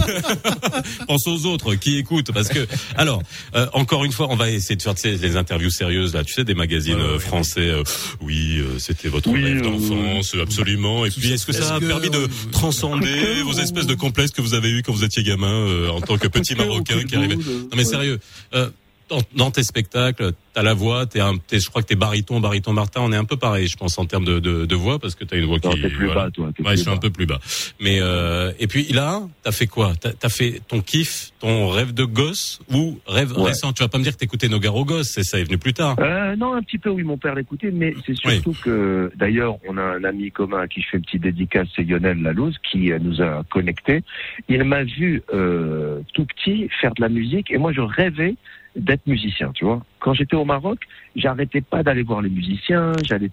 [1.07, 2.67] pense aux autres qui écoutent parce que
[2.97, 3.21] alors
[3.55, 6.23] euh, encore une fois on va essayer de faire tu sais, les interviews sérieuses là
[6.23, 7.83] tu sais des magazines euh, français euh,
[8.21, 11.75] oui euh, c'était votre Oui, rêve euh, d'enfance euh, absolument et puis est-ce que ça
[11.75, 15.23] a permis de transcender vos espèces de complexes que vous avez eu quand vous étiez
[15.23, 17.35] gamin euh, en tant que petit marocain qui arrivait.
[17.35, 18.19] non mais sérieux
[18.53, 18.69] euh,
[19.09, 22.39] dans, dans tes spectacles, t'as la voix, t'es un, t'es, je crois que t'es baryton,
[22.39, 24.99] baryton Martin, on est un peu pareil, je pense en termes de, de, de voix,
[24.99, 25.81] parce que t'as une voix Non, qui.
[25.81, 26.25] t'es plus voilà.
[26.25, 26.45] bas, toi.
[26.47, 27.39] Ouais, plus je suis un peu plus bas.
[27.79, 29.93] Mais euh, et puis là, t'as fait quoi?
[29.99, 33.49] T'as as fait ton kiff, ton rêve de gosse ou rêve Ouais.
[33.49, 33.73] récent?
[33.73, 35.95] Tu vas pas me dire que t'écoutais Nogaro gosse, c'est ça est venu plus tard.
[35.99, 39.77] Euh, non, un petit peu, oui, mon père l'écoutait, mais c'est surtout que, d'ailleurs, on
[39.77, 42.91] a un ami commun à qui je fais une petite dédicace, c'est Lionel Lalouse, qui
[42.91, 44.03] euh, nous a connectés.
[44.49, 48.35] Il m'a vu euh, tout petit faire de la musique, et moi, je rêvais
[48.75, 49.81] d'être musicien, tu vois.
[49.99, 50.79] Quand j'étais au Maroc,
[51.15, 53.29] j'arrêtais pas d'aller voir les musiciens, j'allais,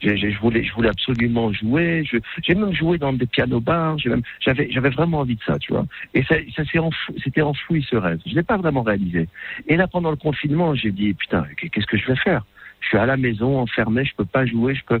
[0.00, 4.10] je voulais, je voulais absolument jouer, je, j'ai même joué dans des pianos bars, j'ai
[4.10, 5.86] même, j'avais, j'avais vraiment envie de ça, tu vois.
[6.14, 8.20] Et ça, ça s'est enfou, c'était enfoui ce rêve.
[8.26, 9.28] Je l'ai pas vraiment réalisé.
[9.66, 12.44] Et là, pendant le confinement, j'ai dit, putain, qu'est-ce que je vais faire?
[12.80, 15.00] Je suis à la maison, enfermé, je peux pas jouer, je peux.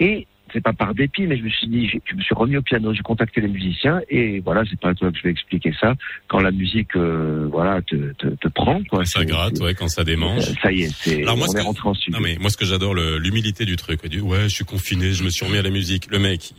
[0.00, 0.26] Et
[0.56, 2.94] c'est pas par dépit, mais je me suis dit, je me suis remis au piano,
[2.94, 5.94] j'ai contacté les musiciens, et voilà, c'est pas à toi que je vais expliquer ça.
[6.28, 9.04] Quand la musique, euh, voilà, te, te, te prend, quoi.
[9.04, 10.44] ça gratte, ouais, quand ça démange.
[10.62, 12.18] Ça y est, c'est, Alors moi, on est rentré en studio.
[12.18, 14.00] Non mais moi ce que j'adore l'humilité du truc.
[14.22, 16.10] Ouais, je suis confiné, je me suis remis à la musique.
[16.10, 16.52] Le mec,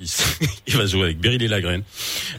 [0.67, 1.81] il, va jouer avec Beryl Lagraine,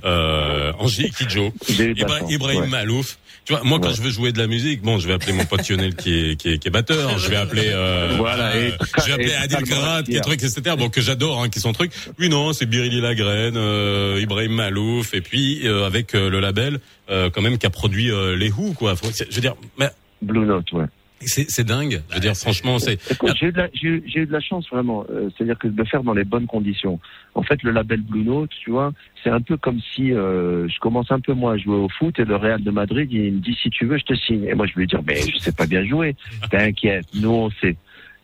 [0.04, 2.68] euh, Angie Kidjo, Ibrahim ouais.
[2.68, 3.18] Malouf.
[3.48, 3.94] Tu vois, moi quand Ouais.
[3.94, 6.36] je veux jouer de la musique, bon, je vais appeler mon pote Lionel qui est,
[6.36, 9.34] qui est, qui est batteur, je vais appeler, euh, Voilà, et- je vais appeler et
[9.36, 10.76] Adil Karat, qui est truc, etc.
[10.76, 11.92] Bon, que j'adore, hein, qui sont trucs.
[12.18, 16.78] Oui, non, c'est Beryl Lagraine, euh, Ibrahim Malouf, et puis euh, avec euh, le label,
[17.08, 18.96] euh, quand même, qui a produit euh, les Who, quoi.
[18.96, 19.88] Faut- Je veux dire, mais
[20.20, 20.84] Blue Note, ouais.
[21.26, 22.00] C'est dingue.
[22.10, 22.98] Je veux dire, franchement, c'est.
[23.38, 23.88] J'ai eu, de la- j'ai
[24.20, 27.00] eu- de la chance vraiment, Euh, c'est-à-dire que de le faire dans les bonnes conditions.
[27.34, 28.92] En fait, le label Blue Note, tu vois,
[29.22, 32.18] c'est un peu comme si euh, je commence un peu moi à jouer au foot
[32.18, 34.44] et le Real de Madrid, il me dit si tu veux, je te signe.
[34.44, 36.14] Et moi, je lui dis mais je sais pas bien jouer.
[36.50, 37.76] T'inquiète, nous on sait.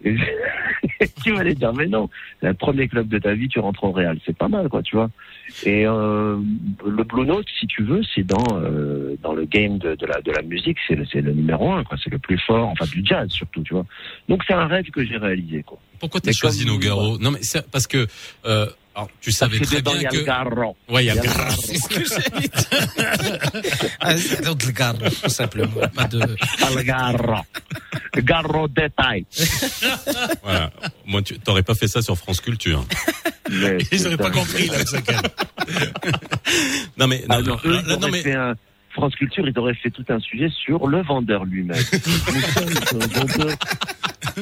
[1.25, 2.09] Tu vas aller dire mais non,
[2.41, 4.83] c'est le premier club de ta vie, tu rentres au Real, c'est pas mal quoi,
[4.83, 5.11] tu vois.
[5.65, 6.39] Et euh,
[6.87, 10.21] le Blue Note, si tu veux, c'est dans euh, dans le game de, de la
[10.21, 11.97] de la musique, c'est le, c'est le numéro un, quoi.
[12.03, 13.87] C'est le plus fort, enfin du jazz surtout, tu vois.
[14.29, 15.79] Donc c'est un rêve que j'ai réalisé, quoi.
[15.99, 18.07] Pourquoi t'as choisi comme- Nogaro Non mais c'est parce que
[18.47, 18.67] euh,
[18.97, 20.25] Alors, tu savais très dedans, il y bien a le que.
[20.25, 20.77] garrot.
[20.89, 21.51] Ouais, il y a le garrot.
[21.61, 23.89] C'est ce que j'allais dire.
[24.01, 25.89] Ah, le gars, tout simplement.
[25.95, 26.19] Pas de.
[26.21, 27.43] Le garrot.
[28.15, 29.27] Le garrot détail.
[30.43, 30.71] Voilà.
[31.07, 32.85] Moi, tu t'aurais pas fait ça sur France Culture.
[33.51, 34.99] Mais Ils n'auraient pas compris, là, ça
[36.97, 38.23] Non mais, non, Ah non, mais
[38.95, 41.77] France Culture, ils auraient fait tout un sujet sur le vendeur lui-même.
[41.77, 43.57] Moussa, c'est un vendeur.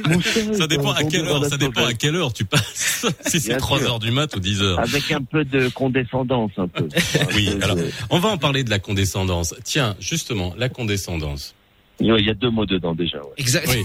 [0.06, 1.50] Moussa, ça c'est dépend un à quelle vendeur heure.
[1.50, 3.06] Ça dépend à quelle heure tu passes.
[3.26, 3.88] si c'est Bien 3 sûr.
[3.88, 4.78] heures du mat ou 10 heures.
[4.78, 6.86] Avec un peu de condescendance, un peu.
[7.34, 7.76] Oui, alors
[8.10, 9.54] on va en parler de la condescendance.
[9.64, 11.54] Tiens, justement, la condescendance.
[12.00, 13.18] Il y a deux mots dedans déjà.
[13.18, 13.32] Ouais.
[13.38, 13.68] Exact.
[13.70, 13.82] Oui.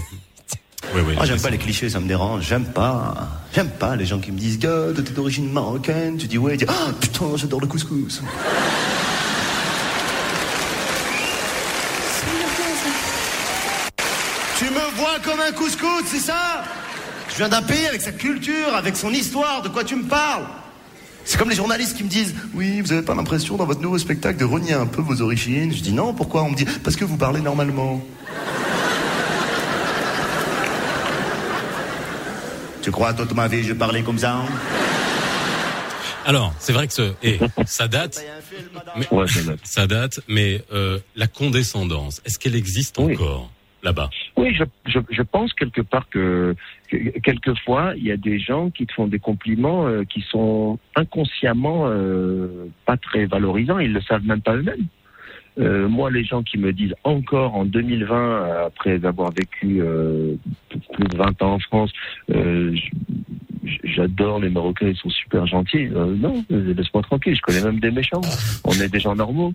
[0.94, 1.14] Oui, oui.
[1.14, 2.46] Moi, j'aime pas les clichés, ça me dérange.
[2.46, 3.28] J'aime pas.
[3.54, 6.16] J'aime pas les gens qui me disent, gars, t'es d'origine marocaine.
[6.18, 8.22] Tu dis, ouais, tu dis, ah, putain, j'adore le couscous.
[14.58, 16.64] Tu me vois comme un couscous, c'est ça?
[17.30, 20.44] Je viens d'un pays avec sa culture, avec son histoire, de quoi tu me parles?
[21.24, 23.98] C'est comme les journalistes qui me disent Oui, vous avez pas l'impression dans votre nouveau
[23.98, 25.72] spectacle de renier un peu vos origines?
[25.72, 26.42] Je dis non, pourquoi?
[26.42, 28.02] On me dit Parce que vous parlez normalement.
[32.82, 34.36] tu crois toute ma vie je parlais comme ça
[36.24, 38.24] Alors, c'est vrai que ce, et ça date.
[38.96, 39.58] Mais, Ouais, ça date.
[39.62, 43.14] ça date, mais euh, la condescendance, est-ce qu'elle existe Oui.
[43.14, 43.50] encore?
[43.82, 46.54] Là-bas Oui, je, je, pense quelque part que,
[46.88, 50.78] que quelquefois il y a des gens qui te font des compliments euh, qui sont
[50.96, 53.78] inconsciemment euh, pas très valorisants.
[53.78, 54.86] Ils le savent même pas eux-mêmes.
[55.58, 59.82] Euh, moi, les gens qui me disent encore en 2020, euh, après avoir vécu
[60.92, 61.92] plus de 20 ans en France,
[63.84, 65.88] j'adore les Marocains, ils sont super gentils.
[65.94, 67.36] Euh, non, euh, laisse-moi tranquille.
[67.36, 68.20] Je connais même des méchants.
[68.64, 69.52] On est des gens normaux.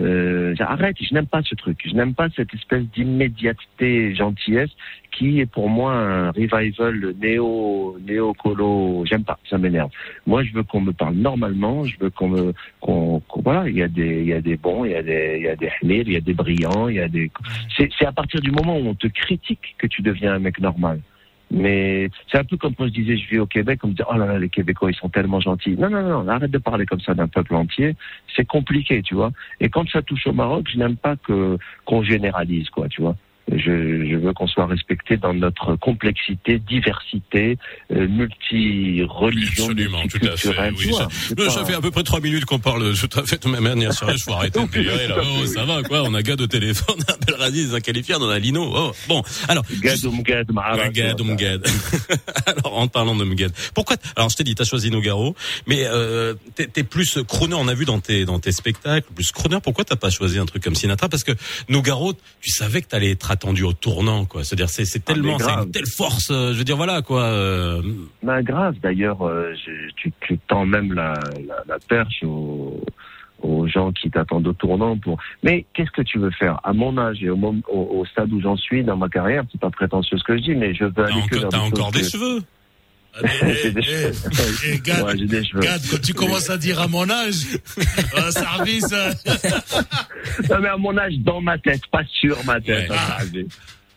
[0.00, 1.78] Euh, arrête, je n'aime pas ce truc.
[1.84, 4.70] Je n'aime pas cette espèce d'immédiateté gentillesse
[5.12, 9.04] qui est pour moi un revival néo néo colo.
[9.06, 9.90] J'aime pas, ça m'énerve.
[10.26, 11.84] Moi, je veux qu'on me parle normalement.
[11.84, 13.68] Je veux qu'on me qu'on voilà.
[13.68, 15.48] Il y a des il y a des bons, il y a des il y
[15.48, 17.30] a des il y a des brillants, il y a des.
[17.76, 20.60] C'est c'est à partir du moment où on te critique que tu deviens un mec
[20.60, 21.00] normal.
[21.50, 24.02] Mais c'est un peu comme quand je disais je vis au Québec, on me dit
[24.08, 25.76] oh là là les Québécois ils sont tellement gentils.
[25.76, 27.94] Non non non, arrête de parler comme ça d'un peuple entier.
[28.34, 29.30] C'est compliqué, tu vois.
[29.60, 33.16] Et quand ça touche au Maroc, je n'aime pas que qu'on généralise quoi, tu vois.
[33.52, 33.56] Je,
[34.10, 37.58] je veux qu'on soit respecté dans notre complexité, diversité,
[37.92, 40.48] euh, multi-religion, Absolument, tout à fait.
[40.48, 43.24] multiculturelle, Oui, ça, pas- ça fait à peu près trois minutes qu'on parle tout à
[43.24, 44.22] fait de ma manière sérieuse.
[44.24, 45.14] Faut arrêter de là.
[45.40, 46.02] Oh, ça va, quoi.
[46.02, 48.68] On a Gad au téléphone, on appelle Radiz, un qualifié, on a Lino.
[48.74, 49.22] Oh, bon.
[49.48, 49.64] Alors.
[49.80, 50.48] Gad ou Mgad,
[50.92, 51.64] Gad ou Mgad.
[52.46, 53.52] Alors, en parlant de Mgad.
[53.74, 55.34] Pourquoi, alors, je t'ai dit, t'as choisi Nogaro,
[55.66, 59.30] mais, euh, t'es, t'es plus crooner, on a vu dans tes, dans tes spectacles, plus
[59.32, 59.58] crooner.
[59.62, 61.08] Pourquoi t'as pas choisi un truc comme Sinatra?
[61.08, 61.32] Parce que
[61.68, 64.42] Nogaro, tu savais que t'allais être attendu au tournant, quoi.
[64.44, 67.22] C'est-à-dire, c'est, c'est Ah, tellement, c'est une telle force, euh, je veux dire, voilà, quoi.
[67.22, 67.80] euh,
[68.22, 71.14] Ben, grave, d'ailleurs, euh, je- tu, tu tends même la,
[71.46, 72.82] la, la perche aux,
[73.42, 75.18] aux gens qui t'attendent au tournant pour.
[75.42, 76.58] Mais qu'est-ce que tu veux faire?
[76.64, 79.44] À mon âge et au, mom- au, au stade où j'en suis dans ma carrière,
[79.52, 82.00] c'est pas prétentieux ce que je dis, mais je veux aller que t'as encore des
[82.00, 82.40] que- cheveux.
[83.62, 84.12] J'ai des Eh, cheveux.
[84.64, 87.36] eh, eh, Gad, j'ai quand tu commences à dire à mon âge,
[88.16, 88.86] un service.
[88.92, 89.12] euh,
[90.50, 92.90] Non, mais à mon âge, dans ma tête, pas sur ma tête.
[92.90, 92.96] Ouais.
[92.96, 93.46] hein, j'ai-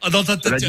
[0.01, 0.63] ah, dans ta tête.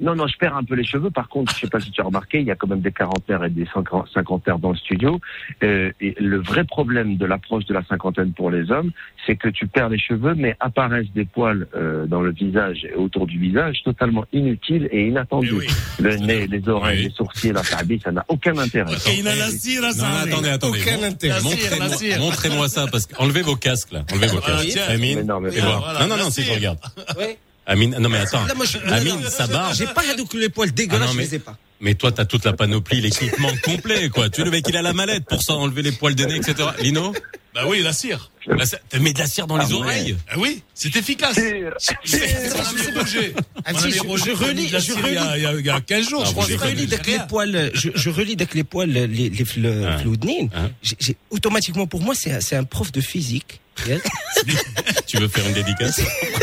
[0.00, 1.10] Non, non, je perds un peu les cheveux.
[1.10, 2.90] Par contre, je sais pas si tu as remarqué, il y a quand même des
[2.90, 5.20] quarantaires et des cinquan- cinquantaires dans le studio.
[5.62, 8.90] Euh, et le vrai problème de l'approche de la cinquantaine pour les hommes,
[9.24, 12.94] c'est que tu perds les cheveux, mais apparaissent des poils euh, dans le visage et
[12.94, 15.52] autour du visage totalement inutiles et inattendus.
[15.52, 15.66] Oui.
[16.00, 17.04] Le nez, les oreilles, Oui.
[17.04, 18.92] les sourcils, la tabi, ça n'a aucun intérêt.
[19.08, 20.08] Et il a la cire, là, Non, ça.
[20.08, 20.32] non, arrive.
[20.32, 20.80] attendez, attendez.
[20.82, 22.18] Aucun intérêt.
[22.18, 24.70] Montrez-moi ça parce que enlevez vos casques là, enlevez vos Voilà, casques.
[24.72, 24.98] tiens.
[24.98, 25.80] Mais non, mais et voilà, voir.
[25.92, 26.78] voilà, non non non, si je regarde.
[27.18, 27.38] Ouais.
[27.66, 28.44] Amine, non mais attends.
[28.46, 29.76] Là, moi, je- Amine, non, non, ça je- barge.
[29.78, 31.56] J'ai pas donc les poils dégueulasses, Ah non, je mais- les ai pas.
[31.80, 34.28] Mais toi, t'as toute la panoplie, l'équipement complet, quoi.
[34.30, 36.68] Tu le mec, il a la mallette pour ça, enlever les poils de nez, etc.
[36.80, 37.12] Lino,
[37.54, 38.30] Bah oui, la cire.
[38.88, 39.72] t'as mis de la cire dans les ouais.
[39.74, 40.16] oreilles.
[40.30, 41.36] Ah oui, c'est efficace.
[42.96, 43.34] Roger.
[43.64, 45.70] Ah, je- je relis- la je cire il y a- il y a- il y
[45.70, 47.18] a 15 jours, Ah, je Je relis avec Rien.
[47.18, 49.98] les poils, je, je relis avec les poils, les, les, le, Ah.
[50.54, 50.68] Ah.
[50.82, 53.60] J'ai- automatiquement, pour moi, c'est un prof de physique.
[53.86, 54.02] Yes.
[55.06, 56.00] Tu veux faire une dédicace?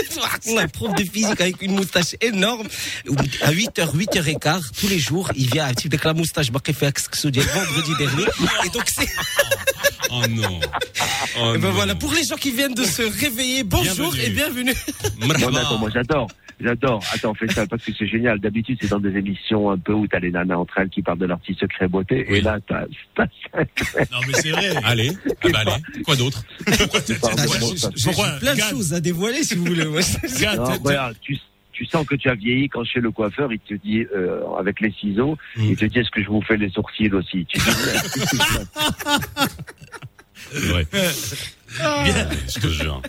[0.58, 2.68] Un prof de physique avec une moustache énorme.
[3.41, 6.48] À 8h, 8h15, tous les jours, il vient un type avec la moustache,
[6.82, 8.26] Axxoudia vendredi dernier.
[8.66, 9.08] Et donc, c'est,
[10.10, 10.60] Oh non.
[11.40, 11.72] Oh et ben non.
[11.72, 14.22] voilà, pour les gens qui viennent de se réveiller, bonjour Bienvenue.
[14.24, 14.76] et bienvenue.
[15.58, 16.28] Attends, moi j'adore.
[16.64, 17.04] J'adore.
[17.14, 18.40] Attends, fais ça parce que c'est génial.
[18.40, 21.18] D'habitude, c'est dans des émissions un peu où t'as les nanas entre elles qui parlent
[21.20, 22.26] de leur petit secret beauté.
[22.30, 22.38] Oui.
[22.38, 22.86] Et là, t'as,
[23.16, 23.26] t'as
[24.12, 24.70] Non, mais c'est vrai.
[24.84, 25.12] Allez,
[25.44, 26.04] ah bah allez.
[26.04, 26.44] Quoi d'autre
[26.78, 29.82] Pourquoi ça- plein de choses à dévoiler, si vous voulez.
[30.56, 34.42] Non, tu, sens que tu as vieilli quand chez le coiffeur, il te dit, euh,
[34.60, 35.64] avec les ciseaux, Mm.
[35.64, 37.44] il te dit, est-ce que je vous fais les sourcils aussi?
[37.48, 37.64] Tu dis,
[40.52, 40.86] C'est vrai.
[40.94, 42.30] Bien.
[42.48, 43.02] Je te jure.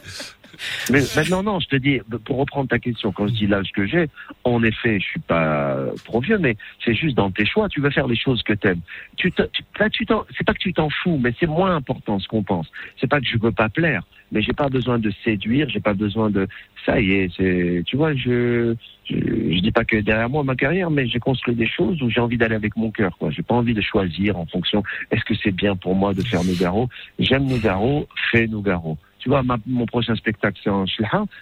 [0.91, 3.87] Mais maintenant, non, je te dis, pour reprendre ta question, quand je dis l'âge que
[3.87, 4.09] j'ai,
[4.45, 7.91] en effet, je suis pas trop vieux, mais c'est juste dans tes choix, tu veux
[7.91, 8.81] faire les choses que t'aimes.
[9.17, 11.75] Tu te, tu, là, tu t'en, c'est pas que tu t'en fous, mais c'est moins
[11.75, 12.67] important ce qu'on pense.
[13.01, 15.95] C'est pas que je veux pas plaire, mais j'ai pas besoin de séduire, j'ai pas
[15.95, 16.49] besoin de,
[16.85, 18.75] ça y est, c'est, tu vois, je,
[19.05, 22.21] je, dis pas que derrière moi ma carrière, mais j'ai construit des choses où j'ai
[22.21, 23.31] envie d'aller avec mon cœur, quoi.
[23.31, 26.45] J'ai pas envie de choisir en fonction, est-ce que c'est bien pour moi de faire
[26.45, 26.89] Nougaro?
[27.19, 28.99] J'aime Nougaro, fais Nougaro.
[29.23, 30.85] Tu vois, ma- mon prochain spectacle, c'est en.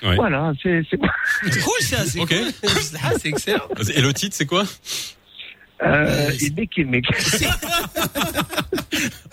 [0.02, 0.16] Ouais.
[0.16, 0.98] Voilà, c'est, c'est,
[1.50, 2.28] C'est cool ça, c'est Ok.
[2.28, 2.52] cool.
[3.02, 3.64] Ah, c'est excellent.
[3.94, 4.64] Et le titre, c'est quoi
[5.82, 6.30] euh,
[6.76, 7.06] Mick.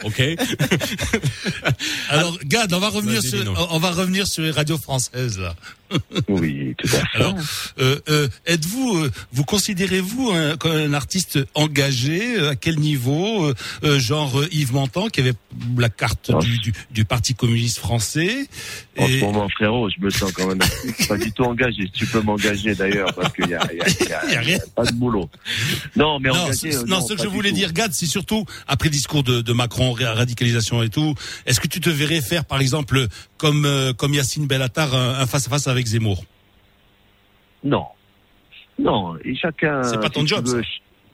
[0.06, 0.22] Ok.
[2.10, 5.56] Alors, Gad, on va revenir sur, on va revenir sur les radios françaises, là.
[6.28, 7.18] Oui, tout à fait.
[7.18, 7.36] Alors,
[7.80, 13.46] euh, euh, êtes-vous, euh, vous considérez-vous un, comme un artiste engagé euh, À quel niveau
[13.46, 13.54] euh,
[13.84, 15.34] euh, Genre Yves Montand, qui avait
[15.78, 18.48] la carte du, du, du Parti communiste français.
[18.98, 20.60] En ce Et- moment, frérot, je me sens quand même
[21.08, 21.90] pas du tout engagé.
[21.94, 24.58] Tu peux m'engager d'ailleurs, parce qu'il y y y y a rien.
[24.76, 25.30] pas de boulot.
[25.96, 26.76] Non, mais Non, engagé.
[26.76, 29.54] euh, non, ce que je voulais dire, Gad, c'est surtout après le discours de, de
[29.54, 31.16] Macron, ra- radicalisation et tout.
[31.46, 33.08] Est-ce que tu te verrais faire, par exemple,
[33.38, 36.24] comme euh, comme Yacine Bellatar, un un face à face avec Zemmour
[37.64, 37.86] Non.
[38.80, 39.84] Non, et chacun.
[39.84, 40.62] C'est pas ton si job, veux,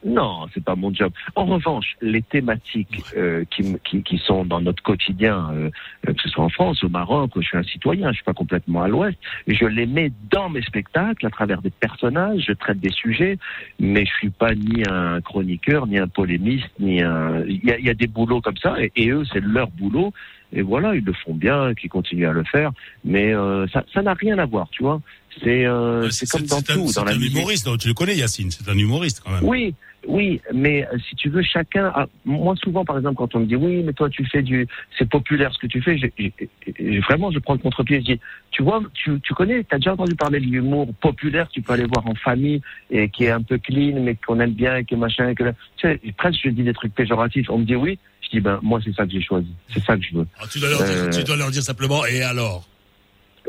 [0.06, 1.14] Non, c'est pas mon job.
[1.36, 5.70] En revanche, les thématiques euh, qui, qui, qui sont dans notre quotidien, euh,
[6.06, 8.82] que ce soit en France, au Maroc, je suis un citoyen, je suis pas complètement
[8.82, 9.18] à l'ouest,
[9.48, 13.38] je les mets dans mes spectacles à travers des personnages, je traite des sujets,
[13.80, 17.46] mais je suis pas ni un chroniqueur, ni un polémiste, ni un.
[17.48, 19.70] Il y a, il y a des boulots comme ça, et, et eux, c'est leur
[19.70, 20.14] boulot.
[20.56, 22.72] Et voilà, ils le font bien, qu'ils continuent à le faire,
[23.04, 25.02] mais euh, ça ça n'a rien à voir, tu vois.
[25.44, 27.36] C'est euh, c'est comme dans un, tout, c'est dans la un musique.
[27.36, 29.44] humoriste, non, tu le connais, Yacine, c'est un humoriste quand même.
[29.44, 29.74] Oui,
[30.08, 31.86] oui, mais euh, si tu veux, chacun.
[31.88, 34.68] a- moi, souvent, par exemple, quand on me dit oui, mais toi, tu fais du,
[34.98, 35.98] c'est populaire ce que tu fais.
[35.98, 38.02] j'ai- vraiment, je prends le contre-pied.
[38.02, 38.20] Je dis,
[38.52, 41.48] tu vois, tu, tu connais, t'as déjà entendu parler de l'humour populaire.
[41.50, 42.62] Tu peux aller voir en famille
[42.92, 45.30] et qui est un peu clean, mais qu'on aime bien et qui est machin.
[45.30, 45.46] Et que,
[45.78, 47.50] tu sais, presque je dis des trucs péjoratifs.
[47.50, 47.98] On me dit oui.
[48.42, 49.48] Ben moi, c'est ça que j'ai choisi.
[49.74, 50.28] C'est ça que je veux.
[50.40, 52.68] Ah, tu, dois leur dire, Euh, tu dois leur dire simplement, et alors?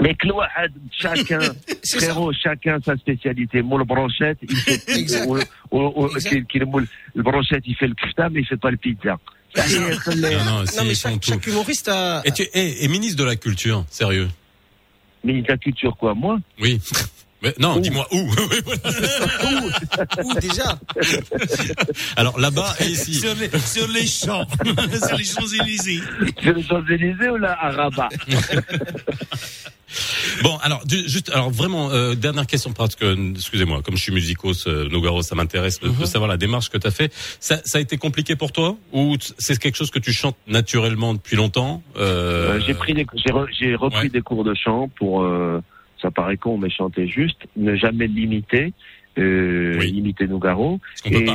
[0.02, 0.44] Mais Chloé,
[0.90, 1.38] chacun,
[1.82, 1.98] ça.
[1.98, 3.62] frérot, chacun sa spécialité.
[3.62, 6.66] Moi, le brochette, il fait, qui- qui- le
[7.14, 9.18] le brochette, il fait le kfta, mais il fait pas le pizza.
[9.56, 12.22] Non, non, mais chaque, humoriste a.
[12.24, 14.28] Et, tu, et, et ministre de la Culture, sérieux?
[15.22, 16.38] Mais la culture, quoi, moi?
[16.60, 16.80] Oui.
[17.44, 18.18] Mais non, Où dis-moi où.
[18.50, 20.24] Oui, voilà.
[20.24, 20.78] Ouh, déjà?
[22.16, 23.14] Alors là-bas et ici.
[23.14, 24.46] sur les, sur les champs,
[25.06, 26.00] sur les Champs-Élysées.
[26.42, 28.08] Sur les Champs-Élysées ou là, à Rabat?
[30.42, 34.12] Bon, alors du- juste, alors vraiment euh, dernière question parce que excusez-moi, comme je suis
[34.12, 37.12] musicos, euh, Nogaro, ça m'intéresse de, de savoir la démarche que tu as fait.
[37.38, 41.14] Ça, ça a été compliqué pour toi ou c'est quelque chose que tu chantes naturellement
[41.14, 44.08] depuis longtemps euh, Euh, j'ai pris des, j'ai, re- j'ai repris ouais.
[44.08, 45.60] des cours de chant pour, euh,
[46.04, 48.74] ça paraît con, mais chanter juste, ne jamais limiter,
[49.16, 49.90] euh, Oui.
[49.90, 50.78] limiter Nougaro.
[51.06, 51.26] Et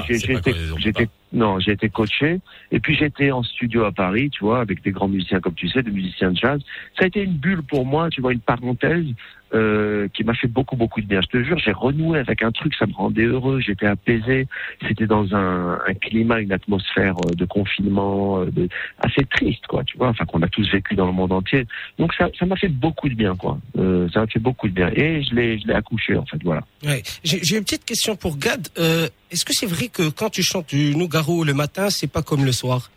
[0.78, 2.40] j'étais, non, j'ai été coaché.
[2.72, 5.68] Et puis j'étais en studio à Paris, tu vois, avec des grands musiciens comme tu
[5.70, 6.62] sais, des musiciens de jazz.
[6.98, 9.06] Ça a été une bulle pour moi, tu vois, une parenthèse
[9.54, 11.22] euh, qui m'a fait beaucoup beaucoup de bien.
[11.22, 13.60] Je te jure, j'ai renoué avec un truc, ça me rendait heureux.
[13.60, 14.48] J'étais apaisé.
[14.88, 18.68] C'était dans un, climat, une atmosphère euh, de confinement, euh,
[19.00, 21.66] assez triste, quoi, tu vois, enfin qu'on a tous vécu dans le monde entier.
[21.98, 23.60] Donc ça, ça m'a fait beaucoup de bien, quoi.
[23.78, 24.90] Euh, ça m'a fait beaucoup de bien.
[24.96, 26.64] Et je l'ai, je l'ai accouché, en fait, voilà.
[26.84, 27.02] Ouais.
[27.24, 28.68] J'ai j'ai une petite question pour Gad.
[28.78, 32.22] Euh, Est-ce que c'est vrai que quand tu chantes du Nougaro le matin, c'est pas
[32.22, 32.90] comme le soir?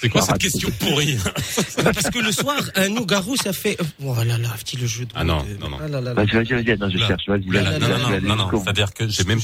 [0.00, 1.16] C'est quoi cette question pourrie
[1.82, 3.76] Bah, Parce que le soir, un Nougaro, ça fait.
[4.04, 5.10] Oh là là, petit le jeu de.
[5.14, 5.78] Ah non, non, non.
[6.14, 9.24] Vas-y, vas-y, vas-y, non, je cherche, vas-y, vas-y, non, non, non, non, c'est-à-dire que j'ai
[9.24, 9.40] même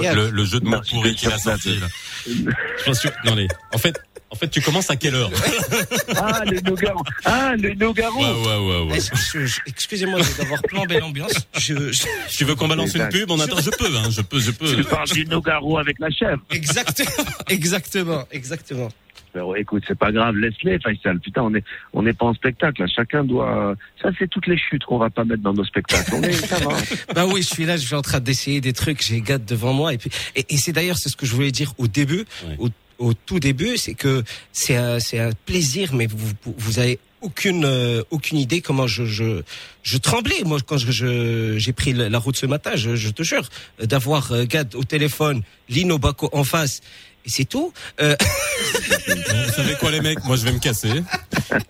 [0.00, 0.14] Yeah.
[0.14, 1.78] le, jeu de mots pourri qu'il a sorti.
[1.78, 1.86] là.
[2.26, 3.98] Je pense que- non, les, en fait,
[4.30, 5.30] en fait, tu commences à quelle heure
[6.16, 7.02] Ah, le Nogaro.
[7.24, 8.18] Ah, le Nogaro.
[8.20, 9.48] Ouais, ouais, ouais, ouais.
[9.66, 11.32] Excusez-moi d'avoir plombé l'ambiance.
[11.56, 13.30] Je, je- Tu veux qu'on balance une pub?
[13.30, 14.74] On attend, je peux, hein, je peux, je peux.
[14.76, 16.42] Tu parles du Nogaro avec la chèvre.
[16.50, 18.88] Exactement, exactement, exactement.
[19.34, 21.18] Alors, écoute, c'est pas grave, laisse-les, Faisal.
[21.18, 22.86] Putain, on est, on n'est pas en spectacle, là.
[22.86, 26.12] Chacun doit, ça, c'est toutes les chutes qu'on va pas mettre dans nos spectacles.
[26.14, 26.76] On est, ça va.
[27.14, 29.72] Bah oui, je suis là, je suis en train d'essayer des trucs, j'ai Gad devant
[29.72, 32.24] moi et puis et, et c'est d'ailleurs c'est ce que je voulais dire au début,
[32.46, 32.56] Ouais.
[32.58, 36.78] au, au tout début, c'est que c'est un c'est un plaisir, mais vous vous, vous
[36.78, 39.42] avez aucune euh, aucune idée comment je je
[39.82, 43.22] je tremblais moi quand je je- j'ai pris la route ce matin, je, je te
[43.22, 43.48] jure
[43.82, 46.80] d'avoir euh, Gad au téléphone, Lino Baco en face
[47.26, 47.72] c'est tout.
[48.00, 48.14] Euh,
[49.08, 50.22] vous savez quoi, les mecs?
[50.24, 51.02] Moi, je vais me casser.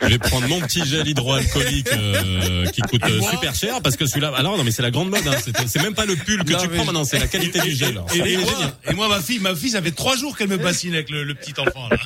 [0.02, 4.06] Je vais prendre mon petit gel hydroalcoolique euh, qui coûte euh, super cher parce que
[4.06, 4.32] celui-là.
[4.36, 5.26] Alors non, mais c'est la grande mode.
[5.26, 5.32] Hein.
[5.66, 7.72] C'est- même pas le pull que Non, tu mais- prends maintenant, c'est la qualité du
[7.72, 8.00] gel.
[8.14, 8.46] Et, moi, génial.
[8.90, 11.24] et moi, ma fille, ma fille, ça fait trois jours qu'elle me bassine avec le,
[11.24, 11.88] le petit enfant.
[11.90, 11.96] Là.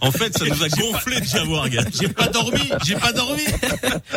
[0.00, 1.84] En fait, ça nous a gonflé de savoir, gars.
[2.00, 3.42] J'ai pas dormi, j'ai pas dormi.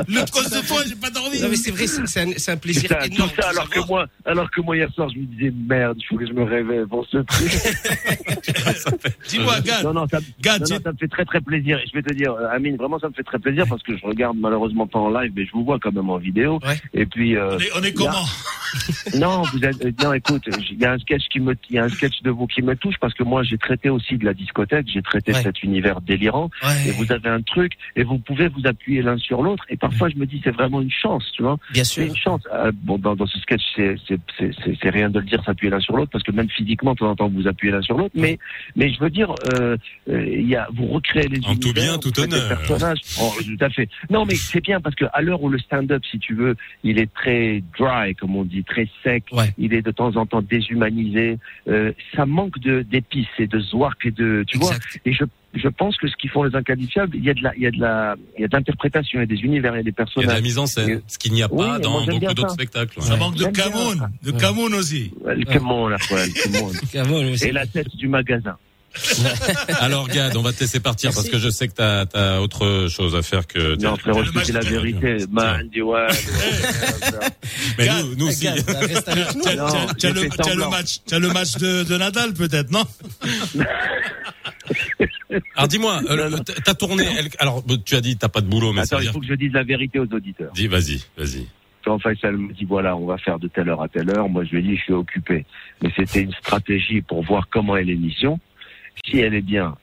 [0.07, 1.39] Le cause de toi, j'ai pas dormi.
[1.39, 3.31] Non mais c'est vrai, c'est c'est un, plaisir Putain, tout énorme.
[3.39, 6.17] ça alors que moi, alors que moi hier soir je me disais merde, il faut
[6.17, 7.46] que je me réveille pour ce truc.
[9.29, 9.83] Dis-moi, Gad.
[9.83, 11.79] non non, ça, Gad, non, j'ai- non, ça me fait très très plaisir.
[11.87, 14.05] Je vais te dire, euh, Amine, vraiment ça me fait très plaisir parce que je
[14.05, 16.59] regarde malheureusement pas en live, mais je vous vois quand même en vidéo.
[16.65, 16.77] Ouais.
[16.93, 18.25] Et puis euh, on est, on est il y a- comment
[19.17, 21.79] non, vous êtes, euh, non, écoute, il y a un sketch qui me, il y
[21.79, 24.25] a un sketch de vous qui me touche parce que moi j'ai traité aussi de
[24.25, 25.41] la discothèque, j'ai traité Ouais.
[25.41, 26.49] cet univers délirant.
[26.85, 29.63] Et vous avez un truc et vous pouvez vous appuyer l'un sur l'autre.
[29.69, 31.57] Et parfois je me dis c'est vraiment une chance, tu vois.
[31.73, 32.03] bien C'est sûr.
[32.07, 32.41] une chance.
[32.53, 35.41] Euh, bon, dans, dans ce sketch, c'est c'est c'est c'est- c'est rien de le dire,
[35.45, 37.81] s'appuyer l'un sur l'autre, parce que même physiquement, de temps en temps, vous appuyez l'un
[37.81, 38.15] sur l'autre.
[38.15, 38.37] Mais
[38.75, 39.77] mais je veux dire, euh,
[40.09, 42.49] euh, il y a vous recréez les En tout univers, bien, tout faites des honneur.
[42.49, 42.99] personnages.
[43.21, 43.89] Oh, tout à fait.
[44.09, 46.99] Non, mais c'est bien parce que à l'heure où le stand-up, si tu veux, il
[46.99, 49.23] est très dry, comme on dit, très sec.
[49.31, 49.53] Ouais.
[49.57, 51.37] Il est de temps en temps déshumanisé.
[51.67, 54.73] Euh, ça manque de d'épices et de zwark et de tu vois.
[55.05, 55.23] Et je
[55.57, 57.67] je pense que ce qu'ils font les inqualifiables, il y a de la il y
[57.67, 59.79] a de la il y a de l'interprétation, il y a des univers, il y
[59.79, 60.33] a des Il y a de personnages.
[60.35, 62.53] la mise en scène, ce qu'il n'y a pas dans beaucoup d'autres ça.
[62.53, 63.01] spectacles.
[63.01, 63.19] Ça ouais.
[63.19, 65.11] manque de Camoun, de Camoun aussi.
[65.25, 65.89] Là, welcome on.
[66.91, 67.45] Cameroun aussi.
[67.45, 68.57] Et la tête du magasin.
[69.79, 72.87] Alors, Gad, on va te laisser partir parce que je sais que t'as as autre
[72.89, 73.75] chose à faire que.
[73.81, 75.17] Non, frérot, je te dis la vérité.
[75.31, 76.07] Man, ouais.
[77.77, 78.47] Mais Gad, nous, nous aussi.
[78.47, 78.63] Nous.
[78.63, 80.11] T'as
[80.55, 82.83] le, match, t'as le match de, de Nadal peut-être, non
[85.55, 87.05] Alors, dis-moi, euh, ta- tournée.
[87.17, 89.11] elle- Alors, tu as dit t'as pas de boulot, mais Attends, il dire.
[89.13, 90.51] faut que je dise la vérité aux auditeurs.
[90.53, 91.47] Dis, vas-y, vas-y.
[91.85, 94.43] Quand Faisal me dit voilà, on va faire de telle heure à telle heure, moi
[94.43, 95.45] je lui ai dit je suis occupé.
[95.81, 98.39] Mais c'était une stratégie pour voir comment est l'émission.
[99.05, 99.75] Si elle est bien,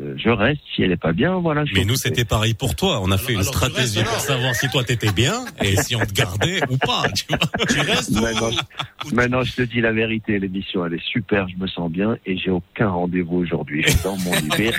[0.00, 0.60] euh, je reste.
[0.74, 1.64] Si elle est pas bien, voilà.
[1.64, 3.00] Je Mais nous, c'était pareil pour toi.
[3.02, 5.96] On a fait une alors, stratégie restes pour savoir si toi t'étais bien et si
[5.96, 7.04] on te gardait ou pas.
[7.14, 7.38] Tu vois.
[7.66, 11.48] Tu restes ou- Maintenant, je, maintenant, je te dis la vérité, l'émission elle est super,
[11.48, 13.82] je me sens bien et j'ai aucun rendez-vous aujourd'hui.
[13.86, 14.70] Je suis dans mon lit.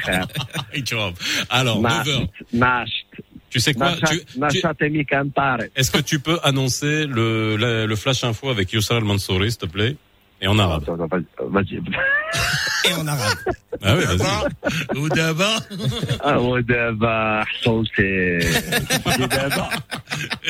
[0.85, 1.13] Tu vois.
[1.49, 2.27] Alors, Ma- 9h.
[2.53, 2.89] Nash,
[3.49, 4.19] Tu sais quoi tu,
[4.49, 4.61] tu-.
[5.75, 9.65] Est-ce que tu peux annoncer le, le, le flash info avec Youssal Mansouri, s'il te
[9.65, 9.95] plaît?
[10.41, 10.83] Et en arabe.
[10.83, 11.17] Attends, attends,
[11.49, 11.81] vas-y.
[12.89, 13.37] Et en arabe.
[13.83, 14.17] Ah oui, vas-y.
[14.17, 14.47] D'abord,
[14.95, 15.61] ou d'abord,
[16.23, 16.39] Ah
[19.27, 19.71] d'abord.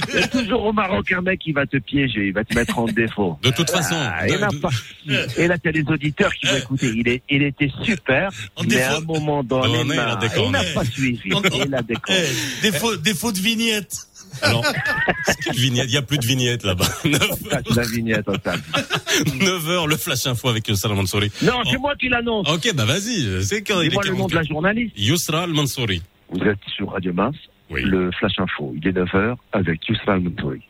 [0.09, 2.53] Il y a toujours au Maroc un mec qui va te piéger, il va te
[2.53, 3.39] mettre en défaut.
[3.41, 4.69] De toute façon, Ah, de- et, là, de- pas-
[5.37, 6.91] et là, t'as les auditeurs qui vont écouter.
[6.95, 9.67] Il, est, il était super, En mais à défaut- un moment donné,
[10.45, 11.21] il n'a pas suivi.
[11.65, 12.19] Il a déconné.
[12.19, 13.95] eh, défaut, défaut de vignette.
[15.43, 15.85] Quelle vignette?
[15.87, 16.85] Il n'y a plus de vignette là-bas.
[17.75, 18.59] La vignette en salle.
[19.25, 21.31] 9h, le flash info avec Youssal Mansouri.
[21.43, 22.47] Non, c'est moi qui l'annonce.
[22.49, 23.43] Ok, bah vas-y.
[23.43, 24.47] C'est quand il est Dis-moi le nom de la 44.
[24.49, 24.93] journaliste.
[24.97, 26.01] Yousra Al-Mansouri.
[26.29, 27.35] Vous êtes sur Radio Mars,
[27.69, 27.81] Oui.
[27.83, 28.73] le Flash Info.
[28.75, 30.61] Il est 9h avec Yousra Mantouri.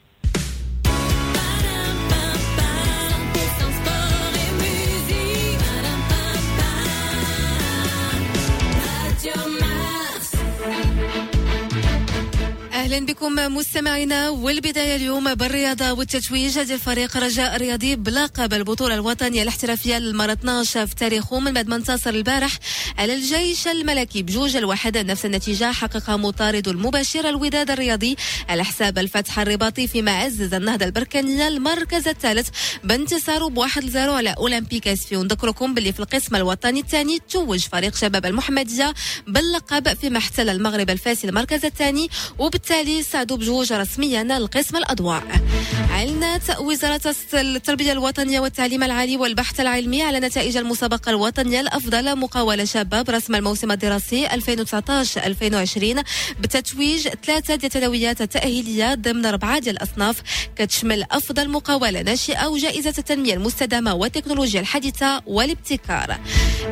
[12.87, 14.29] أهلا بكم مستمعينا.
[14.29, 20.95] والبداية اليوم بالرياضة والتتويج ديال فريق رجاء الرياضي بلقب البطوله الوطنية الاحترافية للمره 12 في
[20.95, 22.51] تاريخه من بعد ما انتصر البارح
[22.97, 24.97] على الجيش الملكي بجوج الواحد.
[24.97, 28.15] نفس النتيجة حققها مطارد المباشر الوداد الرياضي
[28.49, 32.49] على حساب الفتح الرباطي فيما عزز النهضة البركانية المركز الثالث
[32.83, 38.25] بانتصاره بواحد لزيرو على أولمبيك اسفي ونذكركم باللي في القسم الوطني الثاني توج فريق شباب
[38.25, 38.93] المحمدية
[39.27, 42.09] باللقب فيما احتل المغرب الفاسي المركز الثاني.
[42.39, 45.46] وبالتالي الثالث سعدو بجوج رسميا القسم الأضواء.
[45.91, 53.01] أعلنت وزارة التربية الوطنية والتعليم العالي والبحث العلمي على نتائج المسابقة الوطنية الأفضل مقاولة شابة
[53.01, 56.03] برسم الموسم الدراسي 2019-2020
[56.39, 60.21] بتتويج ثلاثة الثانويات التأهيلية ضمن أربعة ديال الأصناف
[60.55, 66.17] كتشمل أفضل مقاولة ناشئة وجائزة التنمية المستدامة والتكنولوجيا الحديثة والابتكار.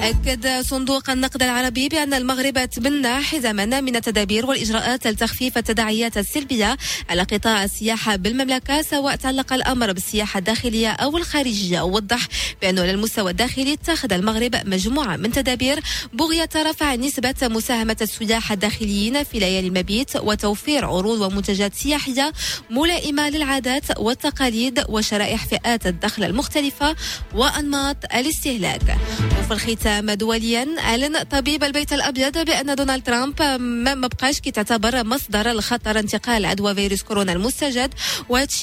[0.01, 6.77] أكد صندوق النقد العربي بأن المغرب تبنى حزما من التدابير والإجراءات لتخفيف التداعيات السلبية
[7.09, 12.27] على قطاع السياحة بالمملكة سواء تعلق الأمر بالسياحة الداخلية أو الخارجية ووضح
[12.61, 15.79] بانه على المستوى الداخلي اتخذ المغرب مجموعة من تدابير
[16.13, 22.33] بغية رفع نسبة مساهمة السياح الداخليين في ليالي المبيت وتوفير عروض ومنتجات سياحية
[22.69, 26.95] ملائمة للعادات والتقاليد وشرائح فئات الدخل المختلفة
[27.35, 28.97] وأنماط الاستهلاك.
[29.39, 35.51] وفي الختام دوليا أعلن طبيب البيت الأبيض بأن دونالد ترامب ما ما بقاش كيتعتبر مصدر
[35.51, 37.93] الخطر انتقال عدوى فيروس كورونا المستجد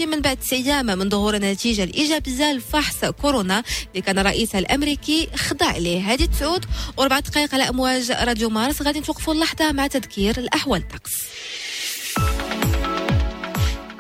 [0.03, 5.77] وهادشي من بعد أيام من ظهور النتيجه الايجابيه لفحص كورونا اللي كان الرئيس الأمريكي خضع
[5.77, 6.65] ليه هذه تسعود
[6.97, 8.83] واربع دقائق على أمواج راديو مارس.
[8.83, 11.13] غادي نتوقفوا اللحظة مع تذكير الأحوال الطقس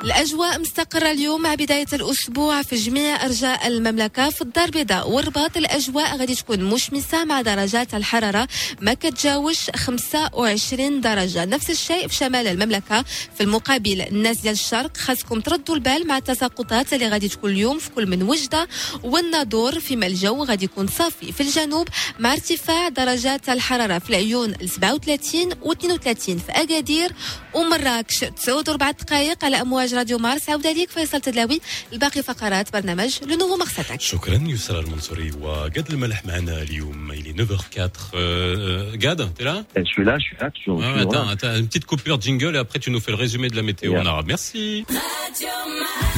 [0.04, 5.56] الأجواء مستقرة اليوم مع بداية الأسبوع في جميع أرجاء المملكة في الدار البيضاء والرباط.
[5.56, 8.48] الأجواء غادي تكون مشمسة مع درجات الحرارة
[8.80, 11.44] ما كتجاوش 25 درجة.
[11.44, 13.04] نفس الشيء في شمال المملكة.
[13.34, 17.90] في المقابل الناس ديال الشرق خاصكم تردوا البال مع التساقطات اللي غادي تكون اليوم في
[17.90, 18.68] كل من وجدة
[19.02, 19.80] والناظور.
[19.80, 21.32] فيما الجو غادي يكون صافي.
[21.32, 21.88] في الجنوب
[22.18, 27.12] مع ارتفاع درجات الحرارة في العيون ل 37 و 32 في أكادير
[27.54, 31.61] ومراكش تسعود وربع دقائق على أمواج راديو مارس عودة ليك فيصل تدلاوي
[31.93, 37.41] الباقي فقرات برنامج لو نوفو مقصتك شكرا يسرى المنصوري وقاد الملح معنا اليوم il est
[37.41, 40.49] 9h04 euh, Gad t'es là Je suis là, je suis là.
[40.55, 42.79] Je suis, je Ah, suis attends, vraiment- attends, une petite coupure de jingle et après
[42.79, 44.25] tu nous fais le résumé de la météo en arabe.
[44.35, 44.85] Merci.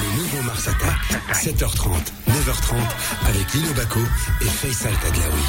[0.01, 1.01] Le nouveau Mars Attack,
[1.45, 2.73] 7h30, 9h30,
[3.31, 3.99] avec Lino Baco
[4.45, 5.47] et Faisal Tadlaoui.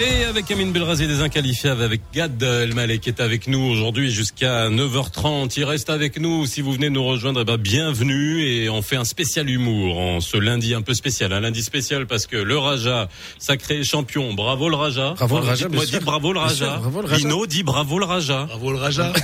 [0.00, 4.10] Et avec Amine Belrazi des Inqualifiables, avec Gad El Malek qui est avec nous aujourd'hui
[4.10, 5.54] jusqu'à 9h30.
[5.56, 6.46] Il reste avec nous.
[6.46, 8.42] Si vous venez nous rejoindre, eh ben, bienvenue.
[8.44, 11.32] Et on fait un spécial humour en ce lundi un peu spécial.
[11.32, 13.08] Un lundi spécial parce que le Raja,
[13.38, 14.34] sacré champion.
[14.34, 15.14] Bravo le Raja.
[15.16, 15.70] Bravo le Raja, sûr.
[15.86, 16.54] dites bravo le Raja.
[16.72, 17.18] sûr, bravo le Raja.
[17.28, 18.44] Lino dit bravo le Raja.
[18.46, 19.12] Bravo le Raja.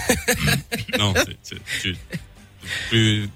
[0.99, 1.97] Non, c'est- c'est tu-
[2.91, 3.29] plus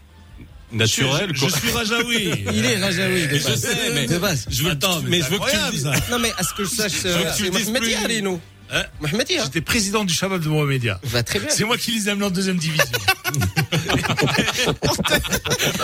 [0.75, 1.31] naturel.
[1.35, 1.49] Je, quoi.
[1.49, 2.45] je suis Rajaoui.
[2.55, 4.47] Il est Rajaoui de Je sais, mais de base.
[4.51, 5.83] je veux, Attends, mais mais je veux que tu le dises.
[5.85, 5.93] ça.
[6.11, 8.09] Non mais à ce que je sache, veux que tu c'est.
[8.09, 8.41] Dia, nous.
[8.73, 8.83] Hein.
[9.29, 10.99] J'étais président du Shabab de Mohamedia.
[11.05, 11.49] Va très bien.
[11.51, 12.85] C'est moi qui les amenés en deuxième division.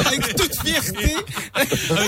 [0.06, 1.14] Avec toute fierté.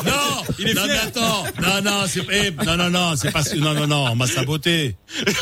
[0.04, 0.88] non, Il est non, fier.
[0.88, 4.16] mais attends, non, non, c'est, eh, non, non, non, c'est pas, non, non, non, on
[4.16, 4.96] m'a saboté.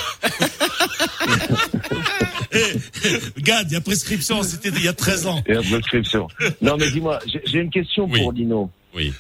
[3.39, 5.43] Gad, il y a prescription, c'était il y a 13 ans.
[5.47, 6.29] Et la prescription.
[6.61, 8.21] Non, mais dis-moi, j'ai une question Oui.
[8.23, 8.71] pour Lino.
[8.95, 9.13] Oui.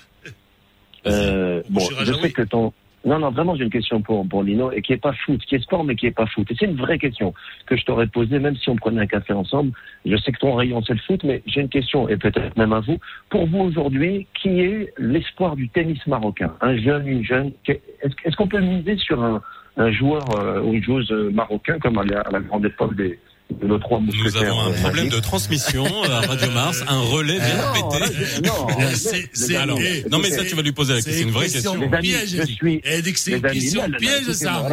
[1.06, 2.72] Euh, bon, je sais que ton.
[3.02, 5.54] Non, non, vraiment, j'ai une question pour, pour Lino et qui est pas foot, qui
[5.54, 6.46] est sport, mais qui est pas foot.
[6.50, 7.32] Et c'est une vraie question
[7.64, 9.72] que je t'aurais posée, même si on prenait un café ensemble.
[10.04, 12.74] Je sais que ton rayon, c'est le foot, mais j'ai une question, et peut-être même
[12.74, 12.98] à vous.
[13.30, 16.54] Pour vous, aujourd'hui, qui est l'espoir du tennis marocain?
[16.60, 19.42] Un jeune, une jeune est-ce qu'on peut miser sur un,
[19.80, 22.94] un joueur euh, ou une joueuse euh, marocain, comme à la, à la grande époque
[22.96, 23.18] des,
[23.60, 27.38] de nos trois Nous avons un euh, problème de transmission à Radio Mars, un relais
[27.38, 30.04] vient Non, péter.
[30.10, 32.42] non, mais ça tu vas lui poser la question, c'est une vraie question piège, je
[32.42, 34.70] suis- c'est une question piège, ça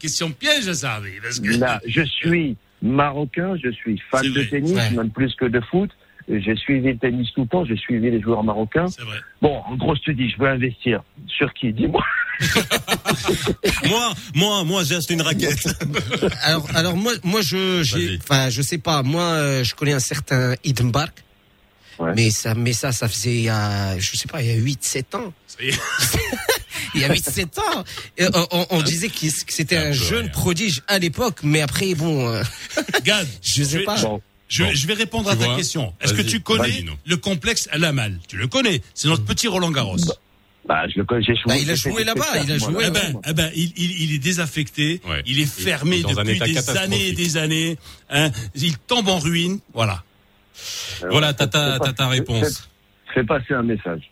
[0.00, 1.00] question piège, ça.
[1.58, 5.90] Là, je suis marocain, je suis fan de tennis, même plus que de foot.
[6.30, 8.86] J'ai suivi le tennis tout le temps, j'ai suivi les joueurs marocains.
[9.40, 11.02] Bon, en gros, je te dis, je veux investir.
[11.26, 11.72] Sur qui?
[11.72, 12.04] Dis-moi.
[13.88, 15.66] Moi, moi, moi j'ai acheté une raquette.
[16.42, 19.02] Alors, alors moi, moi, je, j'ai, enfin, je sais pas.
[19.02, 21.24] Moi, euh, je connais un certain Eden Bark.
[21.98, 22.12] Ouais.
[22.14, 24.54] Mais ça, mais ça, ça faisait, il y a, je sais pas, il y a
[24.56, 25.32] 8, 7 ans.
[25.46, 25.78] Ça y est.
[26.94, 27.84] Il y a 8, 7 ans.
[28.16, 30.28] Et on, on- on disait qu'il- que c'était Un jeune rien.
[30.30, 32.42] prodige à l'époque, mais après, bon, euh,
[33.04, 34.00] Gad, je sais vais- pas.
[34.00, 34.70] Bon, Je, Bon.
[34.72, 35.92] je vais répondre Tu à ta vois question.
[36.00, 39.70] Est-ce que tu connais le complexe El Amal Tu le connais C'est notre petit Roland
[39.72, 39.96] Garros.
[40.06, 40.14] bah,
[40.88, 41.44] je le connais, j'ai joué.
[41.46, 44.14] Bah, il a joué là-bas, il a joué, Eh ben, eh ben, il, il, il
[44.14, 45.22] est désaffecté, Ouais.
[45.26, 47.78] il est fermé Il est depuis des années et des années.
[48.10, 49.60] Hein, il tombe en ruine.
[49.72, 50.02] Voilà.
[51.10, 52.68] Voilà, t'as ta, réponse.
[53.14, 54.02] Fais passer un message.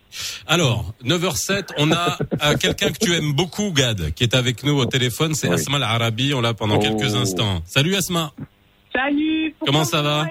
[0.47, 4.79] Alors, 9h07, on a euh, quelqu'un que tu aimes beaucoup, Gad, qui est avec nous
[4.79, 5.55] au téléphone, c'est Oui.
[5.55, 6.81] Asma Al-Arabi, on l'a pendant Oh.
[6.81, 7.61] quelques instants.
[7.67, 8.33] Salut Asma.
[8.95, 9.55] Salut.
[9.67, 10.27] Comment ça va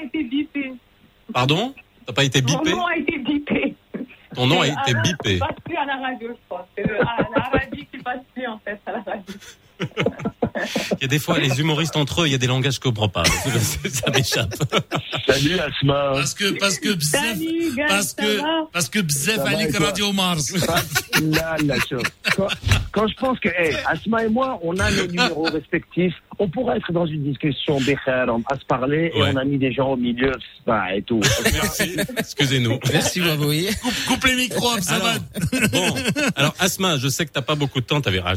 [1.33, 1.75] Pardon?
[2.07, 2.71] T'as pas été bipé?
[2.71, 3.14] Mon nom a été bipé.
[4.35, 5.37] Ton nom a été Alain, bipé.
[5.39, 6.65] Ça passe plus à la radio, je pense.
[6.75, 9.33] C'est le- radio qui passe plus, en fait, à la radio.
[10.93, 12.85] Il y a des fois, les humoristes entre eux, il y a des langages que
[12.85, 13.23] je comprends pas.
[13.91, 14.55] Ça m'échappe.
[15.27, 16.11] Salut Asma.
[16.13, 19.39] Parce que, parce que, bzef, Salut, gars, parce que, parce que Bzef
[19.79, 20.53] Radio Mars.
[21.21, 21.75] Là, là,
[22.35, 22.47] quand,
[22.91, 26.77] quand je pense que hey, Asma et moi, on a nos numéros respectifs, on pourrait
[26.77, 29.95] être dans une discussion bécher, à se parler, et on a mis des gens au
[29.95, 30.33] milieu,
[30.65, 31.21] bah, et tout.
[31.53, 31.95] Merci.
[32.17, 32.79] Excusez-nous.
[32.91, 33.21] Merci,
[33.81, 35.13] coupe, coupe les micros, va.
[35.71, 35.95] bon,
[36.35, 38.01] alors Asma, je sais que t'as pas beaucoup de temps.
[38.01, 38.33] T'avais ah,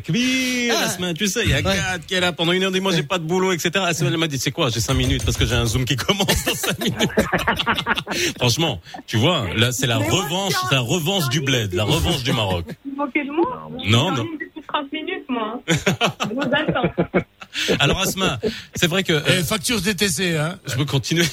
[0.00, 0.84] kbir, Ah.
[0.86, 1.62] Asma, tu sais, il y a Ouais.
[1.62, 3.70] Gad qui est là pendant une heure, dit moi j'ai pas de boulot, etc.
[3.86, 5.96] Asma elle m'a dit c'est quoi, j'ai cinq minutes parce que j'ai un zoom qui
[5.96, 7.10] commence dans cinq minutes.
[8.38, 12.32] Franchement, tu vois, là c'est la Mais revanche, la revanche du bled, la revanche du
[12.32, 12.66] Maroc.
[12.84, 14.24] Vous moquez de moi Non, non.
[14.24, 15.60] depuis 30 minutes, moi.
[15.68, 16.92] Je vous attends.
[17.78, 18.40] Alors Asma,
[18.74, 20.58] c'est vrai que euh, Eh, facture DTC, hein.
[20.66, 21.24] je peux continuer.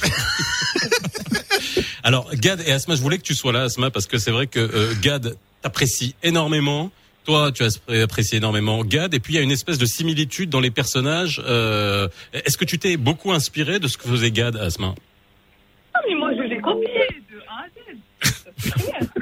[2.04, 4.46] Alors Gad et Asma, je voulais que tu sois là, Asma, parce que c'est vrai
[4.46, 6.90] que euh, Gad t'apprécie énormément.
[7.24, 9.86] Toi, tu as appré- apprécié énormément Gad, et puis il y a une espèce de
[9.86, 11.40] similitude dans les personnages.
[11.46, 14.94] Euh, Est-ce que tu t'es beaucoup inspiré de ce que faisait Gad, Asma
[15.94, 16.88] Ah, mais moi, je l'ai copié
[17.30, 19.08] de A à Z.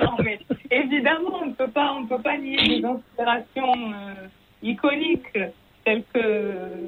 [0.00, 0.40] Non, mais
[0.72, 4.26] évidemment, on ne peut pas, on ne peut pas nier des inspirations euh,
[4.62, 5.38] iconiques
[5.84, 6.18] telles que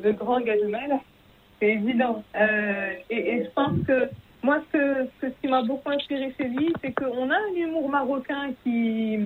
[0.02, 0.90] le grand Gademel.
[1.60, 2.24] C'est évident.
[2.34, 4.08] Euh, et, et je pense que
[4.42, 8.50] moi, ce, ce qui m'a beaucoup inspiré chez lui, c'est qu'on a un humour marocain
[8.64, 9.20] qui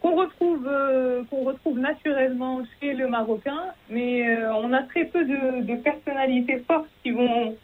[0.00, 5.24] qu'on retrouve euh, qu'on retrouve naturellement chez le marocain, mais euh, on a très peu
[5.24, 7.56] de, de personnalités fortes qui vont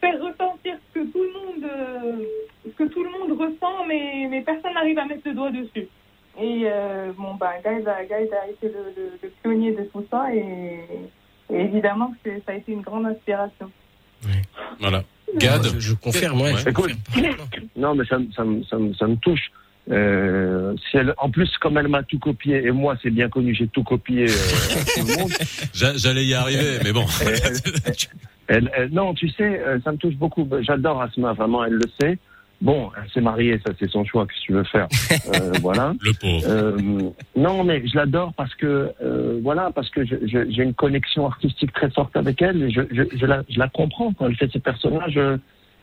[0.00, 2.24] faire ressentir ce que tout le monde euh,
[2.64, 5.88] ce que tout le monde ressent, mais, mais personne n'arrive à mettre le doigt dessus.
[6.40, 10.34] Et euh, bon bah Guys a, a été le, le- le pionnier de tout ça
[10.34, 10.78] et,
[11.52, 13.70] et évidemment que c'est- ça a été une grande inspiration.
[14.80, 15.02] Voilà.
[15.36, 16.54] Gad Je, je confirme, ouais.
[16.56, 17.36] je Écoute, confirme.
[17.76, 19.50] non, mais ça, ça, me- ça, me- ça me touche.
[19.90, 23.54] Euh, si elle, en plus, comme elle m'a tout copié, et moi, c'est bien connu,
[23.54, 25.30] j'ai tout copié euh, à tout le monde.
[25.74, 27.04] J'a- J'allais y arriver, mais bon.
[28.46, 30.46] Elle, elle- non, tu sais, euh, ça me touche beaucoup.
[30.60, 32.18] J'adore Asma, vraiment, elle le sait.
[32.60, 34.86] Bon, elle s'est mariée, ça c'est son choix, qu'est-ce que tu veux faire
[35.34, 35.94] Euh, Voilà.
[36.02, 36.44] Le pauvre.
[36.46, 36.78] Euh,
[37.36, 41.26] non, mais je l'adore parce que euh, voilà, parce que je- je- j'ai une connexion
[41.26, 42.62] artistique très forte avec elle.
[42.64, 45.18] Et je, je, je, la, je la comprends quand elle fait ses personnages.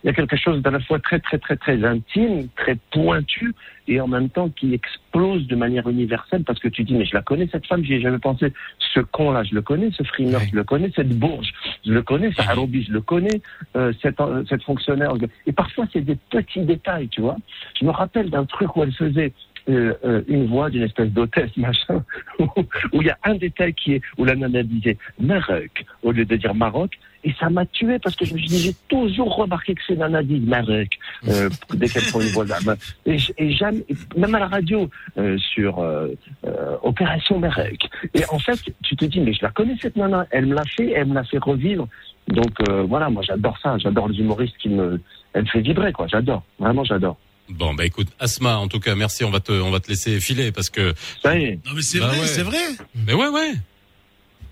[0.04, 3.54] Il y a quelque chose d'à la fois très très très très intime, très pointu,
[3.88, 7.14] et en même temps qui explose de manière universelle parce que tu dis mais je
[7.14, 8.54] la connais cette femme, j'y ai jamais pensé.
[8.94, 11.54] Ce con là, je le connais, ce frimeur, je le connais, cette bourge,
[11.86, 13.42] je le connais, ce Harobi, je le connais,
[13.76, 15.14] euh, cette, euh, cette fonctionnaire.
[15.46, 17.38] Et parfois c'est des petits détails, tu vois.
[17.80, 19.34] Je me rappelle d'un truc où elle faisait
[19.70, 22.04] euh, euh, une voix d'une espèce d'hôtesse, machin,
[22.40, 26.26] où il y a un détail qui est, où la nana disait Maroc au lieu
[26.26, 29.36] de dire Maroc, et ça m'a tué parce que je me suis dit, j'ai toujours
[29.36, 30.90] remarqué que ces nanas disent Maroc,
[31.28, 32.76] euh, dès qu'elles font une voix d'âme.
[33.06, 33.18] Et,
[33.54, 33.86] jamais,
[34.16, 36.08] même à la radio, euh, sur euh,
[36.46, 37.78] euh, Opération Maroc.
[38.14, 40.64] Et en fait, tu te dis, mais je la connais cette nana, elle me l'a
[40.66, 41.88] fait, elle me l'a fait revivre.
[42.28, 45.02] Donc euh, voilà, moi j'adore ça, j'adore les humoristes qui me,
[45.34, 47.18] elle me fait vibrer, quoi, j'adore, vraiment j'adore.
[47.50, 49.26] Bon, bah écoute, Asma, en tout cas, merci.
[49.26, 50.94] On va te, on va te laisser filer parce que.
[51.22, 51.60] Ça y est.
[51.66, 52.26] Non, mais c'est Bah vrai, ouais.
[52.28, 52.58] c'est vrai.
[53.06, 53.52] Mais ouais, ouais.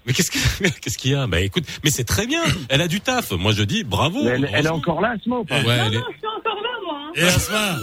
[0.05, 1.27] Mais qu'est-ce que- qu'est-ce qu'il y a?
[1.27, 2.41] Bah écoute, mais c'est très bien.
[2.69, 3.31] Elle a du taf.
[3.31, 4.23] Moi, je dis bravo.
[4.23, 5.55] Mais elle, elle est encore là, Asma, ou pas?
[5.61, 6.99] Ouais, non, elle est- non, je suis encore là, moi.
[7.07, 7.11] hein.
[7.15, 7.75] Et Asma,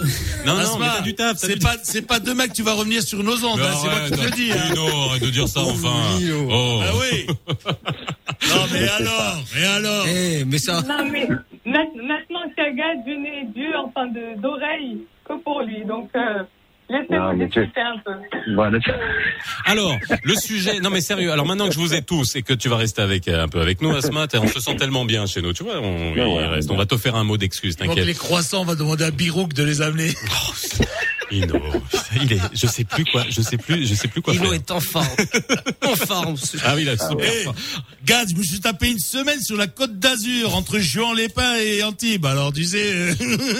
[0.45, 1.37] Non, non, Asma, mais t'as du taf.
[1.37, 3.87] c'est du pas, c'est pas demain que tu vas revenir sur nos ondes, hein, c'est
[3.89, 4.51] moi qui te le dis.
[4.51, 4.69] hein.
[4.69, 5.93] Lino, arrête de dire ça enfin.
[6.49, 6.81] Oh.
[6.83, 7.27] Ah oui.
[8.49, 10.05] non, mais alors, mais alors.
[10.07, 11.27] Eh, mais ça, Non, mais
[11.65, 15.85] ma- maintenant, Kaga, Dieu n'est Dieu, enfin, de- d'oreille que pour lui.
[15.85, 16.45] Donc, euh, Non,
[16.89, 18.11] laissez-moi discuter un peu.
[18.55, 18.79] Voilà.
[19.65, 21.31] Alors, le sujet, non mais sérieux.
[21.31, 23.47] Alors maintenant que je vous ai tous et que tu vas rester avec euh, un
[23.47, 25.53] peu avec nous, Asma, t'es- on se sent tellement bien chez nous.
[25.53, 26.47] Tu vois, on, ouais.
[26.47, 26.71] reste.
[26.71, 28.05] On va te faire un mot d'excuse, t'inquiète.
[28.05, 30.11] les croissants, on va demander à Birouk de les amener.
[31.31, 31.59] Lino,
[32.21, 34.53] il est, je sais plus quoi, je sais plus, je sais plus quoi Lino faire.
[34.53, 35.07] est en forme.
[35.85, 36.35] en forme.
[36.65, 37.27] Ah oui, il a super.
[37.29, 37.47] Eh,
[38.05, 42.25] Gad, je me suis tapé une semaine sur la côte d'Azur entre Juan-les-Pins et Antibes.
[42.25, 43.09] Alors, tu sais,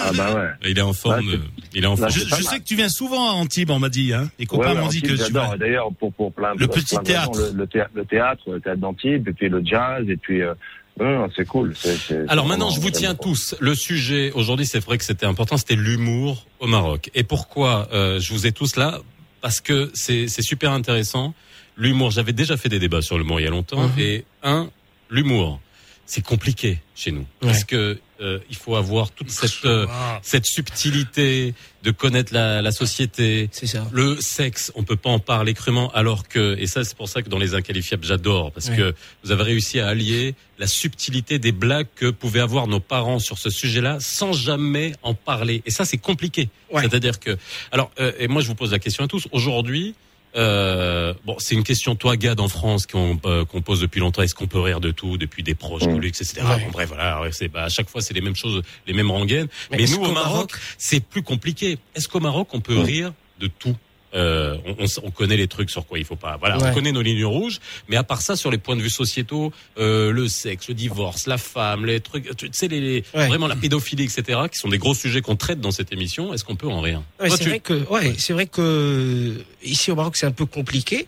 [0.02, 0.70] Ah bah ouais.
[0.72, 1.30] Il est en forme.
[1.30, 1.40] Là, euh,
[1.74, 2.12] il est en là, forme.
[2.12, 4.14] je, je sais que tu viens souvent à Antibes, on m'a dit.
[4.14, 4.30] Hein.
[4.40, 5.58] Les copains Ouais, ouais, m'ont dit Antibes, que tu vas.
[5.58, 7.52] D'ailleurs, pour, pour plein Le pour petit plein de raisons, théâtre.
[7.54, 10.54] Le, le théâtre, le théâtre, le théâtre d'Antibes, et puis le jazz, et puis, euh,
[11.06, 11.74] non, c'est cool.
[11.78, 13.56] c'est- c'est- Alors maintenant, je vous tiens tous.
[13.60, 17.10] Le sujet aujourd'hui, c'est vrai que c'était important, c'était l'humour au Maroc.
[17.16, 19.00] Et pourquoi euh, je vous ai tous là?
[19.42, 21.34] Parce que c'est c'est super intéressant.
[21.78, 23.88] L'humour, j'avais déjà fait des débats sur l'humour il y a longtemps.
[23.90, 24.00] Mhm.
[24.00, 24.70] Et un,
[25.10, 25.60] l'humour,
[26.10, 29.86] c'est compliqué chez nous parce que euh, il faut avoir toute cette euh,
[30.24, 31.54] cette subtilité
[31.84, 33.50] de connaître la, la société.
[33.52, 33.86] Ça.
[33.92, 37.22] Le sexe, on peut pas en parler crûment, alors que et ça c'est pour ça
[37.22, 38.78] que dans les inqualifiables j'adore parce Ouais.
[38.78, 43.20] que vous avez réussi à allier la subtilité des blagues que pouvaient avoir nos parents
[43.20, 45.62] sur ce sujet-là sans jamais en parler.
[45.66, 46.50] Et ça c'est compliqué.
[46.72, 46.82] Ouais.
[46.84, 47.38] C'est-à-dire que
[47.72, 49.94] alors euh, et moi je vous pose la question à tous aujourd'hui.
[50.36, 54.22] Euh, bon, c'est une question, toi, Gad, en France, qu'on euh, qu'on pose depuis longtemps.
[54.22, 55.94] Est-ce qu'on peut rire de tout, depuis des proches, Mm.
[55.96, 56.42] du luxe, etc.
[56.46, 56.60] Ouais.
[56.66, 57.22] Bon, bref, voilà.
[57.32, 59.48] c'est bah, à chaque fois, c'est les mêmes choses, les mêmes rengaines.
[59.72, 61.78] Mais, nous, au Maroc, c'est plus compliqué.
[61.96, 62.84] Est-ce qu'au Maroc, on peut Mm.
[62.84, 63.76] rire de tout?
[64.14, 66.38] Euh, on, on s- on connaît les trucs sur quoi il faut pas.
[66.38, 66.70] Voilà, Ouais.
[66.70, 67.60] on connaît nos lignes rouges,
[67.90, 71.28] mais à part ça, sur les points de vue sociétaux, euh, le sexe, le divorce,
[71.28, 73.28] la femme, les trucs, tu sais, les, les- Ouais.
[73.28, 76.34] vraiment la pédophilie, etc., qui sont des gros sujets qu'on traite dans cette émission.
[76.34, 77.02] Est-ce qu'on peut en rire?
[77.20, 80.32] Ouais, Toi, c'est tu- vrai que ouais, c'est vrai que ici au Maroc c'est un
[80.32, 81.08] peu compliqué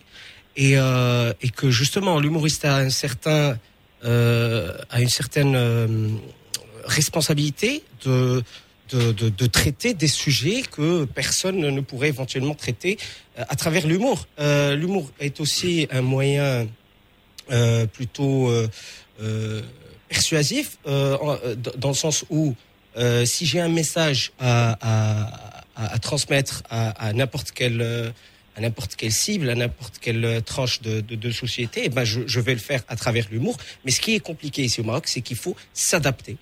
[0.56, 3.56] et euh, et que justement l'humoriste a un certain
[4.04, 6.08] euh, a une certaine euh,
[6.84, 8.42] responsabilité de
[8.94, 12.98] de, traiter des sujets que personne ne pourrait éventuellement traiter
[13.38, 14.26] euh, à travers l'humour.
[14.38, 16.66] Euh, l'humour est aussi un moyen
[17.50, 18.50] euh, plutôt
[20.08, 22.54] persuasif dans- le sens où
[23.24, 24.78] si j'ai un message à,
[26.00, 27.52] transmettre à, n'importe
[28.56, 32.54] à n'importe quelle cible, à n'importe quelle tranche de société, eh ben je, je vais
[32.54, 33.56] le faire à travers l'humour.
[33.84, 36.36] Mais ce qui est compliqué ici au Maroc, c'est qu'il faut s'adapter.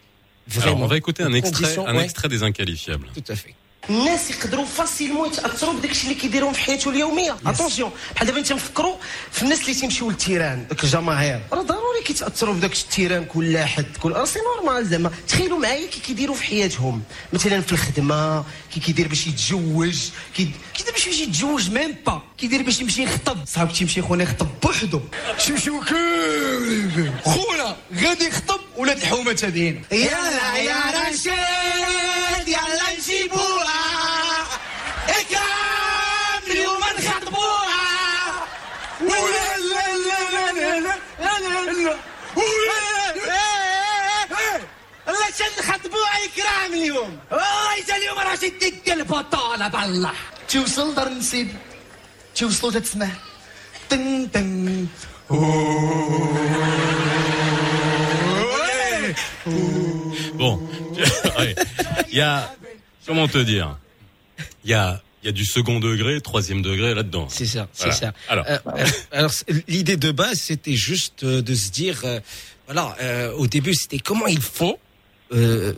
[0.49, 0.77] Vraiment.
[0.77, 2.05] Alors, on va écouter un extrait, un ouais.
[2.05, 3.09] extrait des inqualifiables.
[3.15, 3.55] Tout à fait.
[3.91, 7.37] الناس يقدروا فاسيلمون يتاثروا بداك الشيء اللي كيديرهم في حياته اليومية.
[7.47, 8.97] اتونسيون بحال دابا انت نفكروا
[9.33, 11.41] في الناس اللي تيمشيو للتيران داك الجماهير.
[11.53, 15.11] راه ضروري كيتأثروا بداك التيران كل حد كل راه سي نورمال زعما.
[15.29, 17.03] تخيلوا معايا كي كيديروا في حياتهم.
[17.33, 18.45] مثلا في الخدمة
[18.75, 19.99] كي كيدير باش يتزوج
[20.37, 23.39] كي كيدير باش يمشي يتزوج ميم با كيدير باش يمشي يخطب.
[23.47, 25.01] صاحبك تيمشي خونا يخطب بوحدو.
[25.47, 33.78] تيمشيو كاملين خونا غادي يخطب ولاد الحومه تادين يلا يا رشيد يلا نجيبوها.
[50.49, 51.49] توصل دار نسيب
[52.35, 53.09] توصلوا تتسمع
[53.89, 54.87] تن تن
[60.39, 60.55] Bon,
[62.09, 62.55] il y a,
[63.07, 63.77] comment te dire,
[64.65, 67.27] il y a, y a du second degré, troisième degré là-dedans.
[67.31, 68.13] C'est ça, c'est ça.
[68.29, 69.33] Alors, Euh, euh, alors
[69.69, 72.21] l'idée de base, c'était juste euh, de se dire, euh,
[72.67, 72.97] voilà,
[73.37, 74.77] au début, c'était comment ils font.
[75.33, 75.75] Euh,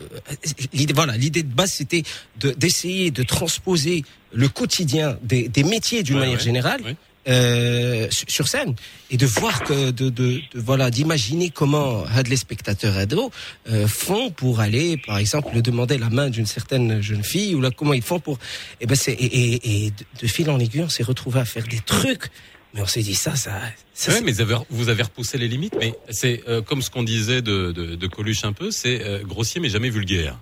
[0.73, 2.03] l'idée, voilà, l'idée de base, c'était
[2.39, 4.03] de- d'essayer de transposer
[4.33, 6.81] le quotidien des, des métiers d'une Ouais, manière ouais, générale.
[6.83, 6.95] ouais.
[7.27, 8.75] Euh, sur scène
[9.11, 13.31] et de voir que de, de, de- voilà d'imaginer comment les spectateurs ado
[13.69, 17.69] euh, font pour aller par exemple demander la main d'une certaine jeune fille ou là
[17.71, 18.39] comment ils font pour
[18.79, 21.67] et ben c'est et, et, et de, fil en aiguille on s'est retrouvé à faire
[21.67, 22.29] des trucs
[22.73, 23.51] mais on s'est dit ça ça,
[23.93, 26.81] ça Ouais, c'est- mais vous avez, vous avez repoussé les limites, mais c'est euh, comme
[26.81, 30.39] ce qu'on disait de, de, de Coluche un peu, c'est euh, grossier mais jamais vulgaire.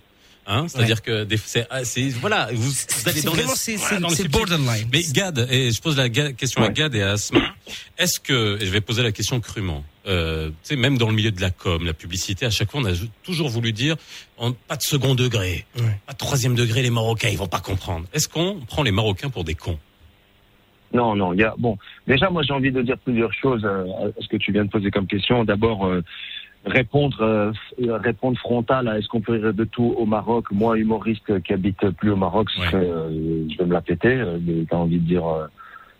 [0.51, 4.09] Hein C'est-à-dire que des- c'est, ah, c'est voilà, vous, vous allez dans les, c'est voilà,
[4.09, 7.11] c'est- dans le borderline Mais Gad, et je pose la question à Gad et à
[7.11, 7.39] Asma,
[7.99, 11.13] est-ce que, et je vais poser la question crûment, euh, tu sais, même dans le
[11.13, 13.95] milieu de la com, la publicité, à chaque fois, on a toujours voulu dire,
[14.37, 15.67] en- pas de second degré,
[16.07, 18.07] pas de troisième degré, les Marocains, ils vont pas comprendre.
[18.13, 19.77] Est-ce qu'on prend les Marocains pour des cons?
[20.91, 21.77] Non, non, il y a bon.
[22.07, 23.83] Déjà, moi, j'ai envie de dire plusieurs choses euh,
[24.17, 25.43] à ce que tu viens de poser comme question.
[25.45, 26.01] D'abord, euh,
[26.65, 30.45] répondre, euh, f- répondre frontal à est-ce qu'on peut rire de tout au Maroc.
[30.51, 34.13] Moi, humoriste qui habite plus au Maroc, serait, euh, je vais me la péter.
[34.19, 35.47] Euh, mais T'as envie de dire, euh,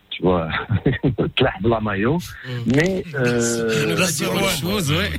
[0.10, 0.49] tu vois,
[1.64, 2.18] la maillot.
[2.76, 4.44] Mais euh, Blas Roual.
[4.49, 5.10] chose, ouais.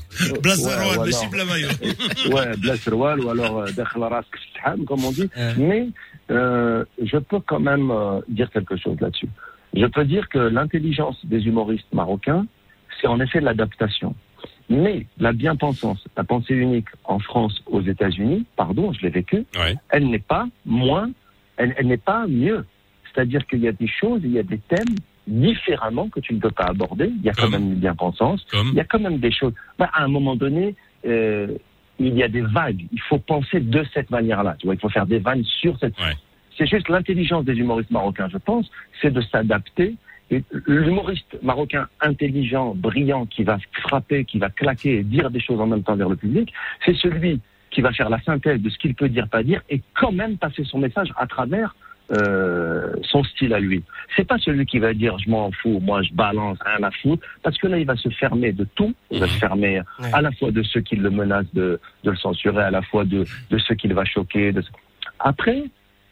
[0.43, 1.69] Blas Ouais, la maillot.
[2.35, 5.29] ouais, Blas Roual, ou alors euh, Stham, comme on dit.
[5.59, 5.89] Mais
[6.31, 9.29] euh, je peux quand même euh, dire quelque chose là-dessus.
[9.75, 12.47] Je peux dire que l'intelligence des humoristes marocains,
[13.01, 14.15] c'est en effet l'adaptation.
[14.71, 19.45] Mais la bien-pensance, la pensée unique en France, aux États-Unis, pardon, je l'ai vécu,
[19.91, 21.11] elle n'est pas moins,
[21.57, 22.65] elle, elle n'est pas mieux.
[23.13, 24.95] C'est-à-dire qu'il y a des choses, il y a des thèmes
[25.27, 27.11] différemment que tu ne peux pas aborder.
[27.17, 28.47] Il y a quand même une bien-pensance.
[28.53, 29.53] Il y a quand même des choses.
[29.79, 31.49] Bah, à un moment donné, euh,
[31.99, 32.87] il y a des vagues.
[32.93, 34.57] Il faut penser de cette manière-là.
[34.59, 35.95] Tu vois, il faut faire des vannes sur cette.
[36.57, 38.71] C'est juste l'intelligence des humoristes marocains, je pense,
[39.01, 39.95] c'est de s'adapter.
[40.67, 45.67] L'humoriste marocain intelligent, brillant, qui va frapper, qui va claquer et dire des choses en
[45.67, 46.53] même temps vers le public,
[46.85, 47.41] c'est celui
[47.71, 50.37] qui va faire la synthèse de ce qu'il peut dire, pas dire, et quand même
[50.37, 51.75] passer son message à travers
[52.13, 53.85] euh, son style à lui.
[54.17, 57.25] C'est pas celui qui va dire je m'en fous, moi je balance, rien à foutre,
[57.43, 59.81] parce que là il va se fermer de tout, il va se fermer
[60.13, 63.05] à la fois de ceux qui le menacent de, de le censurer, à la fois
[63.05, 64.51] de, de ceux qui va choquer.
[64.51, 64.63] De...
[65.21, 65.63] Après,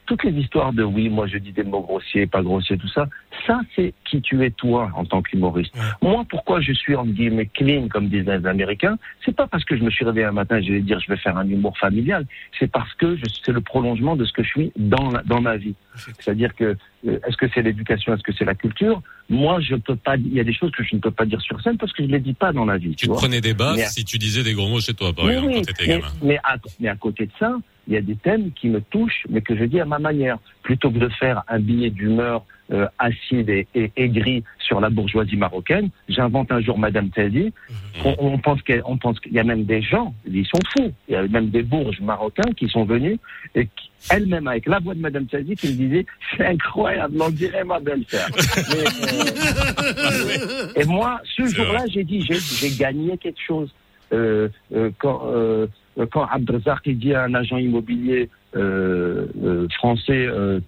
[0.09, 3.07] toutes les histoires de oui, moi je dis des mots grossiers, pas grossiers, tout ça,
[3.47, 5.73] ça c'est qui tu es toi en tant qu'humoriste.
[6.03, 9.77] Moi, pourquoi je suis en guillemets clean, comme disent les Américains, c'est pas parce que
[9.77, 11.77] je me suis réveillé un matin et je vais dire je vais faire un humour
[11.79, 12.25] familial,
[12.59, 15.41] c'est parce que je- c'est le prolongement de ce que je suis dans, la- dans
[15.43, 15.75] ma vie.
[16.19, 16.77] C'est-à-dire que
[17.07, 19.03] euh, est-ce que c'est l'éducation, est-ce que c'est la culture?
[19.29, 20.17] Moi, je peux pas.
[20.17, 22.03] Il y a des choses que je ne peux pas dire sur scène parce que
[22.03, 22.91] je les dis pas dans la vie.
[22.91, 25.13] Tu, Tu vois prenais des baffes Mais- si tu disais des gros mots chez toi,
[25.13, 26.07] par oui, exemple, quand mais, gamin.
[26.23, 27.55] mais à, mais à côté de ça,
[27.89, 30.39] il y a des thèmes qui me touchent, mais que je dis à ma manière.
[30.63, 35.37] Plutôt que de faire un billet d'humeur euh, acide et, et aigri sur la bourgeoisie
[35.37, 37.51] marocaine, j'invente un jour Madame Tadi.
[38.05, 40.93] On, on pense qu'il y a- y même des gens, ils sont fous.
[41.09, 43.19] Il y a même des bourges marocains qui sont venus
[43.55, 43.67] et
[44.11, 46.05] elle-même avec la voix de Madame Tadi qui me disait
[46.37, 48.29] c'est incroyable, on dirait ma belle-sœur.
[49.79, 53.71] Euh, et moi, ce jour-là, j'ai dit, j'ai gagné quelque chose.
[54.13, 54.49] Euh,
[54.99, 55.67] quand, euh,
[56.07, 60.61] quand Abdelzak il dit à un agent immobilier euh, euh, français, euh,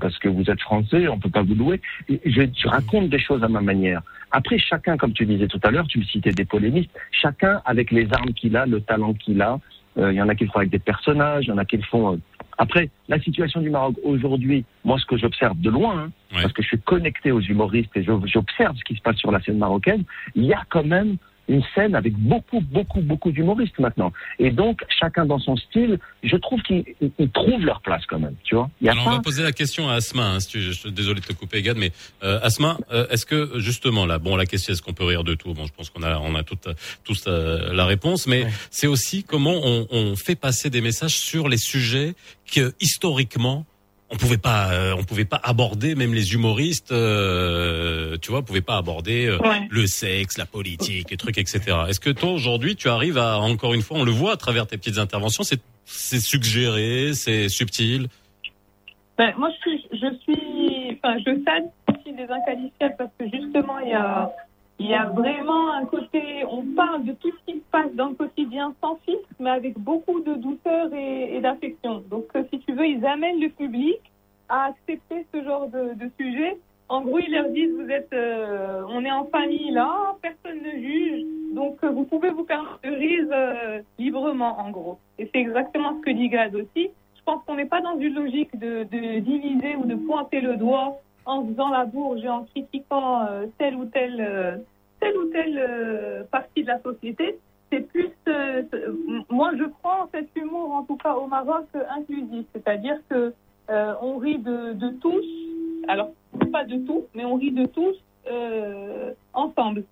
[0.00, 1.80] parce que vous êtes français, on peut pas vous louer.
[2.08, 4.00] Je, je raconte des choses à ma manière.
[4.30, 7.90] Après, chacun, comme tu disais tout à l'heure, tu me citais des polémistes, chacun avec
[7.90, 9.58] les armes qu'il a, le talent qu'il a,
[9.98, 11.66] Euh, Il y en a qui le font avec des personnages, il y en a
[11.66, 12.14] qui le font.
[12.14, 12.16] euh,
[12.56, 16.10] Après, la situation du Maroc aujourd'hui, moi, ce que j'observe de loin, hein,
[16.40, 18.02] parce que je suis connecté aux humoristes et
[18.34, 20.04] j'observe ce qui se passe sur la scène marocaine,
[20.34, 21.16] il y a quand même
[21.52, 24.12] une scène avec beaucoup, beaucoup, beaucoup d'humoristes maintenant.
[24.38, 28.18] Et donc, chacun dans son style, je trouve qu'ils ils- ils trouvent leur place quand
[28.18, 28.70] même, tu vois.
[28.80, 30.26] Il y a Alors, pas- on va poser la question à Asma.
[30.32, 31.92] Hein, si tu- je suis désolé de te couper, Gad, mais
[32.22, 35.34] euh, Asma, euh, est-ce que justement là, bon, la question, est-ce qu'on peut rire de
[35.34, 35.52] tout?
[35.54, 36.68] Bon, je pense qu'on a, on a toute,
[37.04, 41.48] tous euh, la réponse, mais c'est aussi comment on, on fait passer des messages sur
[41.48, 42.14] les sujets
[42.52, 43.66] que historiquement
[44.12, 48.60] on pouvait pas, euh, on pouvait pas aborder, même les humoristes, euh, tu vois, pouvaient
[48.60, 49.66] pas aborder euh, Ouais.
[49.70, 51.60] le sexe, la politique, les trucs, etc.
[51.88, 54.66] Est-ce que toi aujourd'hui, tu arrives à, encore une fois, on le voit à travers
[54.66, 58.08] tes petites interventions, c'est, c'est suggéré, c'est subtil?
[59.16, 63.78] Ben, moi, je suis, je suis, enfin, je salue aussi des inqualifiables parce que justement,
[63.78, 64.30] il y a,
[64.82, 68.08] il y a vraiment un côté, on parle de tout ce qui se passe dans
[68.08, 72.02] le quotidien sans filtre, mais avec beaucoup de douceur et, d'affection.
[72.10, 74.00] Donc, euh, si tu veux, ils amènent le public
[74.48, 76.58] à accepter ce genre de, sujet.
[76.88, 80.72] En gros, ils leur disent, vous êtes, euh, on est en famille là, personne ne
[80.72, 81.22] juge,
[81.54, 82.46] donc euh, vous pouvez vous
[82.84, 84.98] euh, librement, en gros.
[85.18, 86.90] Et c'est exactement ce que dit Gad aussi.
[87.16, 88.82] Je pense qu'on n'est pas dans une logique de,
[89.20, 93.28] diviser ou de pointer le doigt en faisant la bourge et en critiquant
[93.58, 94.56] telle ou euh,
[95.02, 97.38] telle ou telle euh, partie de la société.
[97.70, 98.62] C'est plus, euh,
[99.30, 103.34] moi je prends cet humour en tout cas au Maroc euh, inclusif, c'est-à-dire que
[104.02, 105.24] on rit de, de tous,
[105.88, 106.10] alors
[106.52, 107.96] pas de tout, mais on rit de tous
[109.32, 109.84] ensemble.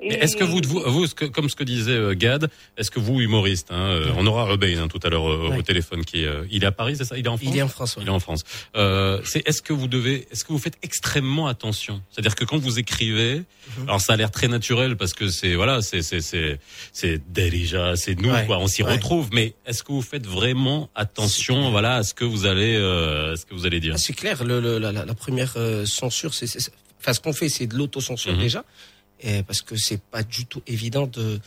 [0.00, 3.68] Et- Est-ce que vous, vous, comme ce que disait euh, Gad, est-ce que vous, humoriste,
[3.70, 6.64] hein, euh, on aura Rebein hein, tout à l'heure euh, au téléphone, qui est, il
[6.64, 7.16] est à Paris, c'est ça?
[7.16, 7.50] Il est en France?
[7.54, 8.02] Il est en France, ouais.
[8.04, 8.44] Il est en France.
[8.76, 12.02] Euh, c'est est-ce que vous devez, est-ce que vous faites extrêmement attention?
[12.10, 13.42] C'est-à-dire que quand vous écrivez,
[13.78, 13.88] Mhm.
[13.88, 16.60] alors ça a l'air très naturel parce que c'est voilà, c'est c'est c'est
[16.92, 19.30] c'est déjà, c'est nous Ouais, quoi, on s'y retrouve.
[19.32, 23.36] Mais est-ce que vous faites vraiment attention, voilà, à ce que vous allez, euh, à
[23.36, 23.94] ce que vous allez dire?
[23.94, 25.54] Ah, C'est clair, le, le- la, la- première
[25.86, 26.70] censure, c'est, c'est-
[27.00, 28.38] enfin, ce qu'on fait, c'est de l'autocensure Mhm.
[28.40, 28.64] déjà,
[29.20, 31.40] et parce que c'est pas du tout évident de.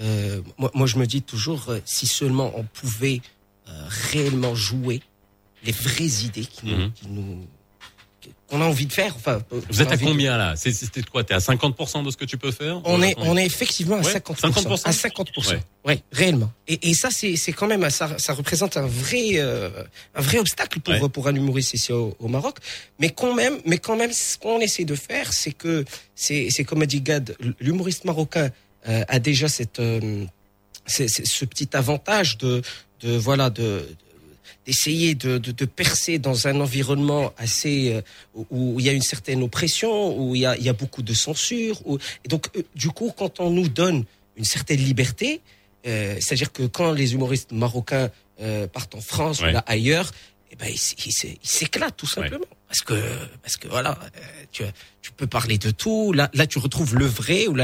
[0.00, 3.20] euh, moi, moi, je me dis toujours, euh, si seulement on pouvait
[3.68, 5.02] euh, réellement jouer
[5.64, 6.92] les vraies idées qui nous, Mhm.
[6.92, 7.46] qui nous-
[8.48, 9.14] qu'on a envie de faire.
[9.16, 10.54] Enfin, euh, Vous êtes à de- combien là?
[10.56, 11.24] C'était quoi?
[11.24, 12.80] T'es à 50% de ce que tu peux faire?
[12.84, 14.52] On est, on est effectivement à Ouais, 50%.
[14.52, 14.86] 50%?
[14.86, 15.50] À 50%.
[15.50, 15.60] Ouais.
[15.84, 16.52] Ouais, réellement.
[16.68, 19.70] Et, et ça, c'est, quand même, ça, ça représente un vrai, euh,
[20.14, 21.08] un vrai obstacle pour, Ouais.
[21.08, 22.58] pour un humoriste ici au, au Maroc.
[22.98, 25.84] Mais quand même, mais quand même, ce qu'on essaie de faire, c'est que,
[26.14, 28.50] c'est, c'est comme a dit Gad, l'humoriste marocain
[28.88, 30.24] euh, a déjà cette, euh,
[30.86, 32.62] ce petit avantage de,
[33.00, 33.86] de voilà, de,
[34.66, 38.00] d'essayer de, de, de percer dans un environnement assez euh,
[38.34, 40.72] où- où il y a une certaine oppression, où il y a, il y a
[40.72, 41.80] beaucoup de censure.
[41.86, 44.04] Où, et donc, euh, du coup, quand on nous donne
[44.36, 45.40] une certaine liberté,
[45.86, 48.10] euh, c'est-à-dire que quand les humoristes marocains
[48.40, 49.48] euh, partent en France Ouais.
[49.50, 50.10] ou là ailleurs,
[50.52, 52.44] eh ben, ils s'éclatent tout simplement.
[52.68, 52.94] Parce que,
[53.42, 54.20] parce que voilà, euh,
[54.52, 54.62] tu,
[55.02, 56.12] tu peux parler de tout.
[56.12, 57.54] Là, là, tu retrouves le vrai ou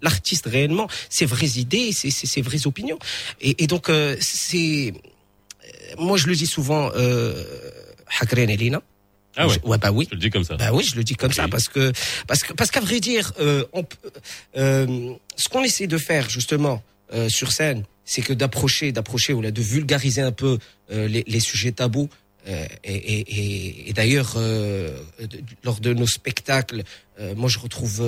[0.00, 2.98] l'artiste réellement, ses vraies idées, ses, ses, ses vraies opinions.
[3.40, 4.92] Et, et donc, euh, c'est,
[5.98, 7.42] moi, je le dis souvent, euh,
[8.20, 8.82] Hakren Elina.
[9.36, 9.56] Ah ouais.
[9.64, 10.06] Ouais, bah oui.
[10.10, 10.56] Je le dis comme ça.
[10.56, 11.90] Bah oui, je le dis comme ça parce que
[12.26, 13.96] parce que parce qu'à vrai dire, euh, on peut-
[14.58, 16.82] euh, ce qu'on essaie de faire justement
[17.14, 20.58] euh, sur scène, c'est que d'approcher, d'approcher ou là, de vulgariser un peu
[20.90, 22.10] euh, les, les sujets tabous.
[22.46, 24.90] Euh, et et, et, et d'ailleurs, euh,
[25.64, 26.82] lors de nos spectacles,
[27.20, 28.02] euh, moi je retrouve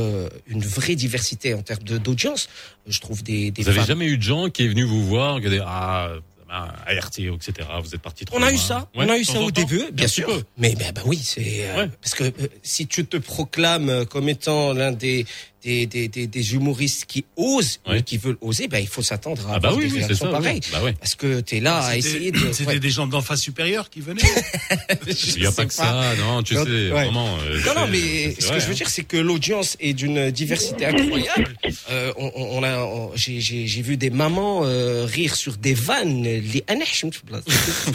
[0.47, 2.51] une vraie diversité en termes d'audience.
[2.87, 5.07] Je trouve des, des Vous avez femmes- jamais eu de gens qui est venu vous
[5.07, 6.11] voir, qui a
[6.45, 7.69] dit ah, ART, etc.
[7.83, 9.83] Vous êtes parti trop On a eu ça, Ouais, on a eu ça au début,
[9.93, 10.29] bien sûr.
[10.59, 14.29] Mais ben bah oui, c'est euh, parce que euh, si tu te proclames euh, comme
[14.29, 15.27] étant l'un des
[15.65, 19.43] des, des, des, des humoristes qui osent, ou qui veulent oser, ben il faut s'attendre
[19.49, 20.61] à Ah bah avoir oui, des oui, ça, pareilles.
[20.63, 20.69] oui.
[20.73, 20.93] Bah ouais.
[20.93, 22.53] Parce que tu es là à essayer de.
[22.53, 22.79] C'était ouais.
[22.81, 24.21] des gens d'en face supérieure qui venaient.
[25.37, 26.89] Il n'y a pas que ça, non, tu Donc, sais, ouais.
[26.91, 27.37] vraiment.
[27.43, 28.75] euh, Non, non, mais ce vrai, que je veux hein.
[28.77, 31.57] dire, c'est que l'audience est d'une diversité incroyable.
[31.91, 35.75] Euh, on, on a, on- j'ai, j'ai, j'ai vu des mamans euh, rire sur des
[35.75, 36.23] vannes.
[36.25, 37.23] Les Aneh, je me suis-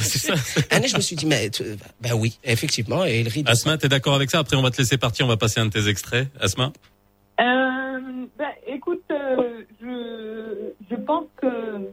[0.02, 0.34] C'est ça.
[0.90, 1.64] Je me suis dit, mais tu-
[2.02, 3.44] bah oui, effectivement, et elle rit.
[3.46, 4.40] Asma, t'es d'accord avec ça?
[4.40, 6.28] Après, on va te laisser partir, on va passer un de tes extraits.
[6.40, 6.74] Asma?
[7.40, 11.92] Euh, ben, écoute, euh, je, je pense que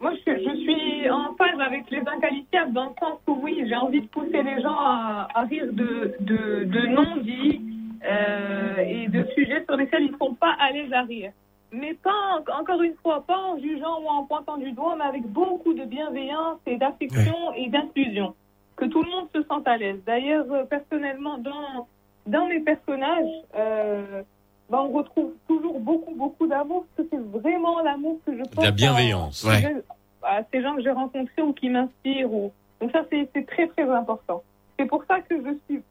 [0.00, 3.76] moi, je, je suis en phase avec les inqualifiables dans le sens où oui, j'ai
[3.76, 7.60] envie de pousser les gens à, à rire de, de, de non-dits
[8.04, 11.32] euh, et de sujets sur lesquels ils ne sont pas l'aise à rire.
[11.72, 15.04] Mais pas, en- encore une fois, pas en jugeant ou en pointant du doigt, mais
[15.04, 18.34] avec beaucoup de bienveillance et d'affection et d'inclusion.
[18.76, 20.00] Que tout le monde se sente à l'aise.
[20.06, 21.86] D'ailleurs, personnellement, dans,
[22.26, 24.22] dans mes personnages, euh,
[24.70, 28.64] ben, on retrouve toujours beaucoup, beaucoup d'amour, parce que c'est vraiment l'amour que je pense.
[28.64, 29.44] la bienveillance.
[29.44, 29.82] en- Ouais.
[30.22, 32.32] à ces gens que j'ai rencontrés ou qui m'inspirent.
[32.32, 32.50] Ou...
[32.80, 34.42] Donc ça, c'est c'est très très important.
[34.78, 35.82] C'est pour ça que je suis.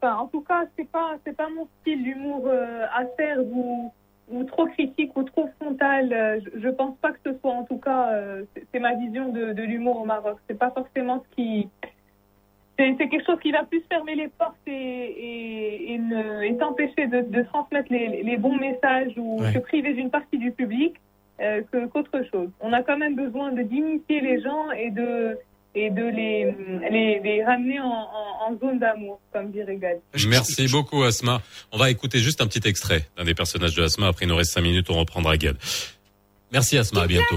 [0.00, 3.90] Enfin, en tout cas, c'est pas c'est pas mon style d'humour euh, acerbe ou
[4.30, 6.12] ou trop critique ou trop frontal.
[6.12, 8.10] Euh, Je, je pense pas que ce soit en tout cas.
[8.12, 10.36] euh, c'est- c'est ma vision de, de l'humour au Maroc.
[10.46, 11.68] C'est pas forcément ce qui
[12.78, 17.06] c'est quelque chose qui va plus fermer les portes et, et, et, ne- et t'empêcher
[17.08, 19.52] de, de transmettre les, les bons messages ou Ouais.
[19.52, 20.94] se priver d'une partie du public
[21.40, 22.48] euh, que- qu'autre chose.
[22.60, 25.38] On a quand même besoin de d'initier les gens et de
[25.74, 26.54] et de les,
[26.90, 30.00] les, les ramener en, en, en zone d'amour, comme dirait Gad.
[30.28, 31.40] Merci beaucoup Asma.
[31.72, 34.08] On va écouter juste un petit extrait d'un des personnages de Asma.
[34.08, 35.56] Après, il nous reste cinq minutes, on reprendra Gad.
[36.52, 37.36] Merci Asma, à bientôt.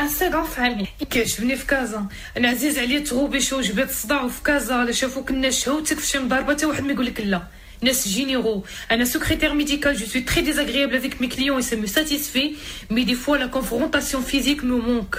[0.00, 2.06] ان سيغون فامي كيعجبني في كازا
[2.36, 6.52] انا عزيز عليا تغوبيش وجبات صداع في كازا لا شافو كنا شهوتك في شي مضاربه
[6.54, 7.42] حتى واحد ما يقول لك لا
[7.82, 8.60] ناس généraux.
[8.92, 12.48] Un secrétaire médical, je suis très désagréable avec mes clients et ça me satisfait,
[12.94, 15.16] mais des fois la confrontation physique me manque.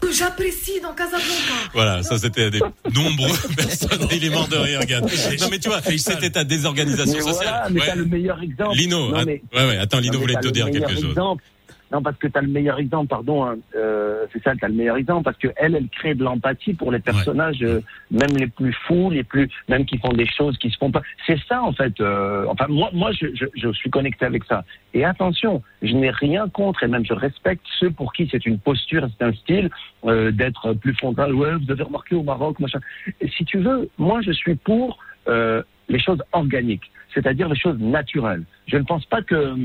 [0.00, 1.56] Que j'apprécie dans Casablanca.
[1.78, 2.62] Voilà, ça c'était des
[3.00, 4.06] nombreuses personnes.
[4.16, 5.04] Il est mort de rire, Gad.
[5.42, 5.80] Non mais tu vois,
[6.10, 7.54] c'était ta désorganisation Mais sociale.
[7.54, 7.86] voilà, mais Ouais.
[7.88, 8.76] t'as le meilleur exemple.
[8.80, 10.66] Lino, Non, att- mais- ouais, ouais, attends, Lino Non, mais voulait t'as te le dire
[10.74, 11.16] quelque meilleur chose.
[11.18, 11.42] exemple.
[11.91, 14.67] Non, parce que tu as le meilleur exemple, pardon, hein, euh, c'est ça, tu as
[14.67, 18.29] le meilleur exemple, parce que elle, elle crée de l'empathie pour les personnages, euh, même
[18.37, 21.01] les plus fous, les plus, même qui font des choses qui se font pas.
[21.25, 21.99] C'est ça, en fait.
[21.99, 24.63] euh, enfin, moi, moi, je, je, je suis connecté avec ça.
[24.93, 28.59] Et attention, je n'ai rien contre, et même je respecte ceux pour qui c'est une
[28.59, 29.69] posture, c'est un style
[30.03, 31.33] d'être plus frontal.
[31.33, 32.79] Ouais, vous avez remarqué au Maroc, machin.
[33.19, 38.43] Et si tu veux, moi, je suis pour les choses organiques, c'est-à-dire les choses naturelles.
[38.67, 39.55] Je ne pense pas que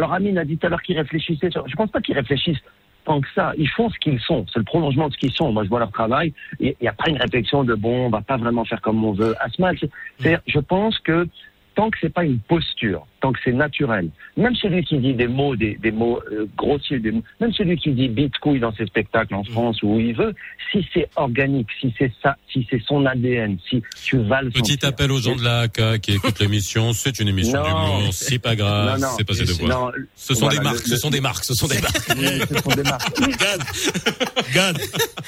[0.00, 1.50] alors Amine a dit tout à l'heure qu'ils réfléchissaient.
[1.50, 1.68] Sur...
[1.68, 2.62] Je pense pas qu'ils réfléchissent
[3.04, 3.52] tant que ça.
[3.58, 4.46] Ils font ce qu'ils sont.
[4.50, 5.52] C'est le prolongement de ce qu'ils sont.
[5.52, 6.32] Moi, je vois leur travail.
[6.58, 9.12] Il n'y a pas une réflexion de bon, on va pas vraiment faire comme on
[9.12, 9.34] veut.
[9.40, 9.90] Asma, c'est-
[10.20, 11.28] c'est- je pense que
[11.74, 15.26] tant que c'est pas une posture, tant que c'est naturel, même celui qui dit des
[15.28, 18.74] mots, des, des mots euh, grossiers, des mots, même celui qui dit bite couille dans
[18.74, 20.34] ses spectacles en France ou où il veut,
[20.72, 24.72] si c'est organique, si c'est ça, si c'est son ADN, si tu vas le Petit
[24.72, 24.88] sentir.
[24.88, 26.92] appel aux gens de la AK qui écoutent l'émission.
[26.92, 28.08] C'est une émission d'humour.
[28.12, 28.98] C'est pas grave.
[29.00, 29.12] Non, non.
[29.16, 29.92] C'est passé de Non, voix.
[30.16, 30.78] Ce sont voilà, des marques.
[30.86, 31.44] le- Ce sont des marques.
[31.44, 31.98] Ce sont des marques.
[31.98, 33.20] Ce sont des marques.
[33.40, 33.60] Gad,
[34.54, 34.78] Gad,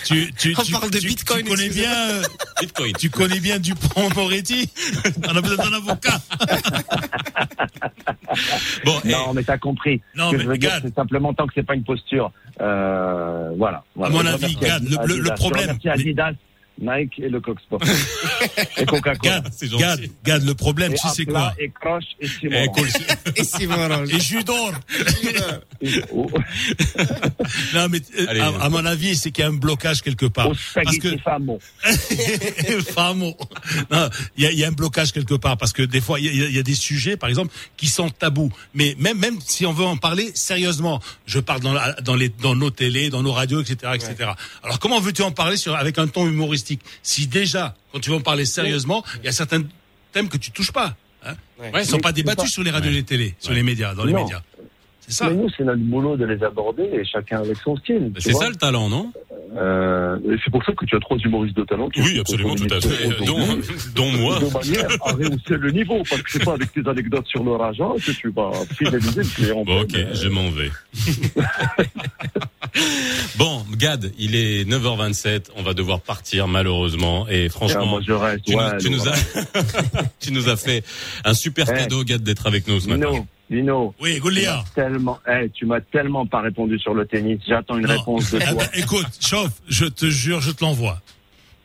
[0.05, 2.23] tu, tu, tu, parle de tu- Bitcoin, tu connais bien, euh,
[2.61, 2.93] Bitcoin.
[2.99, 4.69] tu connais bien Dupont Moretti.
[5.29, 6.21] On a besoin d'un avocat.
[8.85, 10.01] Bon, et- Non, mais t'as compris.
[10.17, 10.83] Non, Ce que mais je veux dire, Gad.
[10.85, 12.33] c'est simplement tant que c'est pas une posture.
[12.61, 13.85] Euh, voilà.
[13.95, 14.15] voilà.
[14.19, 15.35] À mon avis, Gad, le- le- le Adidas.
[15.37, 16.33] problème- Je remercie Adidas,
[16.81, 17.81] Nike et le Coq Sport.
[18.79, 19.43] et Coca-Cola.
[20.25, 22.57] Gad, le problème, Et tu sais quoi Et Croche et Simon.
[22.57, 23.31] Eh.
[23.41, 24.05] Et Simon.
[24.07, 24.73] Et jus d'or.
[26.13, 26.31] Au,
[27.75, 28.41] Non, mais euh, Allez.
[28.41, 30.49] à, à mon avis, c'est qu'il y a un blocage quelque part.
[30.75, 31.59] Parce que famo.
[32.95, 33.37] Famo.
[34.37, 36.27] Il y a, il y a un blocage quelque part parce que des fois il
[36.27, 38.51] y, a- il y a des sujets, par exemple, qui sont tabous.
[38.75, 42.29] Mais même même si on veut en parler sérieusement, je parle dans la- dans les
[42.29, 44.31] dans nos télés, dans nos radios, etc., etc.
[44.63, 46.27] Alors comment veux-tu en parler sur avec un ton
[47.03, 49.63] si déjà quand tu veux en parler sérieusement, il y a certains
[50.13, 50.97] thèmes que tu touches pas.
[51.25, 51.71] Hein Ouais.
[51.83, 53.95] Ils sont Mais pas débattus pas- sur les radios et les télés, sur les médias,
[53.95, 54.43] dans les médias.
[55.09, 55.29] C'est ça.
[55.31, 58.13] Mais nous, c'est notre boulot de les aborder et chacun avec son style.
[58.19, 59.13] C'est ça le talent, non?
[59.57, 61.89] Euh, c'est pour ça que tu as trois humoristes de talent.
[61.91, 63.09] qui Oui, absolument, tout à fait.
[63.09, 63.39] de- Dont,
[63.95, 64.39] dont moi.
[64.39, 67.63] de manière à rehausser le niveau, parce que c'est pas avec tes anecdotes sur leur
[67.63, 69.63] agent que tu vas fidéliser le client.
[69.65, 70.71] Bon, ok, je m'en vais.
[73.37, 75.49] bon, Gad, il est 9h27.
[75.57, 77.27] On va devoir partir, malheureusement.
[77.29, 78.45] Et Ah, franchement, moi je reste.
[78.45, 79.15] tu, ouais, nous, tu nous as,
[80.21, 80.85] tu nous as fait
[81.25, 81.75] un super Eh.
[81.75, 83.11] cadeau, Gad, d'être avec nous ce matin.
[83.11, 83.95] Lino, Lino.
[84.01, 84.65] Oui, Goulia.
[84.75, 87.39] Tellement, eh, tu m'as tellement pas répondu sur le tennis.
[87.47, 87.97] J'attends une Non.
[87.99, 88.55] réponse de Eh toi.
[88.55, 91.01] ben, écoute, chauffe, je te jure, je te l'envoie.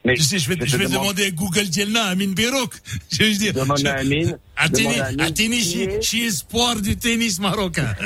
[0.06, 2.34] Mais Tu sais, je vais, te je vais demande- demander à Google Dielna, à Amine
[2.34, 2.74] Birouk.
[3.12, 3.54] Je vais dire.
[3.54, 4.38] Demande je- à Amine.
[4.56, 5.76] À tennis, à tennis,
[6.14, 7.94] espoir du tennis marocain.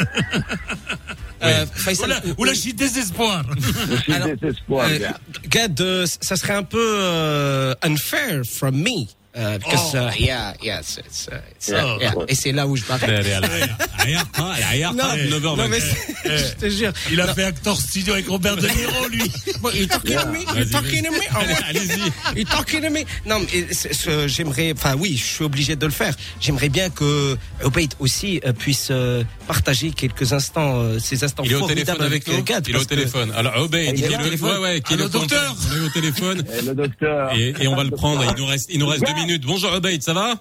[1.44, 3.44] Euh, Faisal, Oula, oula, je suis désespoir.
[3.90, 5.00] Je suis Alors, désespoir, euh.
[5.50, 11.00] Gad, euh, ça serait un peu euh, unfair from me Uh, because, uh, yeah, yes,
[11.00, 11.98] it's, uh, it's, uh, Oh.
[12.02, 12.14] yeah.
[12.28, 13.10] Et c'est là où je m'arrête.
[14.94, 16.92] Non, non, mais c'est- je te jure.
[17.12, 17.34] Il a Non.
[17.34, 19.24] fait acteur studio avec Robert De Niro, lui.
[19.76, 21.18] Il talking to me, il Vas-y, talking to me.
[21.32, 22.12] Oh, Allez, allez-y.
[22.36, 23.00] Il talking to me.
[23.26, 26.14] Non, mais j'aimerais, enfin oui, je suis obligé de le faire.
[26.42, 31.52] J'aimerais bien que Obeid aussi euh, puisse euh, partager quelques instants, euh, ces instants Il
[31.54, 32.44] est au téléphone avec nous.
[32.68, 33.32] Il est au téléphone.
[33.36, 35.56] Alors, Obeid, Il est qui au le- téléphone ouais, ouais, qui est Allô, le docteur
[35.72, 36.44] On est au téléphone.
[36.60, 37.34] Eh, le docteur.
[37.36, 38.24] Et, et on va le prendre.
[38.30, 39.21] Il nous reste, il nous reste deux minutes.
[39.46, 40.34] Bonjour, Obeid, ça va?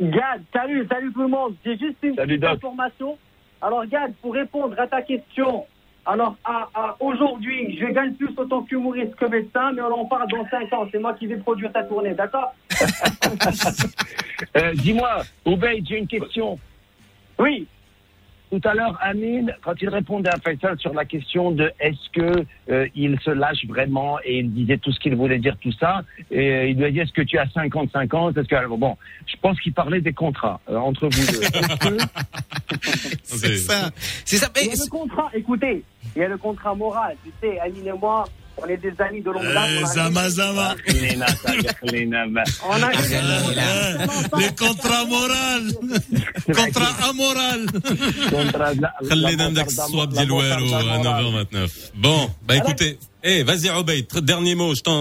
[0.00, 1.54] Gad, salut, salut tout le monde.
[1.64, 2.50] J'ai juste une Salut, petite Doc.
[2.56, 3.18] information.
[3.62, 5.64] Alors, Gad, pour répondre à ta question,
[6.06, 10.28] alors à, à- aujourd'hui, je gagne plus autant qu'humoriste que médecin, mais on en parle
[10.30, 10.88] dans 5 ans.
[10.90, 12.54] C'est moi qui vais produire ta tournée, d'accord
[14.56, 16.58] Euh, Dis-moi, Obeid, j'ai une question.
[17.38, 17.66] Oui.
[18.50, 22.44] Tout à l'heure, Amine, quand il répondait à Faisal sur la question de est-ce que
[22.70, 26.02] euh, il se lâche vraiment et il disait tout ce qu'il voulait dire, tout ça,
[26.32, 28.96] et euh, il lui a dit est-ce que tu as 50-50 Est-ce que alors, bon,
[29.26, 31.40] je pense qu'il parlait des contrats euh, entre vous deux.
[32.70, 32.76] Que-
[33.22, 33.90] C'est ça.
[34.24, 34.48] C'est ça.
[34.60, 35.82] Il y a le contrat, écoutez,
[36.16, 37.16] il y a le contrat moral.
[37.24, 38.24] Tu sais, Aline et moi,
[38.59, 39.69] on est des amis de longue date.
[39.69, 40.75] Eh, on a- Zama Zama.
[40.87, 41.51] Lena, ça,
[41.91, 42.43] Lena, bah.
[42.69, 45.63] On a Eh, Les contrats moraux.
[46.59, 47.61] Contrat amoral.
[48.35, 51.19] Contrat de la- خلينا la ندك bande الصواب d'am- ديال la bande والو à d'am-
[51.21, 51.71] 9h29.
[51.95, 54.99] Bon, bah écoutez, eh, vas-y Obeid, tr- dernier mot, je t'en,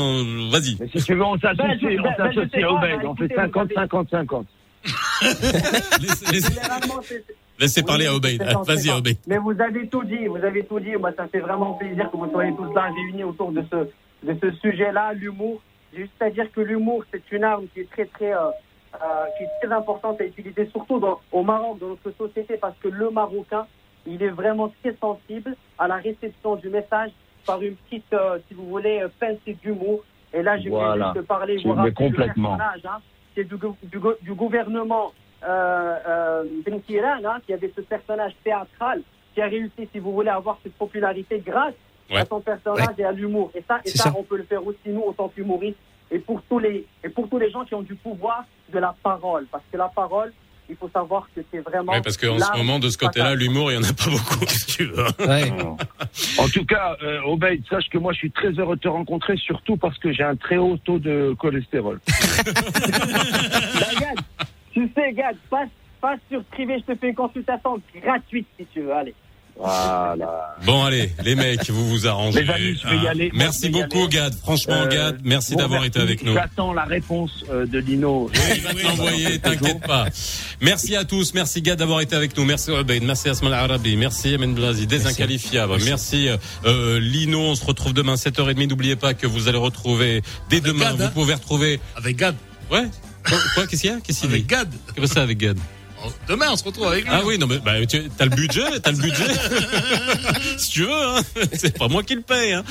[0.51, 0.77] vas-y.
[0.81, 2.73] Mais si tu veux, on Ben, je- s'associe, ben, on ben, je s'associe, sais pas,
[2.73, 4.47] Obeid, là, on fait écoutez, 50-50-50.
[6.32, 6.51] Laissez,
[7.60, 8.41] laissez- parler à Obeid.
[8.65, 8.90] Vas-y.
[8.91, 9.18] Obeid.
[9.27, 10.95] Mais vous avez tout dit, vous avez tout dit.
[10.95, 14.38] Moi, ça fait vraiment plaisir que vous soyez tous là réunis autour de ce, de
[14.41, 15.61] ce sujet-là, l'humour.
[15.94, 18.49] J'ai juste à dire que l'humour, c'est une arme qui est très, très, euh,
[18.95, 18.98] euh,
[19.38, 22.88] qui est très importante à utiliser, surtout dans, au Maroc, dans notre société, parce que
[22.90, 23.65] le Marocain,
[24.06, 27.11] il est vraiment très sensible à la réception du message
[27.45, 30.03] par une petite, euh, si vous voulez, euh, pincée d'humour.
[30.34, 31.11] Et là, je Voilà.
[31.15, 32.53] juste parler, Tu vous complètement.
[32.61, 32.99] hein.
[33.36, 35.11] c'est du gouvernement
[35.44, 39.02] euh, euh, Ben Kiran, hein, qui avait ce personnage théâtral,
[39.34, 41.74] qui a réussi, si vous voulez, à avoir cette popularité grâce
[42.11, 42.22] Ouais.
[42.22, 43.52] à son personnage et à l'humour.
[43.53, 44.14] Et ça, et C'est ça, ça.
[44.18, 45.78] on peut le faire aussi nous, en tant qu'humoristes,
[46.10, 48.95] et pour tous les et pour tous les gens qui ont du pouvoir de la
[49.03, 50.34] parole, parce que la parole,
[50.68, 51.91] il faut savoir que c'est vraiment.
[51.91, 54.44] Ouais, parce qu'en ce moment, de ce côté-là, l'humour, il y en a pas beaucoup,
[54.48, 55.06] si tu veux.
[55.28, 55.52] Ouais.
[56.40, 59.38] En tout cas, euh, Obeid, sache que moi je suis très heureux de te rencontrer,
[59.38, 61.99] surtout parce que j'ai un très haut taux de cholestérol.
[64.76, 65.70] Ben, tu sais, Gad, passe,
[66.02, 68.94] passe sur privé, je te fais une consultation gratuite si tu veux.
[68.94, 69.14] Allez.
[69.62, 70.56] Voilà.
[70.66, 72.44] Bon, allez, les mecs, vous vous arrangez.
[72.44, 73.30] Les amis, je vais y aller.
[73.34, 74.08] Merci Je vais y beaucoup, aller.
[74.08, 74.34] Gad.
[74.36, 76.34] Franchement, Euh, Gad, merci bon, d'avoir été avec nous.
[76.34, 78.32] J'attends la réponse euh, de Lino.
[78.56, 80.06] Il va te l'envoyer, t'inquiète pas.
[80.62, 84.34] Merci à tous, merci Gad d'avoir été avec nous, merci Obeid, merci Asmal Arabi, merci
[84.34, 86.30] Amen Blazi, des inqualifiables, merci,
[86.66, 90.91] euh, Lino, on se retrouve demain 7h30, n'oubliez pas que vous allez retrouver dès demain,
[90.91, 91.12] Gad, vous hein.
[91.14, 91.80] pouvez retrouver...
[91.98, 92.36] Avec Gad.
[92.72, 92.88] Ouais
[93.28, 94.00] Quoi, quoi, qu'est-ce qu'il y a?
[94.00, 94.74] Qu'est-ce qu'il dit Avec Gad.
[94.96, 95.58] Que c'est avec Gad?
[96.06, 97.12] Oh, Demain, on se retrouve avec lui.
[97.14, 99.26] Ah oui, non mais bah, tu as le budget, t'as le budget.
[100.58, 101.22] si tu veux, hein.
[101.54, 102.54] c'est pas moi qui le paye.
[102.54, 102.64] Hein.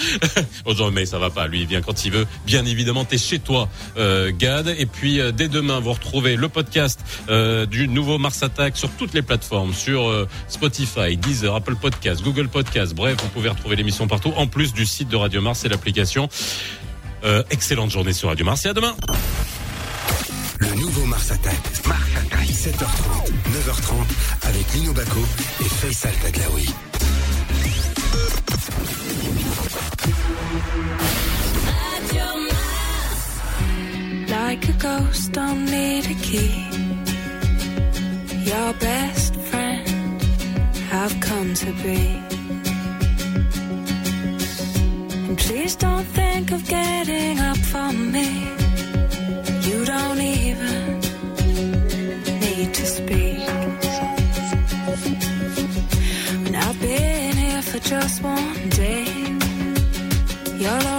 [0.65, 1.47] Bonjour, mais ça va pas.
[1.47, 2.27] Lui, il vient quand il veut.
[2.47, 3.69] Bien évidemment, t'es chez toi,
[3.99, 4.75] euh, Gad.
[4.79, 8.91] Et puis euh, dès demain, vous retrouvez le podcast euh, du nouveau Mars Attack sur
[8.91, 12.95] toutes les plateformes, sur Spotify, Deezer, Apple Podcast, Google Podcast.
[12.95, 16.29] Bref, vous pouvez retrouver l'émission partout, en plus du site de Radio Mars et l'application.
[17.51, 18.95] Excellente journée sur Radio Mars et à demain.
[20.59, 21.60] Le nouveau Mars Attack.
[21.86, 22.48] Mars Attack.
[22.48, 25.20] 7h30, 9h30 avec Lino Baco
[25.60, 26.68] et Faisal Taglaoui.
[34.28, 36.66] Like a ghost, don't need a key.
[38.44, 40.22] Your best friend,
[40.93, 42.20] I've come to be.
[45.28, 48.57] And please don't think of getting up for me.
[57.89, 59.06] Just one day,
[60.66, 60.98] already